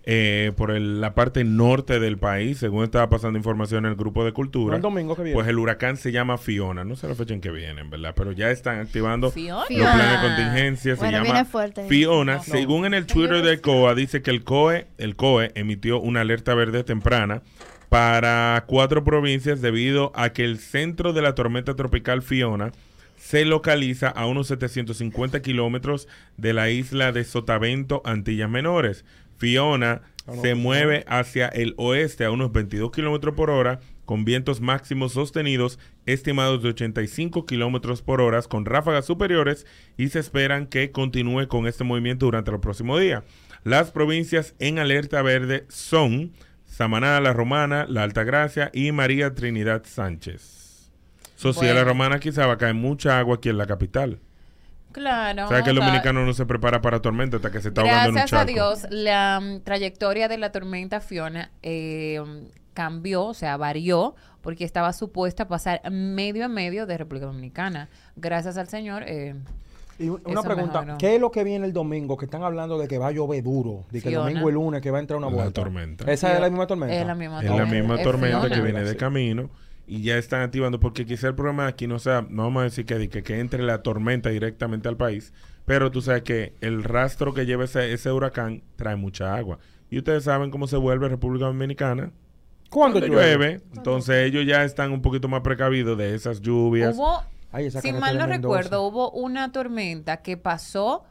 [0.06, 4.24] eh, por el- la parte norte del país, según estaba pasando información en el grupo
[4.26, 4.78] de cultura.
[4.78, 5.36] El domingo que viene.
[5.36, 6.84] Pues el huracán se llama Fiona.
[6.84, 8.14] No sé la fecha en que viene, ¿verdad?
[8.16, 9.66] Pero ya están activando Fiona.
[9.70, 10.95] los planes de contingencia.
[10.95, 11.88] Bueno, se llama fuerte.
[11.88, 12.36] Fiona.
[12.38, 12.43] No.
[12.43, 16.56] Según en el Twitter del COA, dice que el COE, el COE emitió una alerta
[16.56, 17.41] verde temprana
[17.89, 22.72] para cuatro provincias debido a que el centro de la tormenta tropical Fiona
[23.18, 29.04] se localiza a unos 750 kilómetros de la isla de Sotavento, Antillas Menores.
[29.40, 30.02] Fiona
[30.42, 35.80] se mueve hacia el oeste a unos 22 kilómetros por hora, con vientos máximos sostenidos
[36.06, 39.66] estimados de 85 kilómetros por hora, con ráfagas superiores,
[39.98, 43.24] y se esperan que continúe con este movimiento durante el próximo día.
[43.64, 46.34] Las provincias en alerta verde son
[46.66, 50.92] Samaná, La Romana, La Altagracia y María Trinidad Sánchez.
[51.36, 51.86] So, si a la.
[51.86, 54.20] Romana quizá va a caer mucha agua aquí en la capital.
[54.92, 55.46] Claro.
[55.46, 58.04] o sea que el dominicano no se prepara para tormenta hasta que se está ahogando
[58.04, 58.54] en un Gracias a charco.
[58.54, 62.20] Dios, la mm, trayectoria de la tormenta Fiona eh,
[62.74, 67.90] cambió, o sea, varió, porque estaba supuesta a pasar medio a medio de República Dominicana.
[68.16, 69.04] Gracias al Señor.
[69.06, 69.36] eh,
[70.00, 70.98] Y un- una pregunta, mejoró.
[70.98, 72.16] ¿qué es lo que viene el domingo?
[72.16, 74.54] Que están hablando de que va a llover duro, de que el domingo y el
[74.56, 75.52] lunes que va a entrar una La vuelta.
[75.62, 76.10] tormenta.
[76.12, 76.96] ¿Esa es la misma tormenta?
[76.96, 77.76] Es la misma Es la tormenta.
[77.76, 79.50] misma Es tormenta que viene de camino
[79.90, 82.86] y ya están activando porque quizá el problema aquí no sea, no vamos a decir
[82.86, 85.34] que, que, que entre la tormenta directamente al país,
[85.66, 89.58] pero tú sabes que el rastro que lleva ese, ese huracán trae mucha agua.
[89.90, 92.12] Y ustedes saben cómo se vuelve República Dominicana.
[92.70, 93.36] ¿Cuándo llueve?
[93.36, 93.62] llueve?
[93.76, 96.96] Entonces ellos ya están un poquito más precavidos de esas lluvias.
[96.96, 101.04] Hubo, Ay, esa si mal no recuerdo, hubo una tormenta que pasó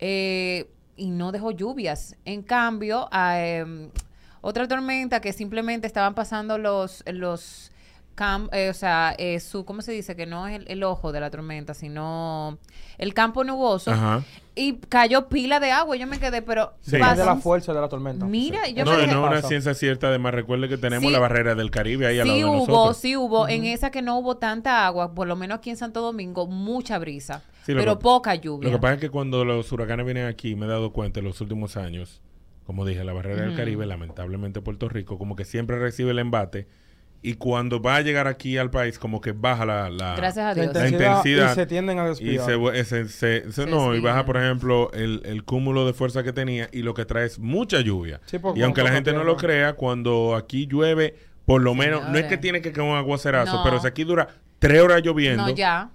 [0.00, 2.16] eh, y no dejó lluvias.
[2.24, 3.90] En cambio, a, em,
[4.40, 7.70] otra tormenta que simplemente estaban pasando los los
[8.52, 10.16] eh, o sea, eh, su ¿cómo se dice?
[10.16, 12.58] Que no es el, el ojo de la tormenta, sino
[12.98, 13.90] el campo nuboso.
[13.92, 14.22] Ajá.
[14.54, 15.96] Y cayó pila de agua.
[15.96, 16.92] y Yo me quedé, pero Sí.
[16.92, 18.26] De la fuerza de la tormenta.
[18.26, 21.12] Mira, yo no, me dejé- no es una ciencia cierta, además recuerde que tenemos Sí.
[21.12, 22.96] la barrera del Caribe ahí al Sí lado de hubo, nosotros.
[22.96, 23.48] sí hubo.
[23.48, 26.98] En esa que no hubo tanta agua, por lo menos aquí en Santo Domingo, mucha
[26.98, 28.68] brisa, Sí, pero que- poca lluvia.
[28.68, 31.26] Lo que pasa es que cuando los huracanes vienen aquí, me he dado cuenta en
[31.26, 32.20] los últimos años,
[32.66, 33.54] como dije, la barrera del.
[33.56, 36.66] Caribe, lamentablemente Puerto Rico, como que siempre recibe el embate
[37.20, 40.48] y cuando va a llegar aquí al país como que baja la, la, Gracias a
[40.48, 40.66] La Dios.
[40.66, 42.44] intensidad, intensidad y se tienden a y desviar.
[42.44, 46.22] se, se- se- se- Se no y baja por ejemplo el, el cúmulo de fuerza
[46.22, 49.24] que tenía y lo que trae es mucha lluvia Sí, y aunque la gente no
[49.24, 52.96] lo crea cuando aquí llueve por lo menos no es que tiene que caer un
[52.96, 53.64] aguacerazo No.
[53.64, 54.28] pero si aquí dura
[54.60, 55.90] tres horas lloviendo No, ya.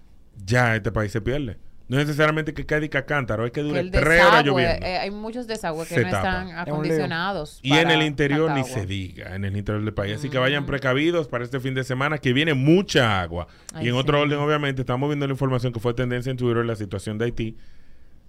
[0.46, 1.58] ya este país se pierde
[1.94, 4.98] no es necesariamente que caiga a cántaro es que dure el tres horas lloviendo eh,
[4.98, 6.42] hay muchos desagües que Se no tapa.
[6.44, 7.60] están acondicionados.
[7.62, 10.16] Y en el interior ni se diga, en el interior del país.
[10.16, 13.48] Así que vayan precavidos para este fin de semana que viene mucha agua.
[13.74, 14.00] Ay, y en sí.
[14.00, 17.26] otro orden, obviamente, estamos viendo la información que fue tendencia en Twitter, la situación de
[17.26, 17.58] Haití.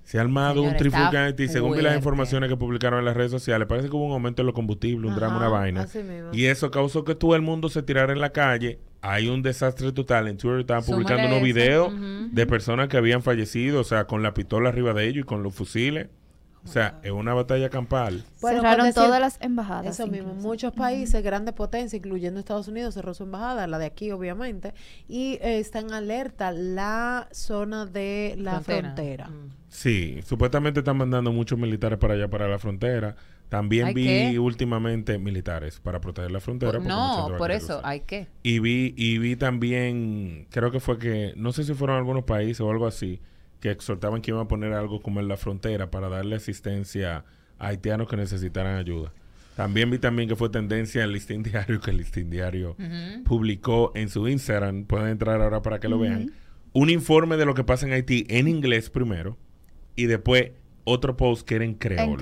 [0.03, 1.49] Se ha armado Señor, un trifulca en Haití.
[1.49, 4.43] Según vi las informaciones que publicaron en las redes sociales, parece que hubo un aumento
[4.43, 5.83] en los combustibles, un drama, Ajá, una vaina.
[5.83, 6.29] así mismo.
[6.33, 8.79] Y eso causó que todo el mundo se tirara en la calle.
[9.07, 10.29] Hay un desastre total.
[10.29, 11.93] En Twitter estaban publicando unos videos
[12.33, 15.43] de personas que habían fallecido, o sea, con la pistola arriba de ellos y con
[15.43, 16.09] los fusiles.
[16.65, 18.25] O sea, es una batalla campal.
[18.41, 20.01] Bueno, Cerraron decir- todas las embajadas.
[20.01, 20.49] Eso mismo, incluso.
[20.49, 24.73] muchos países, grandes potencias, incluyendo Estados Unidos, cerró su embajada, la de aquí obviamente,
[25.07, 28.95] y eh, está en alerta la zona de la Frontera.
[28.95, 29.27] frontera.
[29.29, 29.51] Mm.
[29.69, 33.15] Sí, supuestamente están mandando muchos militares para allá, para la frontera.
[33.49, 36.73] También ¿Hay vi últimamente militares para proteger la frontera.
[36.73, 38.27] Por- no, por eso, hay que.
[38.43, 42.61] Y vi, y vi también, creo que fue que, no sé si fueron algunos países
[42.61, 43.21] o algo así,
[43.61, 47.25] que exhortaban que iban a poner algo como en la frontera para darle asistencia
[47.59, 49.13] a haitianos que necesitaran ayuda.
[49.57, 52.77] También vi también que fue tendencia el listín diario, que el listín diario
[53.25, 56.33] publicó en su Instagram, pueden entrar ahora para que lo vean,
[56.73, 59.37] un informe de lo que pasa en Haití en inglés primero
[59.95, 60.51] y después
[60.85, 62.19] otro post que era en creol.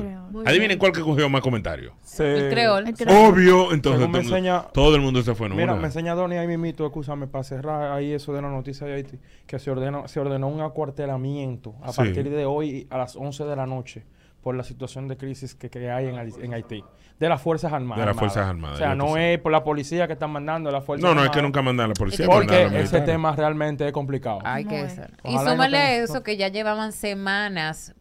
[0.46, 1.92] Adivinen cuál que cogió más comentarios.
[2.18, 2.86] El creol.
[2.88, 3.32] El creol.
[3.32, 6.14] Obvio, entonces todo, me el mundo- enseña- todo el mundo se fue Mira, me enseña
[6.14, 9.70] Donny ahí mismito, escúchame, para cerrar ahí eso de la noticia de Haití, que se
[9.70, 11.96] ordenó, se ordenó un acuartelamiento a Sí.
[12.02, 14.04] partir de hoy a las 11 de la noche
[14.42, 16.84] por la situación de crisis que, que hay en, Haití- en Haití.
[17.18, 18.00] De las Fuerzas Armadas.
[18.00, 20.84] De las Fuerzas Armadas, O sea, no es por la policía que están mandando, las
[20.84, 22.26] Fuerzas No, no, es que nunca mandan a la policía.
[22.26, 24.40] Porque ese tema realmente es complicado.
[24.44, 25.12] Hay que ser.
[25.24, 27.94] Y no súmale a tenga- eso que ya llevaban semanas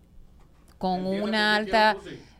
[0.82, 1.96] con una alta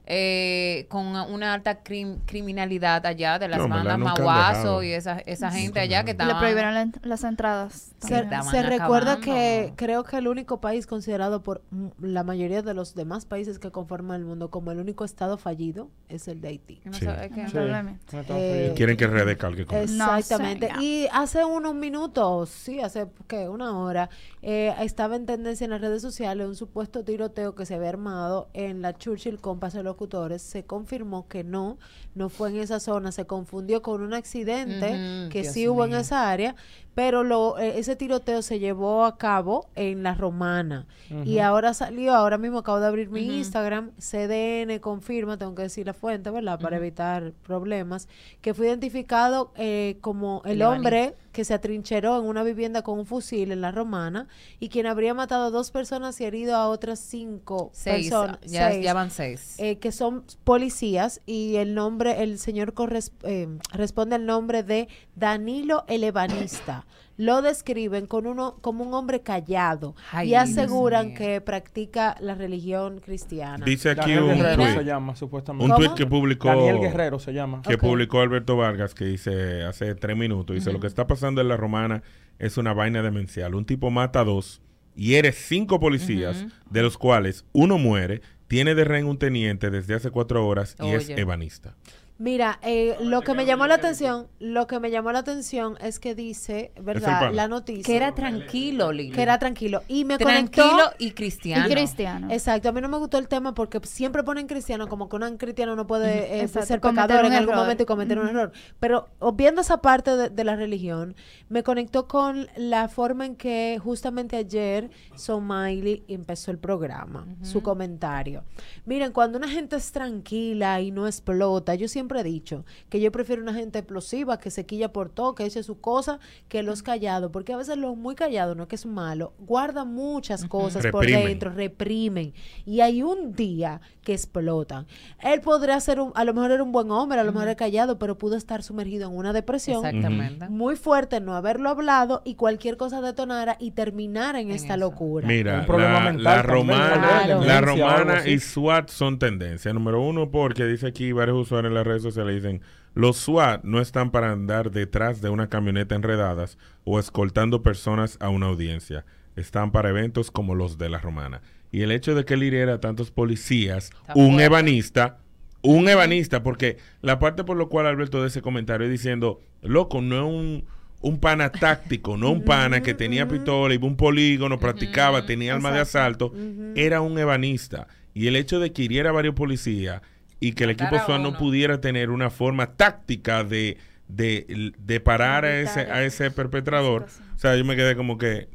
[0.06, 5.52] eh, con una alta crim- criminalidad allá de las No, bandas Maguazo y esa, esa
[5.52, 7.92] gente Nunca allá que Le estaban prohibieron la ent- las entradas.
[8.00, 8.22] Se,
[8.64, 9.22] recuerda acabando.
[9.22, 11.62] que creo que el único país considerado por
[12.02, 15.90] la mayoría de los demás países que conforman el mundo como el único estado fallido
[16.10, 16.82] es el de Haití.
[16.92, 16.92] Sí.
[17.02, 18.74] Sí, Eh, felices.
[18.76, 19.78] Quieren que RD calque con.
[19.98, 20.68] No Exactamente.
[20.68, 23.48] sé, y hace unos minutos, sí, hace ¿qué?
[23.50, 24.10] una hora,
[24.42, 28.50] eh, estaba en tendencia en las redes sociales un supuesto tiroteo que se había armado
[28.54, 30.42] en la Churchill con Paso Locutores.
[30.42, 31.78] Se confirmó que no,
[32.16, 35.94] no fue en esa zona, se confundió con un accidente que Dios sí hubo en
[35.94, 36.56] esa área,
[36.94, 40.86] pero lo, eh, ese tiroteo se llevó a cabo en la Romana.
[41.26, 43.32] Y ahora salió, ahora mismo acabo de abrir mi Ujú.
[43.34, 46.60] Instagram, CDN confirma, tengo que decir la fuente, ¿verdad?
[46.60, 48.08] Para evitar problemas,
[48.42, 53.00] que fue identificado eh, como el El hombre que se atrincheró en una vivienda con
[53.00, 54.28] un fusil en la Romana
[54.60, 58.40] y quien habría matado a dos personas y herido a otras cinco seis, personas.
[58.46, 59.56] ya, seis, ya van seis.
[59.58, 64.88] eh, que son policías y el nombre, el señor corres- eh, responde al nombre de
[65.16, 66.86] Danilo el Ebanista.
[67.22, 73.00] Lo describen con uno, como un hombre callado Ay, y aseguran que practica la religión
[73.00, 73.64] cristiana.
[73.64, 75.72] Dice aquí Daniel un Guerrero tweet, se llama, supuestamente.
[75.72, 77.62] un tweet que publicó Daniel Guerrero se llama.
[77.62, 81.48] que publicó Alberto Vargas que dice hace tres minutos dice lo que está pasando en
[81.48, 82.02] la romana
[82.40, 83.54] es una vaina demencial.
[83.54, 84.60] Un tipo mata a dos
[84.96, 90.10] hiere cinco policías de los cuales uno muere tiene de rehén un teniente desde hace
[90.10, 91.76] cuatro horas y es ebanista
[92.22, 96.00] Mira, eh, lo que me llamó la atención, lo que me llamó la atención es
[96.00, 97.34] que dice, ¿verdad?
[97.34, 97.84] La noticia.
[97.84, 99.12] Que era tranquilo, Lili.
[99.12, 99.82] que era tranquilo.
[99.88, 101.68] Y me tranquilo conectó y cristiano.
[101.68, 102.28] Y cristiano.
[102.30, 105.38] Exacto, a mí no me gustó el tema porque siempre ponen cristiano como que un
[105.38, 107.64] cristiano no puede eh, ser pecador en algún error.
[107.64, 108.52] momento y cometer un error.
[108.80, 111.16] Pero obviando esa parte de, de la religión,
[111.50, 118.44] me conectó con la forma en que justamente ayer Somaili empezó el programa, su comentario.
[118.86, 123.12] Miren, cuando una gente es tranquila y no explota, yo siempre he dicho que yo
[123.12, 126.84] prefiero una gente explosiva que se quilla por todo, que eche su cosa, que los
[126.84, 130.86] callados, porque a veces los muy callados, no es que es malo, guardan muchas cosas
[130.88, 131.28] por Reprimen.
[131.28, 132.34] dentro, reprimen.
[132.66, 134.88] Y hay un día que explotan.
[135.22, 137.56] Él podría ser, un, a lo mejor era un buen hombre, a lo mejor era
[137.56, 140.50] callado, pero pudo estar sumergido en una depresión Exactamente.
[140.50, 144.78] muy fuerte, no haberlo hablado y cualquier cosa detonara y terminara en, esta eso.
[144.78, 145.28] locura.
[145.28, 147.42] Mira, Un problema la, mental la romana, Claro.
[147.44, 149.72] la romana y SWAT son tendencia.
[149.74, 152.62] Número uno, porque dice aquí varios usuarios en las redes sociales dicen,
[152.94, 158.30] los SWAT no están para andar detrás de una camioneta enredadas o escoltando personas a
[158.30, 159.06] una audiencia.
[159.36, 161.42] Están para eventos como los de la romana.
[161.72, 165.20] Y el hecho de que él hiriera a tantos policías, un ebanista,
[165.64, 170.02] Un ebanista, porque la parte por lo cual Alberto de ese comentario es diciendo, loco,
[170.02, 170.66] no es un,
[171.02, 175.54] un pana táctico, no un pana que tenía pistola, iba a un polígono, practicaba, tenía
[175.54, 176.34] arma de asalto,
[176.76, 177.88] era un ebanista.
[178.14, 180.02] Y el hecho de que hiriera a varios policías
[180.42, 183.78] y que el equipo SWAT no pudiera tener una forma táctica de,
[184.10, 187.06] de, de parar a ese, a ese perpetrador,
[187.36, 188.50] o sea, yo me quedé como que,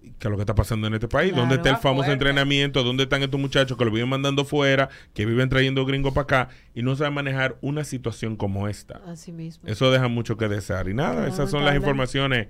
[0.00, 1.34] ¿qué es lo que está pasando en este país?
[1.34, 2.12] ¿Dónde está el famoso fuerte.
[2.12, 2.84] entrenamiento?
[2.84, 6.48] ¿Dónde están estos muchachos que lo viven mandando fuera, que viven trayendo gringos para acá
[6.74, 9.00] y no saben manejar una situación como esta?
[9.06, 9.68] Así mismo.
[9.68, 10.88] Eso deja mucho que desear.
[10.88, 12.46] Y nada, esas son las informaciones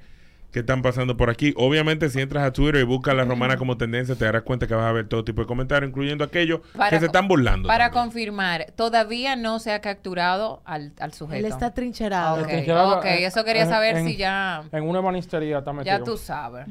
[0.53, 1.55] que están pasando por aquí.
[1.57, 4.75] Obviamente, si entras a Twitter y buscas la romana como tendencia, te darás cuenta que
[4.75, 7.67] vas a ver todo tipo de comentarios, incluyendo aquellos Para que se están burlando.
[7.69, 11.39] Para confirmar, todavía no se ha capturado al, al sujeto.
[11.39, 12.43] Él está trincherado.
[12.43, 15.73] Ok, Trincherado, ok, eh, eso quería en- saber en- si ya, En una banistería está
[15.73, 15.97] metido.
[15.99, 16.67] ya tú sabes.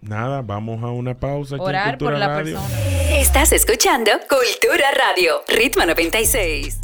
[0.00, 2.58] Nada, vamos a una pausa aquí Orar en Cultura por la Radio.
[2.58, 3.18] persona.
[3.18, 6.80] Estás escuchando Cultura Radio, Ritmo 96.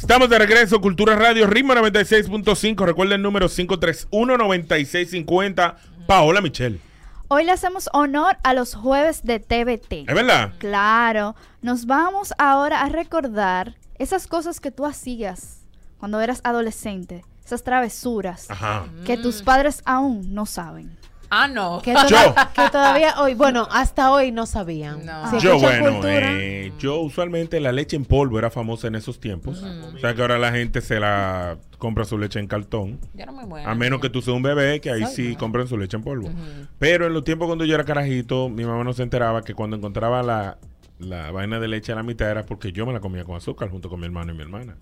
[0.00, 2.86] Estamos de regreso, Cultura Radio, Ritmo 96.5.
[2.86, 5.74] Recuerda el número 531-9650.
[6.06, 6.80] Paola Michelle.
[7.28, 10.08] Hoy le hacemos honor a los jueves de TVT.
[10.08, 10.54] ¿Es verdad?
[10.56, 15.66] Claro, nos vamos ahora a recordar esas cosas que tú hacías
[15.98, 18.86] cuando eras adolescente, esas travesuras Ajá.
[19.04, 20.96] que tus padres aún no saben.
[21.30, 21.80] Ah, no.
[21.80, 22.34] Que, Yo.
[22.54, 25.00] que todavía hoy, bueno, hasta hoy no sabían.
[25.30, 29.20] Si Yo, bueno, cultura, eh, yo usualmente la leche en polvo era famosa en esos
[29.20, 29.62] tiempos.
[29.62, 32.98] O sea que ahora la gente se la compra su leche en cartón.
[33.14, 33.70] Ya era muy buena.
[33.70, 36.02] A menos que tú seas un bebé, que ahí Soy sí compran su leche en
[36.02, 36.30] polvo.
[36.78, 39.76] Pero en los tiempos cuando yo era carajito, mi mamá no se enteraba que cuando
[39.76, 40.58] encontraba la,
[41.00, 43.70] la vaina de leche a la mitad era porque yo me la comía con azúcar
[43.70, 44.76] junto con mi hermano y mi hermana.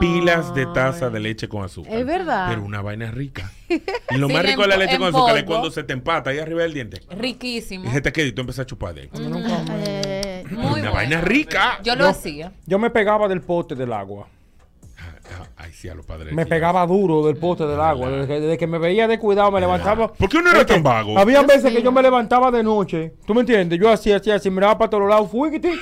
[0.00, 1.92] Pilas de taza de leche con azúcar.
[1.92, 2.48] Es verdad.
[2.48, 3.50] Pero una vaina rica.
[4.10, 6.30] Y lo Sí, más rico de la leche con azúcar es cuando se te empata
[6.30, 7.00] ahí arriba del diente.
[7.10, 7.84] Riquísimo.
[7.84, 9.10] Y se te queda y tú empiezas a chupar de ahí.
[9.14, 10.92] Eh, Muy una bueno.
[10.92, 11.78] vaina rica.
[11.84, 12.52] Yo lo hacía.
[12.66, 14.26] Yo me pegaba del pote del agua.
[15.56, 16.32] Ay, sí, a los padres.
[16.32, 18.08] Me pegaba duro del pote del agua.
[18.08, 20.12] Desde que, desde que me veía descuidado, me levantaba.
[20.12, 21.18] ¿Por qué uno era tan vago?
[21.18, 23.14] Había veces que yo me levantaba de noche.
[23.26, 23.78] ¿Tú me entiendes?
[23.78, 25.30] Yo hacía así, así, miraba para todos lados.
[25.30, 25.72] Fuíguete.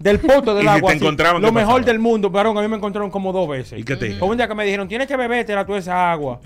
[0.00, 0.90] Del pote del Y si agua.
[0.90, 1.86] te encontraban, Lo ¿qué mejor pasaba?
[1.86, 2.32] del mundo.
[2.32, 3.78] Pero a mí me encontraron como dos veces.
[3.78, 6.40] ¿Y qué te Fue un día que me dijeron, tienes que bebértela tú esa agua.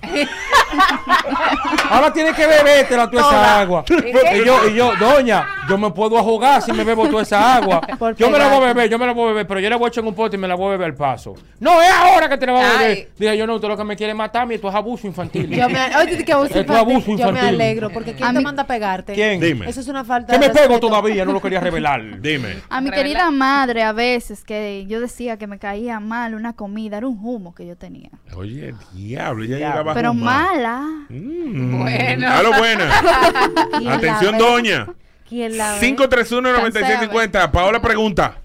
[1.90, 3.84] Ahora tienes que bebértela tú esa agua.
[3.88, 7.80] ¿Y yo, y yo, doña, yo me puedo ahogar si me bebo toda esa agua.
[8.18, 9.76] Yo me la voy a beber, yo me la voy a beber, pero yo la
[9.76, 11.34] voy a echar en un pote y me la voy a beber al paso.
[11.60, 13.08] No, es ahora que te la voy a beber.
[13.18, 15.48] Dije yo, no, usted lo que me quiere matar, esto es abuso infantil.
[15.50, 16.76] Yo me, oye, que abuso infantil.
[16.76, 17.48] abuso Yo me infantil.
[17.48, 19.12] alegro, porque ¿quién te manda a pegarte?
[19.14, 19.40] ¿Quién?
[19.40, 19.68] Dime.
[19.68, 22.20] Eso es una falta Que de me pego todavía, no lo quería revelar.
[22.20, 22.56] Dime.
[22.68, 26.98] A mi querida madre a veces que yo decía que me caía mal una comida,
[26.98, 28.10] era un humo que yo tenía.
[28.34, 30.82] Oye, diablo, ya llegaba Pero mala.
[31.08, 31.78] Mm.
[31.80, 32.30] Bueno.
[32.30, 32.90] A lo buena.
[33.70, 34.86] ¿Quién la Atención, doña.
[35.28, 35.96] ¿Quién la ve?
[35.96, 37.50] 531-9650.
[37.50, 38.38] Paola pregunta.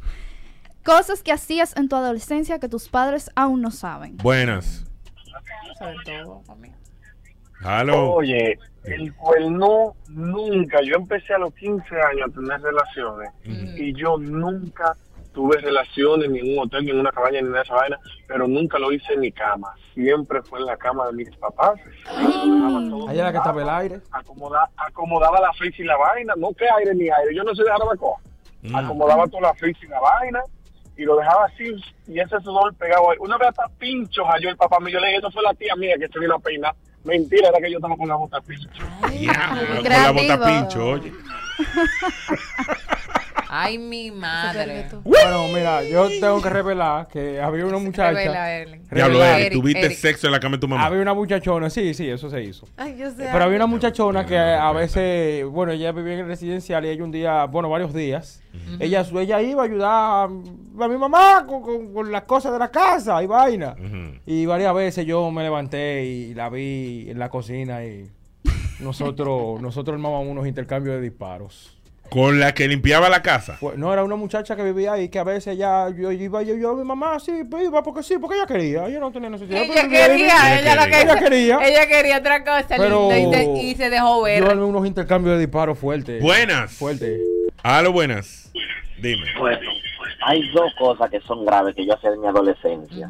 [0.83, 4.17] Cosas que hacías en tu adolescencia que tus padres aún no saben.
[4.17, 4.85] Buenas.
[5.77, 6.75] Sobre todo, amigo.
[7.61, 8.13] Halo.
[8.13, 13.29] Oye, el cuerno nunca, yo empecé a los 15 años a tener relaciones
[13.79, 14.95] y yo nunca
[15.33, 18.47] tuve relaciones ni en un hotel, ni en una cabaña, ni en esa vaina, pero
[18.47, 19.73] nunca lo hice en mi cama.
[19.93, 21.79] Siempre fue en la cama de mis papás.
[23.07, 24.01] Allá la que estaba el aire.
[24.11, 27.65] Acomoda- acomodaba la frisa y la vaina, no que aire ni aire, yo no soy
[27.65, 28.17] de jarabacoa.
[28.63, 28.75] Mm.
[28.75, 30.39] Acomodaba toda la frisa y la vaina
[30.97, 31.71] y lo dejaba así
[32.07, 33.17] y ese sudor pegado ahí.
[33.19, 35.75] Una vez hasta pinchos halló el papá mío, yo le dije, eso fue la tía
[35.77, 36.73] mía que se vino a peinar.
[37.03, 38.83] Mentira, era que yo estaba con la bota pincho.
[39.11, 41.13] Diablo, con la bota pincho, oye.
[43.51, 44.85] Ay, mi madre.
[45.03, 48.11] Bueno, mira, yo tengo que revelar que había una muchacha.
[48.11, 48.77] Revela.
[48.91, 49.25] Diablo.
[49.25, 49.97] Eric, tuviste Eric.
[49.97, 50.85] sexo en la cama de tu mamá.
[50.85, 52.67] Había una muchachona, sí, sí, eso se hizo.
[52.77, 53.27] Ay, yo sé.
[53.31, 57.03] Pero había una muchachona que a veces, bueno, ella vivía en el residencial y ella
[57.03, 58.41] un día, bueno, varios días,
[58.79, 62.59] ella, ella iba a ayudar a, a mi mamá con, con- con las cosas de
[62.59, 63.75] la casa y vaina.
[64.27, 68.09] Y varias veces yo me levanté y la vi en la cocina y
[68.79, 71.75] nosotros, nosotros armábamos unos intercambios de disparos.
[72.09, 73.57] Con la que limpiaba la casa.
[73.59, 76.55] Pues, no, era una muchacha que vivía ahí que a veces ya yo iba, yo,
[76.55, 79.61] yo, mi mamá sí, pues, iba porque sí, porque ella quería, ella no tenía necesidad.
[79.61, 81.59] Ella quería, ella lo que ella quería.
[81.61, 84.43] Ella quería otra cosa Pero linda y, se- y se dejó ver.
[84.43, 86.21] Yo unos intercambios de disparos fuertes.
[86.21, 86.71] Buenas.
[86.73, 87.19] Fuerte.
[87.61, 88.51] Halo, buenas.
[89.01, 89.25] Dime.
[89.37, 89.59] Bueno,
[90.25, 93.09] hay dos cosas que son graves que yo hacía en mi adolescencia.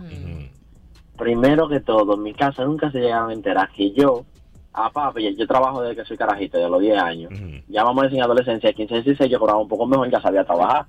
[1.18, 4.26] Primero que todo, en mi casa nunca se llegaban a enterar que yo,
[4.72, 7.32] a papi, yo, trabajo desde que soy carajito, de los 10 años.
[7.68, 10.44] Ya vamos a decir en adolescencia, 15, 16, yo cobraba un poco mejor, ya sabía
[10.44, 10.86] trabajar.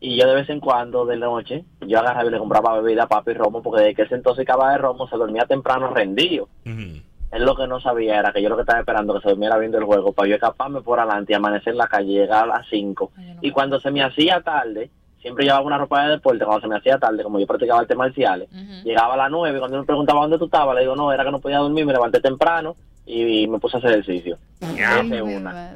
[0.00, 3.08] Y yo de vez en cuando, de noche, yo agarraba y le compraba bebida a
[3.08, 6.48] papi y romo, porque desde que ese entonces acababa de romo, se dormía temprano rendido.
[6.64, 7.02] Ujú.
[7.30, 9.56] Él lo que no sabía era que yo lo que estaba esperando que se durmiera
[9.58, 12.46] viendo el juego para yo escaparme por adelante y amanecer en la calle, llegar a
[12.46, 13.12] las 5.
[13.40, 14.90] Y cuando se me hacía tarde,
[15.20, 17.96] siempre llevaba una ropa de deporte cuando se me hacía tarde, como yo practicaba artes
[17.96, 18.48] marciales.
[18.82, 21.30] Llegaba a las 9 cuando me preguntaba dónde tú estabas, le digo, no, era que
[21.30, 22.74] no podía dormir, me levanté temprano
[23.10, 24.38] y, me puse a hacer ejercicio.
[24.60, 25.74] Esa es una.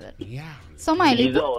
[0.77, 1.59] Somaili, Y dos,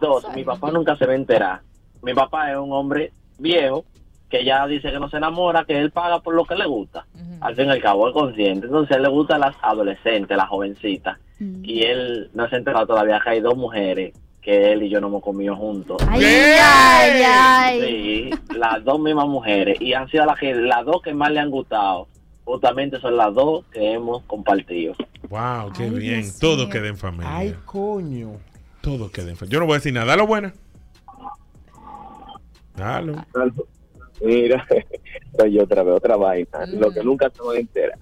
[0.00, 1.60] dos, mi papá nunca se va a enterar.
[2.02, 3.84] Mi papá es un hombre viejo
[4.28, 7.06] que ya dice que no se enamora, que él paga por lo que le gusta.
[7.40, 8.66] Al fin y al cabo, es consciente.
[8.66, 11.18] Entonces, a él le gustan las adolescentes, las jovencitas.
[11.40, 14.12] Y él no se ha enterado todavía que hay dos mujeres
[14.42, 15.98] que él y yo no hemos comido juntos.
[16.08, 17.80] Ay, ay, ay.
[17.80, 19.80] Sí, las dos mismas mujeres.
[19.80, 22.08] Y han sido las, que, las dos que más le han gustado.
[22.48, 24.94] Justamente son las dos que hemos compartido.
[25.28, 26.22] Wow, qué Ay, bien.
[26.22, 27.36] Dios Todo queda en familia.
[27.36, 28.38] Ay, coño.
[28.80, 29.52] Todo queda en familia.
[29.52, 30.06] Yo no voy a decir nada.
[30.06, 30.54] Dalo buena.
[32.74, 33.22] Dalo.
[34.22, 34.66] Mira,
[35.38, 36.64] soy yo otra vez, otra vaina.
[36.68, 37.98] Lo que nunca se va a enterar.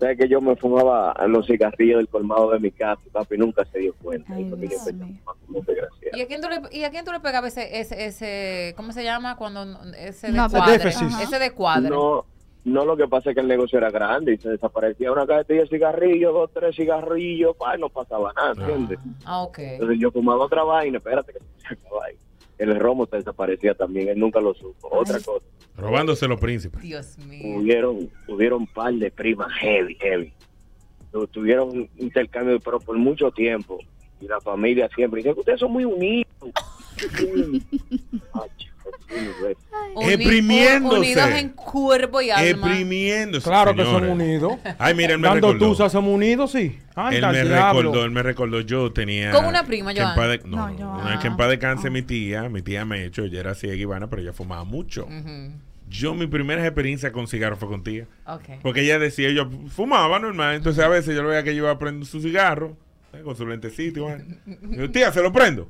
[0.00, 3.78] Sabes que yo me fumaba los cigarrillos del colmado de mi casa, papi, nunca se
[3.78, 4.36] dio cuenta.
[4.36, 6.18] Y porque yo pensaba, "Como desgraciado".
[6.18, 8.90] ¿Y a quién tú le, y a quién tú le pegabas ese, ese, ese ¿cómo
[8.90, 9.36] se llama?
[9.36, 11.90] Cuando ese de No, cuadre, ese de cuadre.
[11.90, 12.26] No,
[12.64, 15.60] no, lo que pasa es que el negocio era grande y se desaparecía una cajetilla
[15.62, 18.98] de cigarrillos, dos, tres cigarrillos, pa, y no pasaba nada, ¿entiendes?
[19.24, 19.58] Ah, ok.
[19.58, 22.14] Entonces yo fumaba otra vaina, espérate que se acaba ahí.
[22.56, 24.88] El romo se desaparecía también, él nunca lo supo.
[24.90, 25.44] Otra cosa,
[25.76, 26.80] Robándose los príncipes.
[26.82, 27.40] Dios mío.
[27.42, 30.32] tuvieron, tuvieron un par de primas heavy, heavy.
[31.12, 33.78] Tu- Tuvieron un intercambio, pero por mucho tiempo.
[34.20, 36.26] Y la familia siempre dice, ustedes son muy unidos.
[37.20, 37.62] Uni-
[40.00, 40.98] Exprimiéndose.
[40.98, 42.48] Unidos en cuerpo y alma.
[42.50, 43.48] Exprimiéndose.
[43.48, 44.54] Claro que son unidos.
[44.78, 45.70] Ay, mira, él me Dando recordó.
[45.72, 46.78] tusas somos unidos, sí.
[46.94, 47.80] Anda, Él me diablo.
[47.82, 49.30] recordó, él me recordó, yo tenía...
[49.32, 50.16] Con una prima, que en Joan.
[50.16, 53.54] paz de- no, es que en paz descanse mi tía, mi tía Mecho, ella era
[53.54, 55.08] ciega y vana, pero ella fumaba mucho.
[55.88, 58.06] Yo, mi primera experiencia con cigarro fue con tía.
[58.62, 61.70] Porque ella decía, yo fumaba normal, entonces a veces yo lo veía que yo iba
[61.70, 62.76] a prender su cigarro,
[63.12, 64.76] eh, con su lentecito, y.
[64.76, 65.68] Yo, tía, ¿se lo prendo?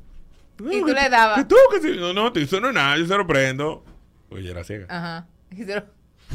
[0.58, 1.38] Y tú le dabas.
[1.38, 1.56] ¿Que tú?
[1.72, 1.96] que sí?
[1.98, 3.84] No, no, eso no es nada, yo se lo prendo.
[4.30, 4.86] Ella era ciega.
[4.88, 5.26] Ajá.
[5.50, 5.84] Y se lo-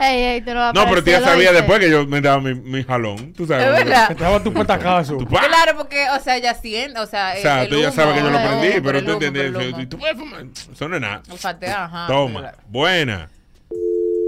[0.00, 1.54] ey, ey, te lo va a No, pero tía parecer, sabía ¿oíste?
[1.62, 3.66] después que yo me daba mi, mi jalón, tú sabes.
[3.66, 4.08] Es verdad.
[4.08, 5.16] Te daba tu patacazo.
[5.18, 7.88] Tu pa- Claro, porque, o sea, ella siente, o sea, O sea, el tú ya
[7.88, 9.44] humo, sabes que yo lo prendí, humo, pero tú entiendes.
[9.44, 9.80] el humo.
[9.80, 10.44] y Tú puedes fumar.
[10.72, 11.22] Eso no es nada.
[11.30, 12.06] Olfatea, ajá.
[12.08, 12.40] Toma.
[12.40, 12.58] claro.
[12.68, 13.30] Buena.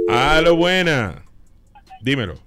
[0.09, 1.23] Aló, buena.
[2.01, 2.39] Dímelo.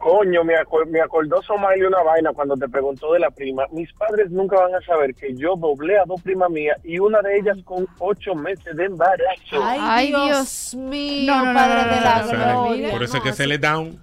[0.00, 3.64] Coño, me, acor- me acordó Somalia una vaina cuando te preguntó de la prima.
[3.70, 7.20] Mis padres nunca van a saber que yo doblé a dos primas mías y una
[7.20, 9.62] de ellas con ocho meses de embarazo.
[9.62, 10.74] Ay, Ay, Dios, Dios.
[10.74, 12.22] mío, No, no, no, Padre no, no, de la
[12.54, 12.90] gloria.
[12.90, 14.02] Por eso es que se le down.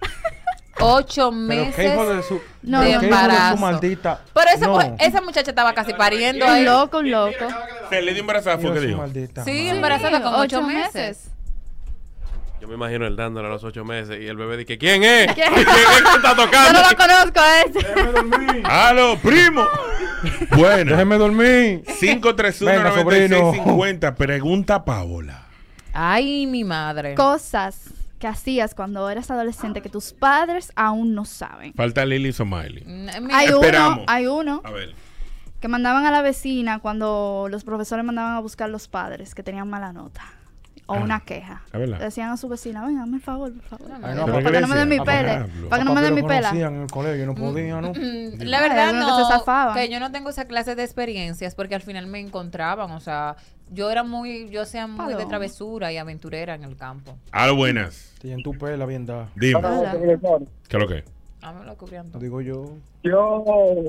[0.82, 3.56] Ocho Pero meses de su, de qué hijo de su embarazo.
[3.58, 4.20] maldita.
[4.34, 6.64] Pero esa, mujer- esa muchacha estaba casi pariendo Un ahí.
[6.64, 7.46] loco, un loco.
[7.90, 8.98] Se le dio embarazada, fue que dijo.
[8.98, 9.68] maldita Sí, madre.
[9.76, 11.30] embarazada con ocho, ocho meses.
[12.60, 15.32] Yo me imagino él dándole a los ocho meses y el bebé dice, ¿quién es?
[15.32, 15.52] ¿Quién?
[15.54, 16.82] ¿Quién es que está Yo tocando?
[16.82, 17.78] no lo conozco a ese.
[18.64, 19.64] Aló, primo.
[20.56, 20.90] Buena.
[20.92, 21.82] Déjeme dormir.
[22.00, 24.14] 531-9650.
[24.14, 25.46] Pregunta Paola.
[25.92, 27.14] Ay, mi madre.
[27.14, 31.72] Cosas que hacías cuando eras adolescente que tus padres aún no saben.
[31.74, 32.82] Falta Lily Somaili.
[32.84, 33.98] Mm, Hay Esperamos.
[34.00, 34.92] uno, hay uno A ver.
[35.60, 39.70] que mandaban a la vecina cuando los profesores mandaban a buscar los padres que tenían
[39.70, 40.20] mala nota
[40.90, 41.62] o Ah, una queja.
[41.72, 41.98] es verdad.
[41.98, 43.88] Le decían a su vecina, venga, hazme el favor, por favor.
[44.02, 45.28] Ay, para que no me den mi ah, pele.
[45.28, 45.68] diablo.
[45.68, 46.50] Para que no me den mi pela.
[46.50, 47.92] en el colegio, no podía, ¿no?
[48.38, 49.74] La Ay, verdad algunos que se no, zafaban.
[49.74, 53.36] que yo no tengo esa clase de experiencias porque al final me encontraban, o sea,
[53.70, 57.16] yo era muy, yo sea muy de travesura y aventurera en el campo.
[57.30, 58.12] Aló, buenas.
[58.20, 59.28] Tienen tu pela bien dada.
[59.36, 59.60] Dime.
[60.68, 61.04] ¿Qué es lo que?
[61.42, 62.18] Ah, me lo cubriendo.
[62.18, 62.64] Lo digo yo.
[63.02, 63.42] Yo,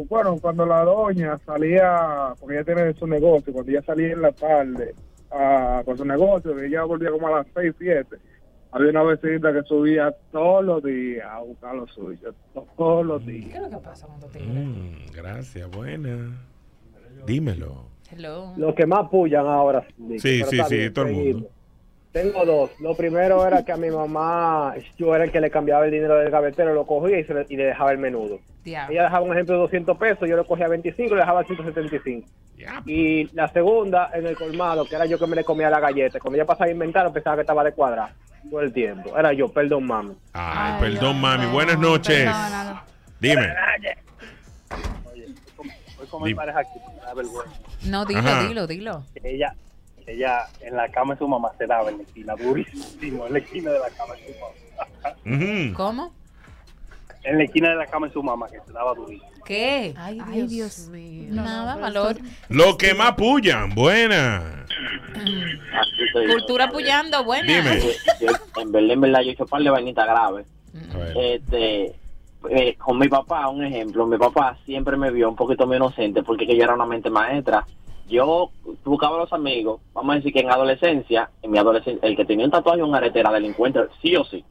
[0.07, 4.31] bueno, cuando la doña salía, porque ella tiene su negocio, cuando ella salía en la
[4.31, 4.95] tarde
[5.31, 8.17] a, con su negocio, que ella volvía como a las 6, 7,
[8.71, 12.33] había una vecinita que subía todos los días a buscar lo suyo,
[12.77, 13.49] todos los días.
[13.49, 16.37] ¿Qué es lo que pasa cuando te Mm, gracias, buena.
[17.25, 17.85] Dímelo.
[18.09, 18.53] Hello.
[18.57, 19.85] Los que más pullan ahora.
[20.17, 21.49] Sí, sí, sí, todo el mundo.
[22.11, 22.71] Tengo dos.
[22.79, 26.15] Lo primero era que a mi mamá, yo era el que le cambiaba el dinero
[26.17, 28.39] del gavetero, lo cogía y, se le, y le dejaba el menudo.
[28.65, 32.27] Ella dejaba un ejemplo de 200 pesos, yo le cogía 25 y le dejaba 175.
[32.85, 36.19] Y la segunda, en el colmado, que era yo que me le comía la galleta.
[36.19, 38.09] Cuando ella pasaba a inventar, pensaba que estaba de cuadrado
[38.49, 39.17] todo el tiempo.
[39.17, 40.15] Era yo, perdón, mami.
[40.33, 41.45] Ay, perdón, mami.
[41.47, 42.29] Buenas noches.
[43.19, 43.53] Dime.
[45.97, 47.51] Voy con mi pareja aquí, me da vergüenza.
[47.85, 48.47] No, dilo, Ajá.
[48.47, 49.03] dilo, dilo.
[49.23, 49.55] Ella,
[50.07, 53.39] ella en la cama de su mamá se daba en la esquina, durísimo, en la
[53.39, 55.73] esquina de la cama de su mamá.
[55.75, 56.13] ¿Cómo?
[57.23, 59.29] En la esquina de la cama de su mamá, que se daba durísimo.
[59.45, 59.93] ¿Qué?
[59.97, 61.27] Ay, Dios, Ay, Dios mío.
[61.31, 62.17] Nada, valor.
[62.49, 64.65] Lo que más pullan, buena.
[66.13, 66.33] Soy yo.
[66.33, 67.47] Cultura puyando, buena.
[67.47, 67.79] Dime.
[68.19, 70.45] Yo- en verdad, en verdad, yo he hecho un par de vainitas graves.
[70.73, 71.17] Ver.
[71.17, 71.95] Este,
[72.49, 76.23] eh, con mi papá, un ejemplo, mi papá siempre me vio un poquito más inocente
[76.23, 77.65] porque que yo era una mente maestra.
[78.11, 78.51] Yo
[78.83, 82.25] buscaba a los amigos, vamos a decir que en adolescencia, en mi adolescencia, el que
[82.25, 84.43] tenía un tatuaje un arete era delincuente, sí o sí.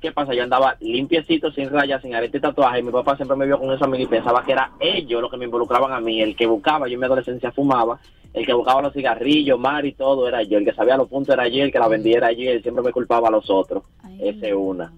[0.00, 0.32] ¿Qué pasa?
[0.34, 3.58] Yo andaba limpiecito, sin rayas, sin arete y tatuaje, y mi papá siempre me vio
[3.58, 6.36] con esos amigos y pensaba que era ellos los que me involucraban a mí, el
[6.36, 7.98] que buscaba, yo en mi adolescencia fumaba,
[8.32, 11.32] el que buscaba los cigarrillos, mar y todo era yo, el que sabía los puntos
[11.34, 13.82] era yo, el que la vendía era yo, él siempre me culpaba a los otros.
[14.20, 14.92] Esa es una,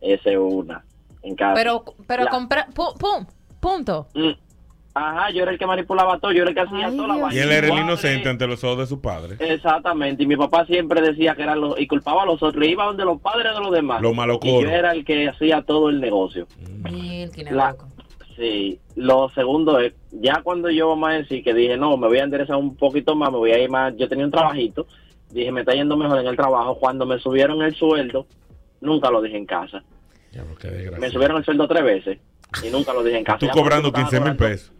[0.00, 0.84] esa es una.
[1.22, 1.54] En casa.
[1.54, 3.24] Pero, pero La- compra, pu- pum,
[3.60, 4.08] punto.
[4.14, 4.32] Mm.
[4.96, 7.34] Ajá, yo era el que manipulaba todo, yo era el que hacía toda la vaina.
[7.34, 9.36] Y él era el inocente ante los ojos de su padre.
[9.40, 12.84] Exactamente, y mi papá siempre decía que eran los, y culpaba a los otros, iba
[12.84, 14.00] donde los padres de los demás.
[14.00, 14.62] Los Y malocoros.
[14.62, 16.46] yo era el que hacía todo el negocio.
[17.50, 17.74] La-
[18.36, 22.24] sí, lo segundo es, ya cuando yo a decir que dije, no, me voy a
[22.24, 24.86] enderezar un poquito más, me voy a ir más, yo tenía un trabajito,
[25.30, 28.26] dije, me está yendo mejor en el trabajo, cuando me subieron el sueldo,
[28.80, 29.82] nunca lo dije en casa.
[31.00, 32.18] Me subieron el sueldo tres veces
[32.64, 33.38] y nunca lo dije en casa.
[33.38, 34.72] Tú Ya cobrando cuando 15 mil pesos.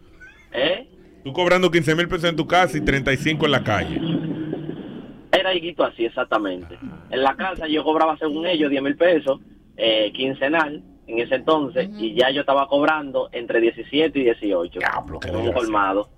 [0.55, 0.87] ¿Eh?
[1.23, 3.99] Tú cobrando 15 mil pesos en tu casa y 35 en la calle.
[5.31, 6.77] Era higuito así, exactamente.
[7.09, 9.39] En la casa yo cobraba, según ellos, 10 mil pesos
[9.75, 14.79] eh, quincenal en ese entonces y ya yo estaba cobrando entre 17 y 18.
[15.27, 16.09] en un colmado.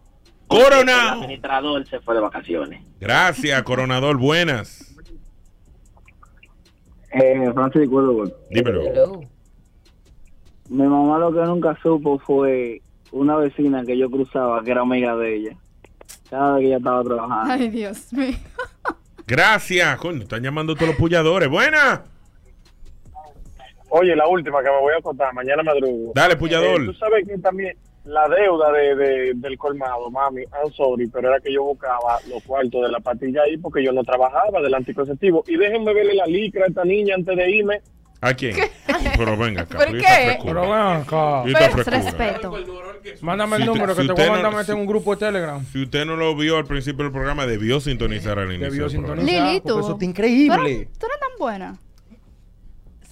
[0.48, 1.14] ¡Coronado!
[1.18, 2.86] El administrador se fue de vacaciones.
[3.00, 4.18] Gracias, coronador.
[4.18, 4.96] Buenas.
[7.12, 7.90] Eh, Francis.
[8.50, 9.22] Dímelo.
[10.70, 12.82] Mi mamá lo que nunca supo fue
[13.12, 15.52] una vecina que yo cruzaba, que era amiga de ella.
[16.30, 17.54] Cada vez que ella estaba trabajando.
[17.54, 18.36] Ay, Dios mío.
[19.28, 19.98] Gracias.
[19.98, 21.50] Coño, están llamando todos los pulladores.
[21.50, 22.02] Buenas.
[23.90, 26.12] Oye, la última que me voy a contar, mañana madrugo.
[26.14, 26.82] Dale, pullador.
[26.82, 31.30] Eh, Tú sabes que también la deuda de, de- del colmado, mami, I'm sorry, pero
[31.30, 34.74] era que yo buscaba los cuartos de la patilla ahí porque yo no trabajaba del
[34.74, 35.44] anticonceptivo.
[35.48, 37.82] Y déjenme verle la licra a esta niña antes de irme.
[38.20, 38.56] ¿A quién?
[39.16, 39.78] Pero venga acá.
[39.78, 40.40] ¿Por pero qué?
[40.44, 40.72] Pero ven
[41.02, 41.44] acá.
[41.46, 42.40] Y esta frescura.
[43.22, 44.82] Mándame el Si número usted- que si te voy a mandar no- a meter en
[44.82, 45.66] un grupo de Telegram.
[45.72, 48.72] Si usted no lo vio al principio del programa, debió sintonizar al inicio.
[48.72, 49.26] Debió sintonizar.
[49.48, 49.80] Lili, tú.
[49.80, 50.90] eso está increíble.
[51.00, 51.78] ¿Tú eres tan buena?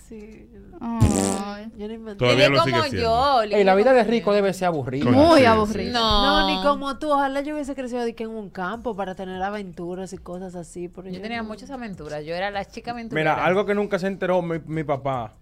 [0.09, 0.47] Sí.
[0.81, 1.34] Ay.
[1.77, 2.19] Yo no inventé.
[2.19, 3.01] Todavía lo sigue como siendo.
[3.01, 5.09] yo, Ey, la vida de rico debe ser aburrida.
[5.09, 5.93] Muy sí, aburrido.
[5.93, 6.41] No.
[6.41, 7.11] No, ni como tú.
[7.11, 10.87] Ojalá yo hubiese crecido de que en un campo para tener aventuras y cosas así.
[10.89, 11.47] Pero Yo tenía no.
[11.49, 12.23] muchas aventuras.
[12.25, 13.35] Yo era la chica aventurera.
[13.35, 15.33] Mira, algo que nunca se enteró mi, mi papá.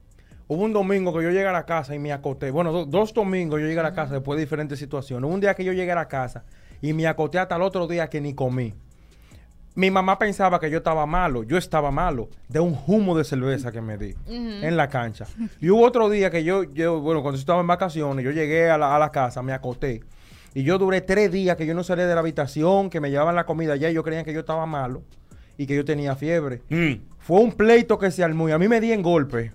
[0.47, 2.51] Hubo un domingo que yo llegué a la casa y me acoté.
[2.51, 5.25] Bueno, do- dos domingos yo llegué a la casa después de diferentes situaciones.
[5.27, 6.43] Hubo un día que yo llegué a la casa
[6.81, 8.73] y me acoté hasta el otro día que ni comí.
[9.75, 11.43] Mi mamá pensaba que yo estaba malo.
[11.43, 15.25] Yo estaba malo de un humo de cerveza que me di en la cancha.
[15.59, 18.69] Y hubo otro día que yo, yo bueno, cuando yo estaba en vacaciones, yo llegué
[18.69, 20.01] a la, a la casa, me acoté.
[20.53, 23.35] Y yo duré tres días que yo no salí de la habitación, que me llevaban
[23.35, 25.01] la comida allá y yo creían que yo estaba malo
[25.57, 26.61] y que yo tenía fiebre.
[27.17, 29.51] Fue un pleito que se armó y a mí me di en golpe.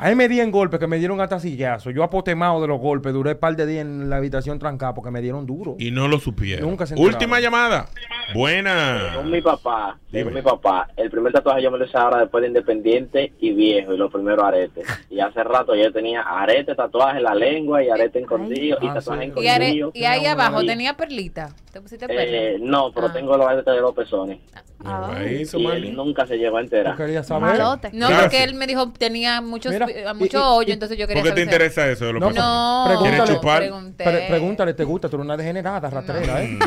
[0.00, 1.90] A mí me di en golpe que me dieron hasta sillazo.
[1.90, 5.10] Yo apotemado de los golpes, duré un par de días en la habitación trancada porque
[5.10, 5.74] me dieron duro.
[5.76, 6.68] Y no lo supieron.
[6.68, 7.14] Nunca se enteraron.
[7.16, 7.86] Última llamada.
[8.32, 9.12] Buena.
[9.16, 10.24] Con mi papá, Dime.
[10.26, 13.52] con mi papá, el primer tatuaje yo me lo hice ahora después de independiente y
[13.54, 14.86] viejo, y los primeros aretes.
[15.10, 18.94] Y hace rato yo tenía arete, tatuaje en la lengua y arete escondido y Ah,
[18.94, 19.90] tatuaje y, are- escondido.
[19.94, 21.48] y ahí abajo tenía perlita.
[21.72, 22.06] ¿Te pusiste?
[22.08, 23.12] Eh, no, pero Ah.
[23.12, 24.38] tengo los aretes de los pezones.
[24.84, 26.96] Ahí, Y él nunca se llegó a enterar.
[26.96, 27.58] quería saber.
[27.92, 30.96] No, porque él me dijo tenía muchos, Mira, eh, y- mucho y- hoyo, y- entonces
[30.98, 31.54] yo quería ¿Por qué te saber.
[31.54, 33.62] interesa eso de No, no, ¿Quieres Pregúntale, chupar?
[33.96, 35.08] pre- pregúntale, ¿te gusta?
[35.08, 36.58] Tú eres una degenerada, rastrera, ¿eh?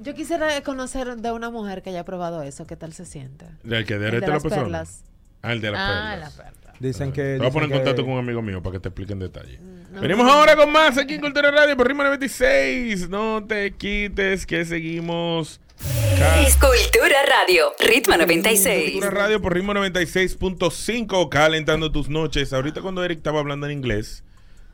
[0.00, 2.66] Yo quisiera conocer de una mujer que haya probado eso.
[2.66, 3.46] ¿Qué tal se siente?
[3.64, 4.64] ¿Del que El derrete de los las pezones?
[4.64, 5.04] perlas.
[5.42, 6.36] Ah, el de las Ah, perlas.
[6.36, 6.72] la perla.
[6.78, 7.22] Dicen que.
[7.22, 9.12] Te voy a poner en contacto que- con un amigo mío para que te explique
[9.14, 9.58] en detalle.
[9.92, 10.32] no, Venimos no.
[10.32, 13.08] ahora con más aquí en Cultura Radio por Rima 96.
[13.08, 15.58] No te quites que seguimos.
[16.46, 18.92] Escultura Radio, Ritmo 96.
[18.92, 22.52] Cultura Radio por ritmo 96.5, calentando tus noches.
[22.52, 24.24] Ahorita cuando Eric estaba hablando en inglés,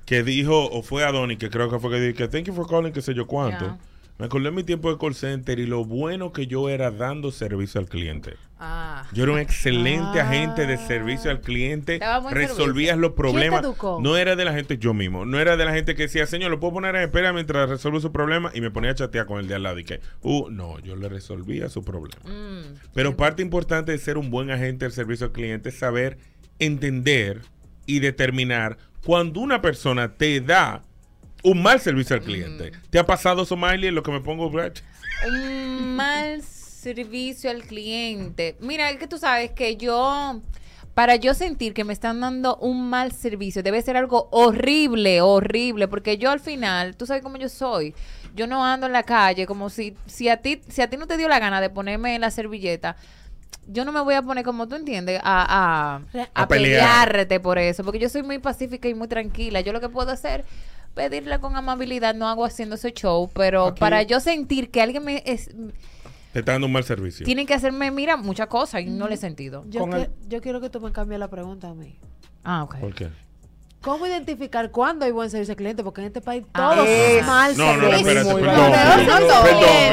[0.07, 2.69] que dijo, o fue Adoni, que creo que fue que dijo, que thank you for
[2.69, 3.65] calling, que sé yo cuánto.
[3.67, 3.79] Ya.
[4.19, 7.33] Me acordé de mi tiempo de call center y lo bueno que yo era dando
[7.33, 8.35] servicio al cliente.
[8.65, 9.09] Ah.
[9.13, 11.99] Yo era un excelente agente de servicio al cliente.
[12.31, 12.97] Resolvías servicio.
[12.97, 13.67] los problemas.
[14.01, 15.25] No era de la gente yo mismo.
[15.25, 17.99] No era de la gente que decía, señor, lo puedo poner en espera mientras resuelvo
[17.99, 18.53] su problema.
[18.55, 19.81] Y me ponía a chatear con el de al lado.
[19.81, 22.23] Y que, uh, no, yo le resolvía su problema.
[22.25, 22.79] Mm.
[22.95, 26.19] Pero parte importante de ser un buen agente del servicio al cliente es saber
[26.61, 27.41] entender
[27.87, 30.85] y determinar cuando una persona te da
[31.43, 32.71] un mal servicio al cliente.
[32.91, 36.62] ¿Te ha pasado, Somalia, en lo que me pongo, un mal servicio
[37.51, 38.57] al cliente.
[38.61, 40.41] Mira, es que tú sabes que yo,
[40.95, 45.89] para yo sentir que me están dando un mal servicio, debe ser algo horrible, horrible,
[45.89, 47.95] porque yo al final, tú sabes cómo yo soy.
[48.35, 51.07] Yo no ando en la calle como si, si a ti, si a ti no
[51.07, 52.97] te dio la gana de ponerme en la servilleta,
[53.69, 57.07] yo no me voy a poner como tú entiendes a, a, A a pelear.
[57.09, 59.61] pelearte por eso, porque yo soy muy pacífica y muy tranquila.
[59.61, 60.45] Yo lo que puedo hacer
[60.95, 65.23] pedirle con amabilidad, no hago haciendo ese show, pero para yo sentir que alguien me
[65.25, 65.51] es,
[66.33, 67.25] Te está dando un mal servicio.
[67.27, 69.65] tienen que hacerme, mira, muchas cosas y no le he sentido.
[69.69, 71.99] Yo, que- yo quiero que tú me cambies la pregunta a mí.
[72.45, 72.77] Ah, ok.
[72.79, 73.09] ¿Por qué?
[73.83, 75.83] ¿Cómo identificar cuándo hay buen servicio al cliente?
[75.83, 78.11] Porque en este país Ah, todo es mal No, no, no, servicio.
[78.13, 78.73] espérate, perdón.
[78.73, 79.29] Perdón,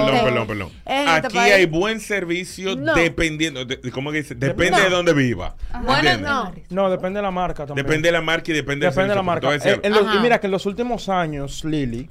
[0.05, 2.93] perdón, perdón, perdón, este Aquí país- hay buen servicio No.
[2.93, 4.35] dependiendo, de, de- ¿cómo que dice?
[4.35, 4.83] Depende No.
[4.83, 5.55] de dónde viva.
[5.83, 6.53] Bueno, no.
[6.69, 7.83] No, depende de la marca también.
[7.85, 9.87] Depende de la marca y depende, del Depende de la servicio, marca.
[10.13, 12.07] Eh, y mira que en los últimos años, Lili,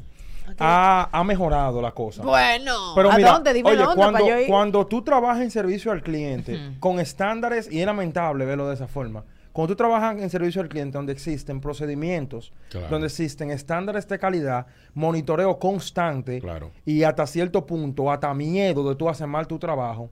[0.60, 2.22] ha, ha mejorado la cosa.
[2.22, 3.52] Bueno, Pero ¿a mira, dónde?
[3.52, 4.48] Dime oye, dónde cuando, para yo ir.
[4.48, 8.86] cuando tú trabajas en servicio al cliente con estándares, y es lamentable verlo de esa
[8.89, 12.89] forma, cuando tú trabajas en servicio al cliente donde existen procedimientos, Claro.
[12.90, 16.70] donde existen estándares de calidad, monitoreo constante Claro.
[16.85, 20.10] y hasta cierto punto, hasta miedo de tú hacer mal tu trabajo,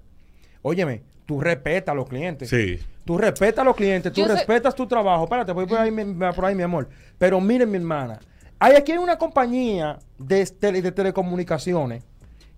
[0.62, 2.48] óyeme, tú respetas a los clientes.
[2.48, 2.78] Sí.
[3.04, 5.24] Tú respetas a los clientes, tú Yo sé- respetas tu trabajo.
[5.24, 5.92] Espérate, voy por ahí,
[6.34, 6.88] por ahí, mi amor.
[7.18, 8.18] Pero miren, mi hermana.
[8.58, 12.02] Hay aquí hay una compañía de, tele- de telecomunicaciones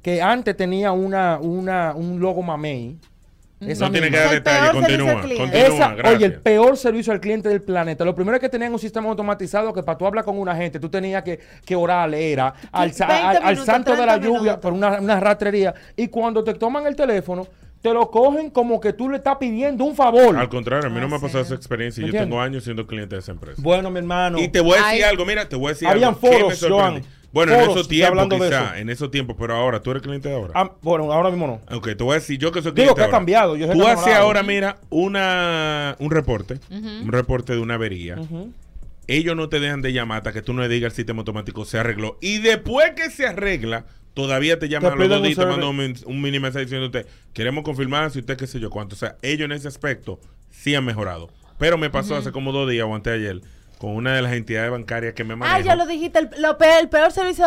[0.02, 2.96] que antes tenía una, una, un logo mamey.
[3.60, 6.14] Esa No tiene que dar detalles, continúa, continúa, Esa, gracias.
[6.16, 8.04] oye, el peor servicio al cliente del planeta.
[8.04, 10.78] Lo primero es que tenían un sistema automatizado que para tú hablar con una gente,
[10.78, 14.24] tú tenías que, que orarle, era al, sa- 20 al- al santo de la 30
[14.26, 14.60] lluvia minutos.
[14.60, 15.74] por una, una rastrería.
[15.96, 17.48] Y cuando te toman el teléfono,
[17.82, 20.36] te lo cogen como que tú le estás pidiendo un favor.
[20.36, 22.04] Al contrario, a mí no me ha pasado esa experiencia.
[22.04, 23.60] Yo tengo años siendo cliente de esa empresa.
[23.62, 24.38] Bueno, mi hermano.
[24.38, 25.10] Y te voy a decir Ay.
[25.10, 26.20] algo, mira, te voy a decir Habían algo.
[26.20, 26.66] ¿Qué me foros?
[26.68, 27.02] Joan.
[27.30, 28.74] Bueno, en esos tiempos hablando de quizá, eso.
[28.76, 30.52] en esos tiempos, pero ahora, ¿tú eres cliente de ahora?
[30.56, 31.76] Ah, bueno, ahora mismo no.
[31.76, 33.86] Ok, te voy a decir, yo que soy Digo cliente que ha cambiado, yo Tú
[33.86, 38.16] haces ahora, mira, una, un reporte, un reporte de una avería.
[39.06, 41.64] Ellos no te dejan de llamar hasta que tú no le digas el sistema automático
[41.64, 42.18] se arregló.
[42.20, 43.84] Y después que se arregla,
[44.18, 47.06] todavía te llaman Te a los dos y te mandan un, un mini mensaje diciéndote,
[47.32, 48.96] queremos confirmar si usted qué sé yo cuánto.
[48.96, 50.18] O sea, ellos en ese aspecto
[50.50, 51.28] sí han mejorado.
[51.56, 53.40] Pero me pasó hace como dos días o antes ayer
[53.78, 55.56] con una de las entidades bancarias que me maneja.
[55.56, 57.46] Ah, ya lo dijiste, el, lo peor, el peor servicio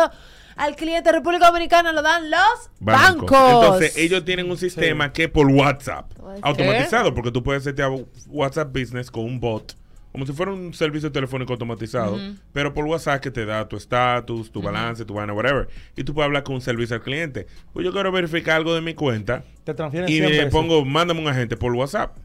[0.56, 3.30] al cliente de República Dominicana lo dan los bancos.
[3.30, 7.90] Entonces, ellos tienen un sistema que por WhatsApp, automatizado, porque tú puedes hacerte a
[8.28, 9.76] WhatsApp Business con un bot,
[10.12, 12.18] como si fuera un servicio telefónico automatizado,
[12.52, 15.68] pero por WhatsApp que te da tu estatus, tu balance, tu vaina, whatever.
[15.96, 17.46] Y tú puedes hablar con un servicio al cliente.
[17.72, 19.42] Pues yo quiero verificar algo de mi cuenta.
[19.64, 22.16] Te transfieren Y 100 le pongo, mándame un agente por WhatsApp.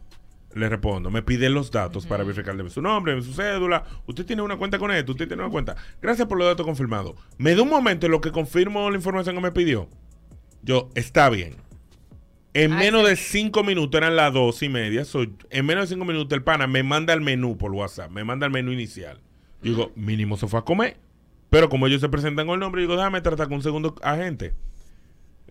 [0.53, 3.83] Le respondo, me pide los datos para verificarle su nombre, su cédula.
[4.05, 5.75] Usted tiene una cuenta con esto, usted tiene una cuenta.
[6.01, 7.13] Gracias por los datos confirmados.
[7.37, 9.87] Me da un momento en lo que confirmo la información que me pidió.
[10.63, 11.66] Yo, está bien.
[12.57, 15.05] En menos de cinco minutos, eran las dos y media.
[15.05, 18.23] so, en menos de cinco minutos, el pana me manda el menú por WhatsApp, me
[18.23, 19.19] manda el menú inicial.
[19.61, 20.97] Yo digo, mínimo se fue a comer.
[21.51, 24.55] Pero como ellos se presentan con el nombre, digo, déjame tratar con un segundo agente.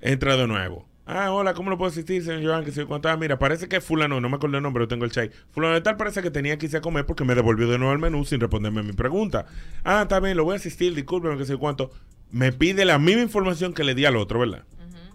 [0.01, 0.89] Entra de nuevo.
[1.07, 2.65] Ah, hola, ¿cómo lo puedo asistir, señor Joan?
[2.65, 3.09] Que se cuánto.
[3.09, 5.31] Ah, mira, parece que fulano, no me acuerdo el nombre, lo tengo el chat.
[5.53, 7.93] Fulano de tal parece que tenía que irse a comer porque me devolvió de nuevo
[7.93, 9.47] el menú sin responderme mi pregunta.
[9.85, 11.93] Ah, está bien, lo voy a asistir, discúlpeme, que sé cuánto.
[12.33, 14.65] Me pide la misma información que le di al otro, ¿verdad?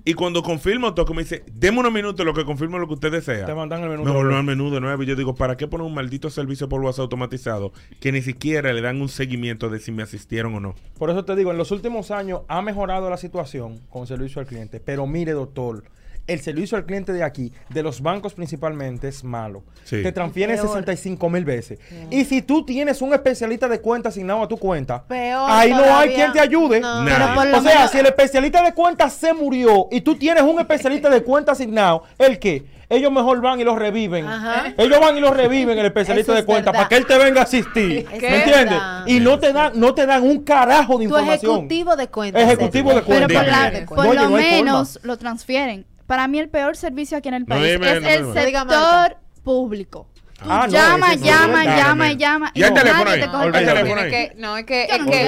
[0.04, 3.12] Y cuando confirmo todo, me dice, deme unos minutos lo que confirmo lo que usted
[3.12, 3.46] desea.
[3.46, 4.36] Te mandan el menú Me nuevo.
[4.36, 5.04] al menú de nuevo.
[5.04, 8.74] Y yo digo, ¿para qué poner un maldito servicio por WhatsApp automatizado que ni siquiera
[8.74, 10.76] le dan un seguimiento de si me asistieron o no?
[10.98, 14.48] Por eso te digo, en los últimos años ha mejorado la situación con servicio al
[14.48, 14.80] cliente.
[14.80, 15.84] Pero mire, doctor,
[16.28, 19.64] el servicio al cliente de aquí, de los bancos principalmente, es malo.
[19.84, 20.02] Sí.
[20.04, 20.68] Te transfieren Peor.
[20.68, 21.80] 65 mil veces.
[22.10, 25.96] Y si tú tienes un especialista de cuenta asignado a tu cuenta, Peor ahí no
[25.98, 26.80] hay quien te ayude.
[26.80, 27.04] No.
[27.06, 27.26] Pero
[27.58, 31.10] O sea, menos- si el especialista de cuenta se murió y tú tienes un especialista
[31.10, 32.66] de cuenta asignado, ¿el qué?
[32.90, 34.26] Ellos mejor van y los reviven.
[34.26, 34.74] Ajá.
[34.78, 36.80] Ellos van y los reviven, el especialista de cuenta, verdad.
[36.84, 38.06] para que él te venga a asistir.
[38.22, 38.80] ¿Me entiendes?
[39.08, 41.52] Y no te dan, no te dan un carajo de Tu información.
[41.54, 42.44] ejecutivo de cuentas.
[42.44, 43.28] Ejecutivo de Pero cuenta.
[43.28, 44.58] por, la- por lo no hay forma.
[44.58, 45.86] menos lo transfieren.
[46.12, 48.34] Para mí el peor servicio aquí en el No, país dime, es no, el no.
[48.34, 49.16] Sector
[49.46, 50.10] público.
[50.42, 52.52] Tú Ah, no, llama, llama, llama llama.
[52.56, 53.22] ¿Y teléfono ahí?
[53.22, 54.02] te coge ¿Hay el teléfono teléfono.
[54.02, 54.08] ahí?
[54.08, 55.22] Es que, no, es que, es no que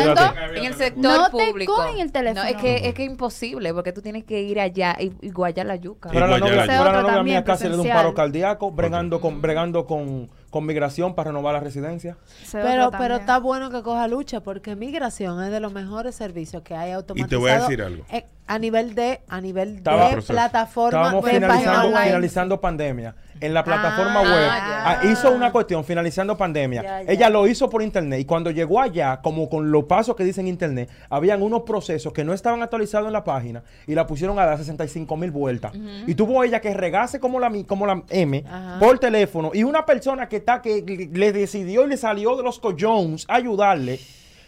[0.58, 1.76] en el sector No te público.
[1.76, 2.44] cogen el teléfono.
[2.44, 5.68] No, es que es que imposible, porque tú tienes que ir allá y, y guayar
[5.68, 6.10] la yuca.
[6.12, 9.40] Pero la novia, la- novia también mía casi le da un paro cardíaco bregando con,
[9.40, 12.18] bregando con, con migración para renovar la residencia.
[12.52, 16.76] Pero, pero está bueno que coja lucha porque migración es de los mejores servicios que
[16.76, 17.28] hay automatizado.
[17.28, 18.04] Y te voy a decir algo.
[18.48, 22.06] a nivel de a nivel Estaba- de plataforma Estábamos de página finalizando, online.
[22.08, 23.16] finalizando pandemia.
[23.42, 26.82] En la plataforma Ah, web ah, hizo una cuestión finalizando pandemia.
[26.84, 27.12] Ya, ya.
[27.12, 30.48] Ella lo hizo por internet y cuando llegó allá, como con los pasos que dicen
[30.48, 34.46] internet, habían unos procesos que no estaban actualizados en la página y la pusieron a
[34.46, 35.74] dar 65 mil vueltas.
[36.08, 38.80] Y tuvo ella que regase como la, mi- como la M Ajá.
[38.80, 42.60] por teléfono y una persona que está que le- decidió y le salió de los
[42.60, 44.00] cojones a ayudarle.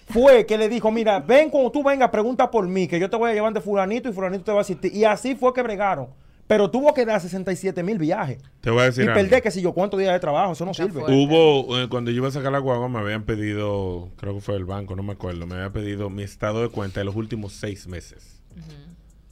[0.07, 3.17] Fue que le dijo, mira, ven cuando tú vengas, pregunta por mí, que yo te
[3.17, 4.95] voy a llevar de fulanito y fulanito te va a asistir.
[4.95, 6.07] Y así fue que bregaron.
[6.47, 8.37] Pero tuvo que dar 67 mil viajes.
[8.61, 9.19] Te voy a decir Y algo.
[9.19, 11.01] perder, que si yo, cuántos días de trabajo, eso no sirve.
[11.07, 14.55] Hubo, eh, cuando yo iba a sacar la guagua, me habían pedido, creo que fue
[14.55, 17.53] el banco, no me acuerdo, me había pedido mi estado de cuenta de los últimos
[17.53, 18.43] seis meses.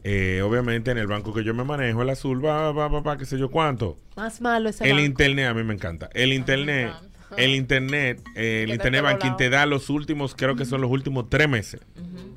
[0.06, 3.18] Eh, obviamente en el banco que yo me manejo, el azul, va, va, va, va,
[3.18, 3.95] qué sé yo cuánto.
[4.18, 5.06] Más malo ese El banco.
[5.06, 6.10] internet, a mí me encanta.
[6.14, 6.91] El internet,
[7.38, 10.92] el internet, eh, el internet te banking te da los últimos, creo que son los
[10.92, 11.82] últimos tres meses.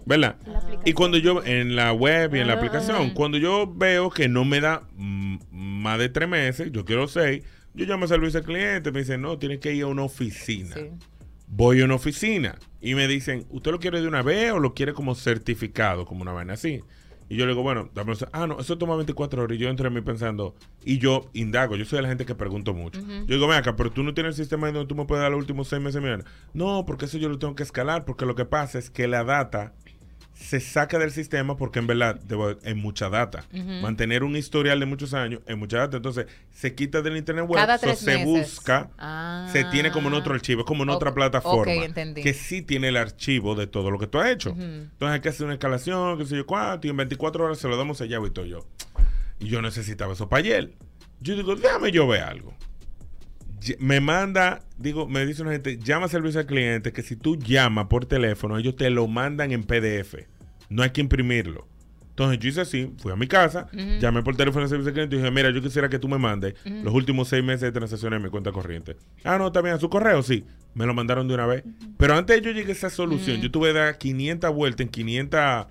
[0.04, 0.36] ¿Verdad?
[0.84, 4.28] Y cuando yo, en la web y en la Ah, aplicación, cuando yo veo que
[4.28, 7.42] no me da más de tres meses, yo quiero seis,
[7.74, 10.76] yo llamo al servicio al cliente, me dicen, no, tienes que ir a una oficina.
[11.48, 14.74] Voy a una oficina y me dicen, ¿usted lo quiere de una vez o lo
[14.74, 16.82] quiere como certificado, como una vaina así?
[17.28, 19.56] Y yo le digo, bueno, dame ah, no, eso toma 24 horas.
[19.56, 20.54] Y yo entro en mí pensando,
[20.84, 23.00] y yo indago, yo soy de la gente que pregunto mucho.
[23.00, 25.32] Yo digo, ven acá, pero tú no tienes el sistema donde tú me puedes dar
[25.32, 26.00] los últimos seis meses.
[26.00, 26.20] Mira,
[26.54, 29.24] no, porque eso yo lo tengo que escalar, porque lo que pasa es que la
[29.24, 29.74] data
[30.38, 32.20] se saca del sistema porque en verdad
[32.62, 33.46] es mucha data.
[33.80, 35.96] Mantener un historial de muchos años es mucha data.
[35.96, 39.48] Entonces, se quita del internet web, Cada so se busca, Ah.
[39.50, 41.72] se tiene como en otro archivo, es como en otra plataforma.
[42.14, 44.50] Que sí tiene el archivo de todo lo que tú has hecho.
[44.50, 47.66] Entonces hay que hacer una escalación, qué sé yo cuánto, y en 24 horas se
[47.68, 48.66] lo damos sellado y todo yo.
[49.40, 50.72] Y yo necesitaba eso para ayer.
[51.20, 52.54] Yo digo, déjame yo ver algo.
[53.78, 57.36] Me manda, digo, me dice una gente, llama a servicio al cliente que si tú
[57.36, 60.14] llamas por teléfono, ellos te lo mandan en PDF.
[60.68, 61.66] No hay que imprimirlo.
[62.10, 63.68] Entonces yo hice así, fui a mi casa,
[64.00, 66.16] llamé por teléfono al servicio al cliente y dije, mira, yo quisiera que tú me
[66.16, 68.96] mandes los últimos seis meses de transacciones en mi cuenta corriente.
[69.22, 70.44] Ah, no, bien, a su correo, sí.
[70.72, 71.64] Me lo mandaron de una vez.
[71.98, 74.88] Pero antes de yo llegué a esa solución, yo tuve que dar 500 vueltas en
[74.88, 75.66] 500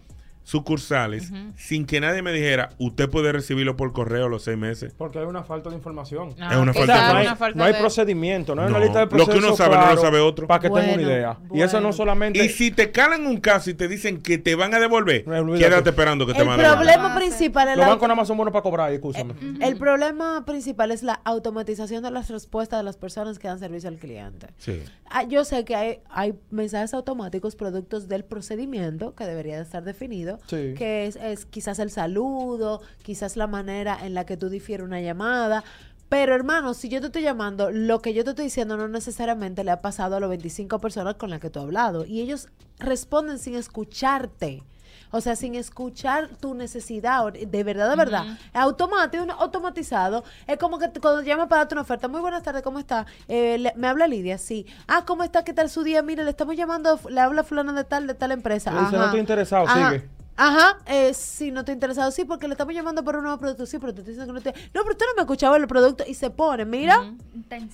[0.45, 4.93] sucursales sin que nadie me dijera, usted puede recibirlo por correo los seis meses.
[4.97, 6.33] Porque hay una falta de información.
[6.39, 7.57] Ah, Es una falta sea, de no hay, información.
[7.57, 9.75] no hay de- procedimiento, no hay No, una lista de lo que procesos uno sabe
[9.75, 10.47] no lo sabe otro.
[10.47, 11.37] Para que tenga Bueno, una idea.
[11.53, 12.43] Y eso no solamente...
[12.45, 15.63] Y si te calan un caso y te dicen que te van a devolver, olvídate.
[15.65, 16.85] quédate esperando que te El van a devolver.
[16.93, 19.33] problema principal es Los la bancos nada más son buenos para cobrar, escúchame.
[19.61, 23.89] El problema principal es la automatización de las respuestas de las personas que dan servicio
[23.89, 24.47] al cliente.
[24.57, 24.81] Sí.
[25.09, 29.83] Ah, yo sé que hay, hay mensajes automáticos productos del procedimiento que debería de estar
[29.83, 30.73] definido, Sí.
[30.77, 35.01] que es, es quizás el saludo, quizás la manera en la que tú difieres una
[35.01, 35.63] llamada.
[36.07, 39.63] Pero hermano, si yo te estoy llamando, lo que yo te estoy diciendo no necesariamente
[39.63, 42.05] le ha pasado a las 25 personas con las que tú has hablado.
[42.05, 42.47] Y ellos
[42.79, 44.63] responden sin escucharte.
[45.11, 48.25] O sea, sin escuchar tu necesidad, de verdad, de verdad.
[48.53, 50.23] Automático, automatizado.
[50.45, 53.05] Es como que cuando llamas para darte una oferta, muy buenas tardes, ¿cómo está?
[53.27, 54.65] Eh, le- me habla Lidia, sí.
[54.87, 55.43] Ah, ¿cómo está?
[55.43, 56.01] ¿Qué tal su día?
[56.01, 58.71] Mire, le estamos llamando, le habla fulano de tal, de tal empresa.
[58.73, 59.05] Le dice, no Ajá.
[59.05, 59.91] estoy interesado, Ajá.
[59.91, 60.09] sigue.
[60.37, 63.65] Ajá, eh, sí, no estoy interesado, sí, porque le estamos llamando por un nuevo producto,
[63.65, 64.59] sí, pero te estoy diciendo que no te...
[64.73, 66.97] No, pero tú no me escuchabas el producto y se pone, mira.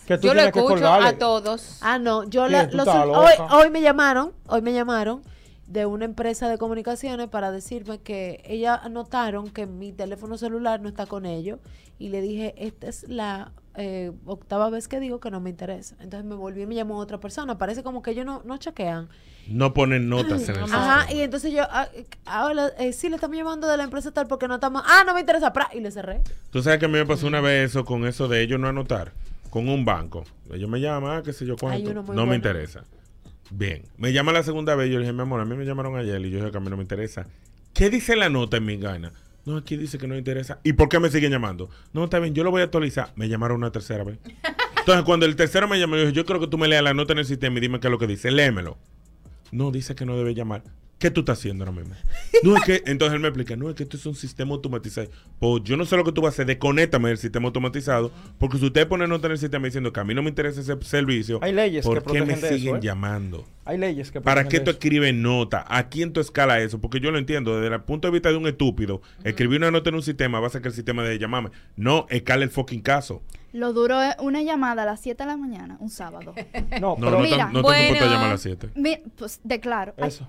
[0.06, 0.76] Que tú yo lo que escucho
[1.08, 1.78] a todos.
[1.82, 2.86] Ah, no, yo la- los-
[3.20, 5.24] hoy, hoy me llamaron, hoy me llamaron
[5.66, 10.90] de una empresa de comunicaciones para decirme que ella notaron que mi teléfono celular no
[10.90, 11.60] está con ellos
[11.98, 15.96] y le dije, esta es la eh, octava vez que digo que no me interesa.
[16.00, 17.58] Entonces me volví y me llamó otra persona.
[17.58, 19.10] Parece como que ellos no, no chequean.
[19.48, 21.20] No ponen notas en el Ajá, sistema.
[21.20, 21.88] y entonces yo, ah,
[22.26, 25.14] ahora eh, sí le estamos llamando de la empresa tal porque no estamos, ah, no
[25.14, 26.22] me interesa, pra, y le cerré.
[26.52, 28.68] Tú sabes que a mí me pasó una vez eso con eso de ellos no
[28.68, 29.12] anotar
[29.50, 30.24] con un banco.
[30.52, 31.94] Ellos me llaman, ah, qué sé yo cuánto.
[32.14, 32.84] No me interesa.
[33.52, 33.84] Bien.
[33.98, 34.90] Me llama la segunda vez.
[34.90, 36.62] Yo le dije, mi amor, a mí me llamaron ayer y yo dije que a
[36.62, 37.28] mí no me interesa.
[37.74, 39.12] ¿Qué dice la nota en mi gana?
[39.46, 40.60] No, aquí dice que no interesa.
[40.64, 41.70] ¿Y por qué me siguen llamando?
[41.94, 43.12] No, está bien, yo lo voy a actualizar.
[43.16, 44.20] Me llamaron una tercera vez.
[44.80, 46.94] Entonces, cuando el tercero me llamó, yo dije, yo creo que tú me leas la
[46.94, 48.32] nota en el sistema y dime qué es lo que dice.
[48.32, 48.78] Léemelo.
[49.52, 50.64] No, dice que no debe llamar.
[51.02, 51.96] ¿Qué tú estás haciendo ahora mismo?
[52.44, 55.08] No es que, entonces él me explica, no es que esto es un sistema automatizado.
[55.40, 58.60] Pues yo no sé lo que tú vas a hacer, desconéctame del sistema automatizado, porque
[58.60, 60.78] si usted pone nota en el sistema diciendo que a mí no me interesa ese
[60.84, 62.80] servicio, Hay leyes ¿por que qué me eso, siguen ¿eh?
[62.84, 63.46] llamando?
[63.66, 65.66] Hay leyes que ¿Para qué tú escribes nota?
[65.68, 66.80] ¿A quién tú escala eso?
[66.80, 69.90] Porque yo lo entiendo, desde el punto de vista de un estúpido, escribir una nota
[69.90, 71.50] en un sistema va a hacer que el sistema de llamarme.
[71.78, 73.24] No, escala el fucking caso.
[73.54, 76.34] Lo duro es una llamada a las 7 de la mañana, un sábado.
[76.80, 78.70] No, No, no, te- Mira, no te importa llamar a las 7.
[78.76, 79.94] Mi- pues declaro.
[79.98, 80.28] Ay, Eso.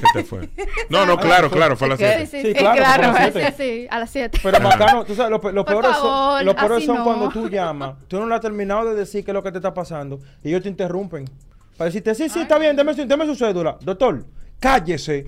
[0.14, 0.48] te fue.
[0.88, 2.48] No, no, claro, claro, fue a las Sí, 7.
[2.48, 3.54] sí, claro, claro, fue a las sí, siete.
[3.56, 4.40] sí, a las 7.
[4.42, 7.04] Pero bacano, tú sabes, lo, lo peor es, favor, lo peor así son no.
[7.04, 9.58] cuando tú llamas, tú no le has terminado de decir qué es lo que te
[9.58, 11.24] está pasando y ellos te interrumpen.
[11.76, 13.76] Para decirte, sí, sí, está bien, deme, su- deme su cédula.
[13.80, 14.24] Doctor,
[14.60, 15.26] cállese.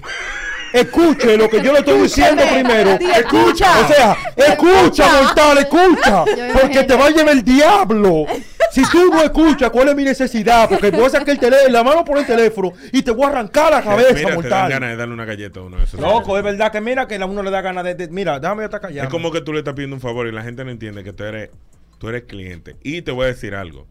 [0.72, 2.90] Escuche lo que yo le estoy diciendo primero.
[2.92, 3.80] Escucha.
[3.80, 6.24] O sea, escucha, mortal, escucha.
[6.60, 8.26] Porque te va a llevar el diablo.
[8.70, 11.82] Si tú no escuchas cuál es mi necesidad, porque voy a sacar el teléfono, la
[11.84, 14.70] mano por el teléfono y te voy a arrancar la cabeza, Mira, te dan mortal.
[14.70, 16.00] ganas de darle una galleta a uno de esos.
[16.00, 18.64] Loco, es verdad que mira que a uno le da ganas de, de- mira, déjame
[18.64, 19.04] estar callado.
[19.06, 21.12] Es como que tú le estás pidiendo un favor y la gente no entiende que
[21.12, 21.50] tú eres,
[21.98, 22.76] tú eres cliente.
[22.82, 23.86] Y te voy a decir algo.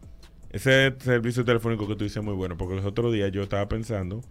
[0.50, 3.66] Ese servicio telefónico que tú dices es muy bueno, porque los otros días yo estaba
[3.68, 4.22] pensando,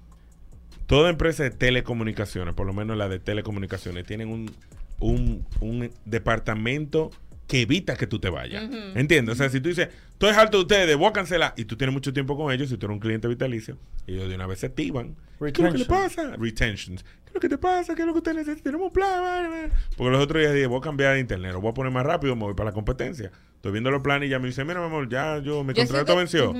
[0.87, 4.51] toda empresa de telecomunicaciones, por lo menos la de telecomunicaciones, tienen un
[4.97, 7.11] un, un departamento
[7.47, 8.63] que evita que tú te vayas.
[8.65, 8.77] Ujú.
[8.95, 9.33] ¿Entiendes?
[9.33, 11.93] O sea, si tú dices, estoy harto de ustedes, voy a cancelar, y tú tienes
[11.93, 13.77] mucho tiempo con ellos, si tú eres un cliente vitalicio,
[14.07, 15.15] ellos de una vez se activan.
[15.39, 16.35] ¿Qué es lo que le pasa?
[16.37, 17.03] Retentions.
[17.03, 17.93] ¿Qué es lo que te pasa?
[17.93, 18.63] ¿Qué es lo que usted necesita?
[18.63, 19.71] Tenemos un plan.
[19.97, 22.05] Porque los otros días dije, voy a cambiar de internet, lo voy a poner más
[22.05, 23.31] rápido, me voy para la competencia.
[23.55, 25.83] Estoy viendo los planes y ya me dice, mira, mi amor, ya yo, mi Yo
[25.83, 26.53] contrato venció.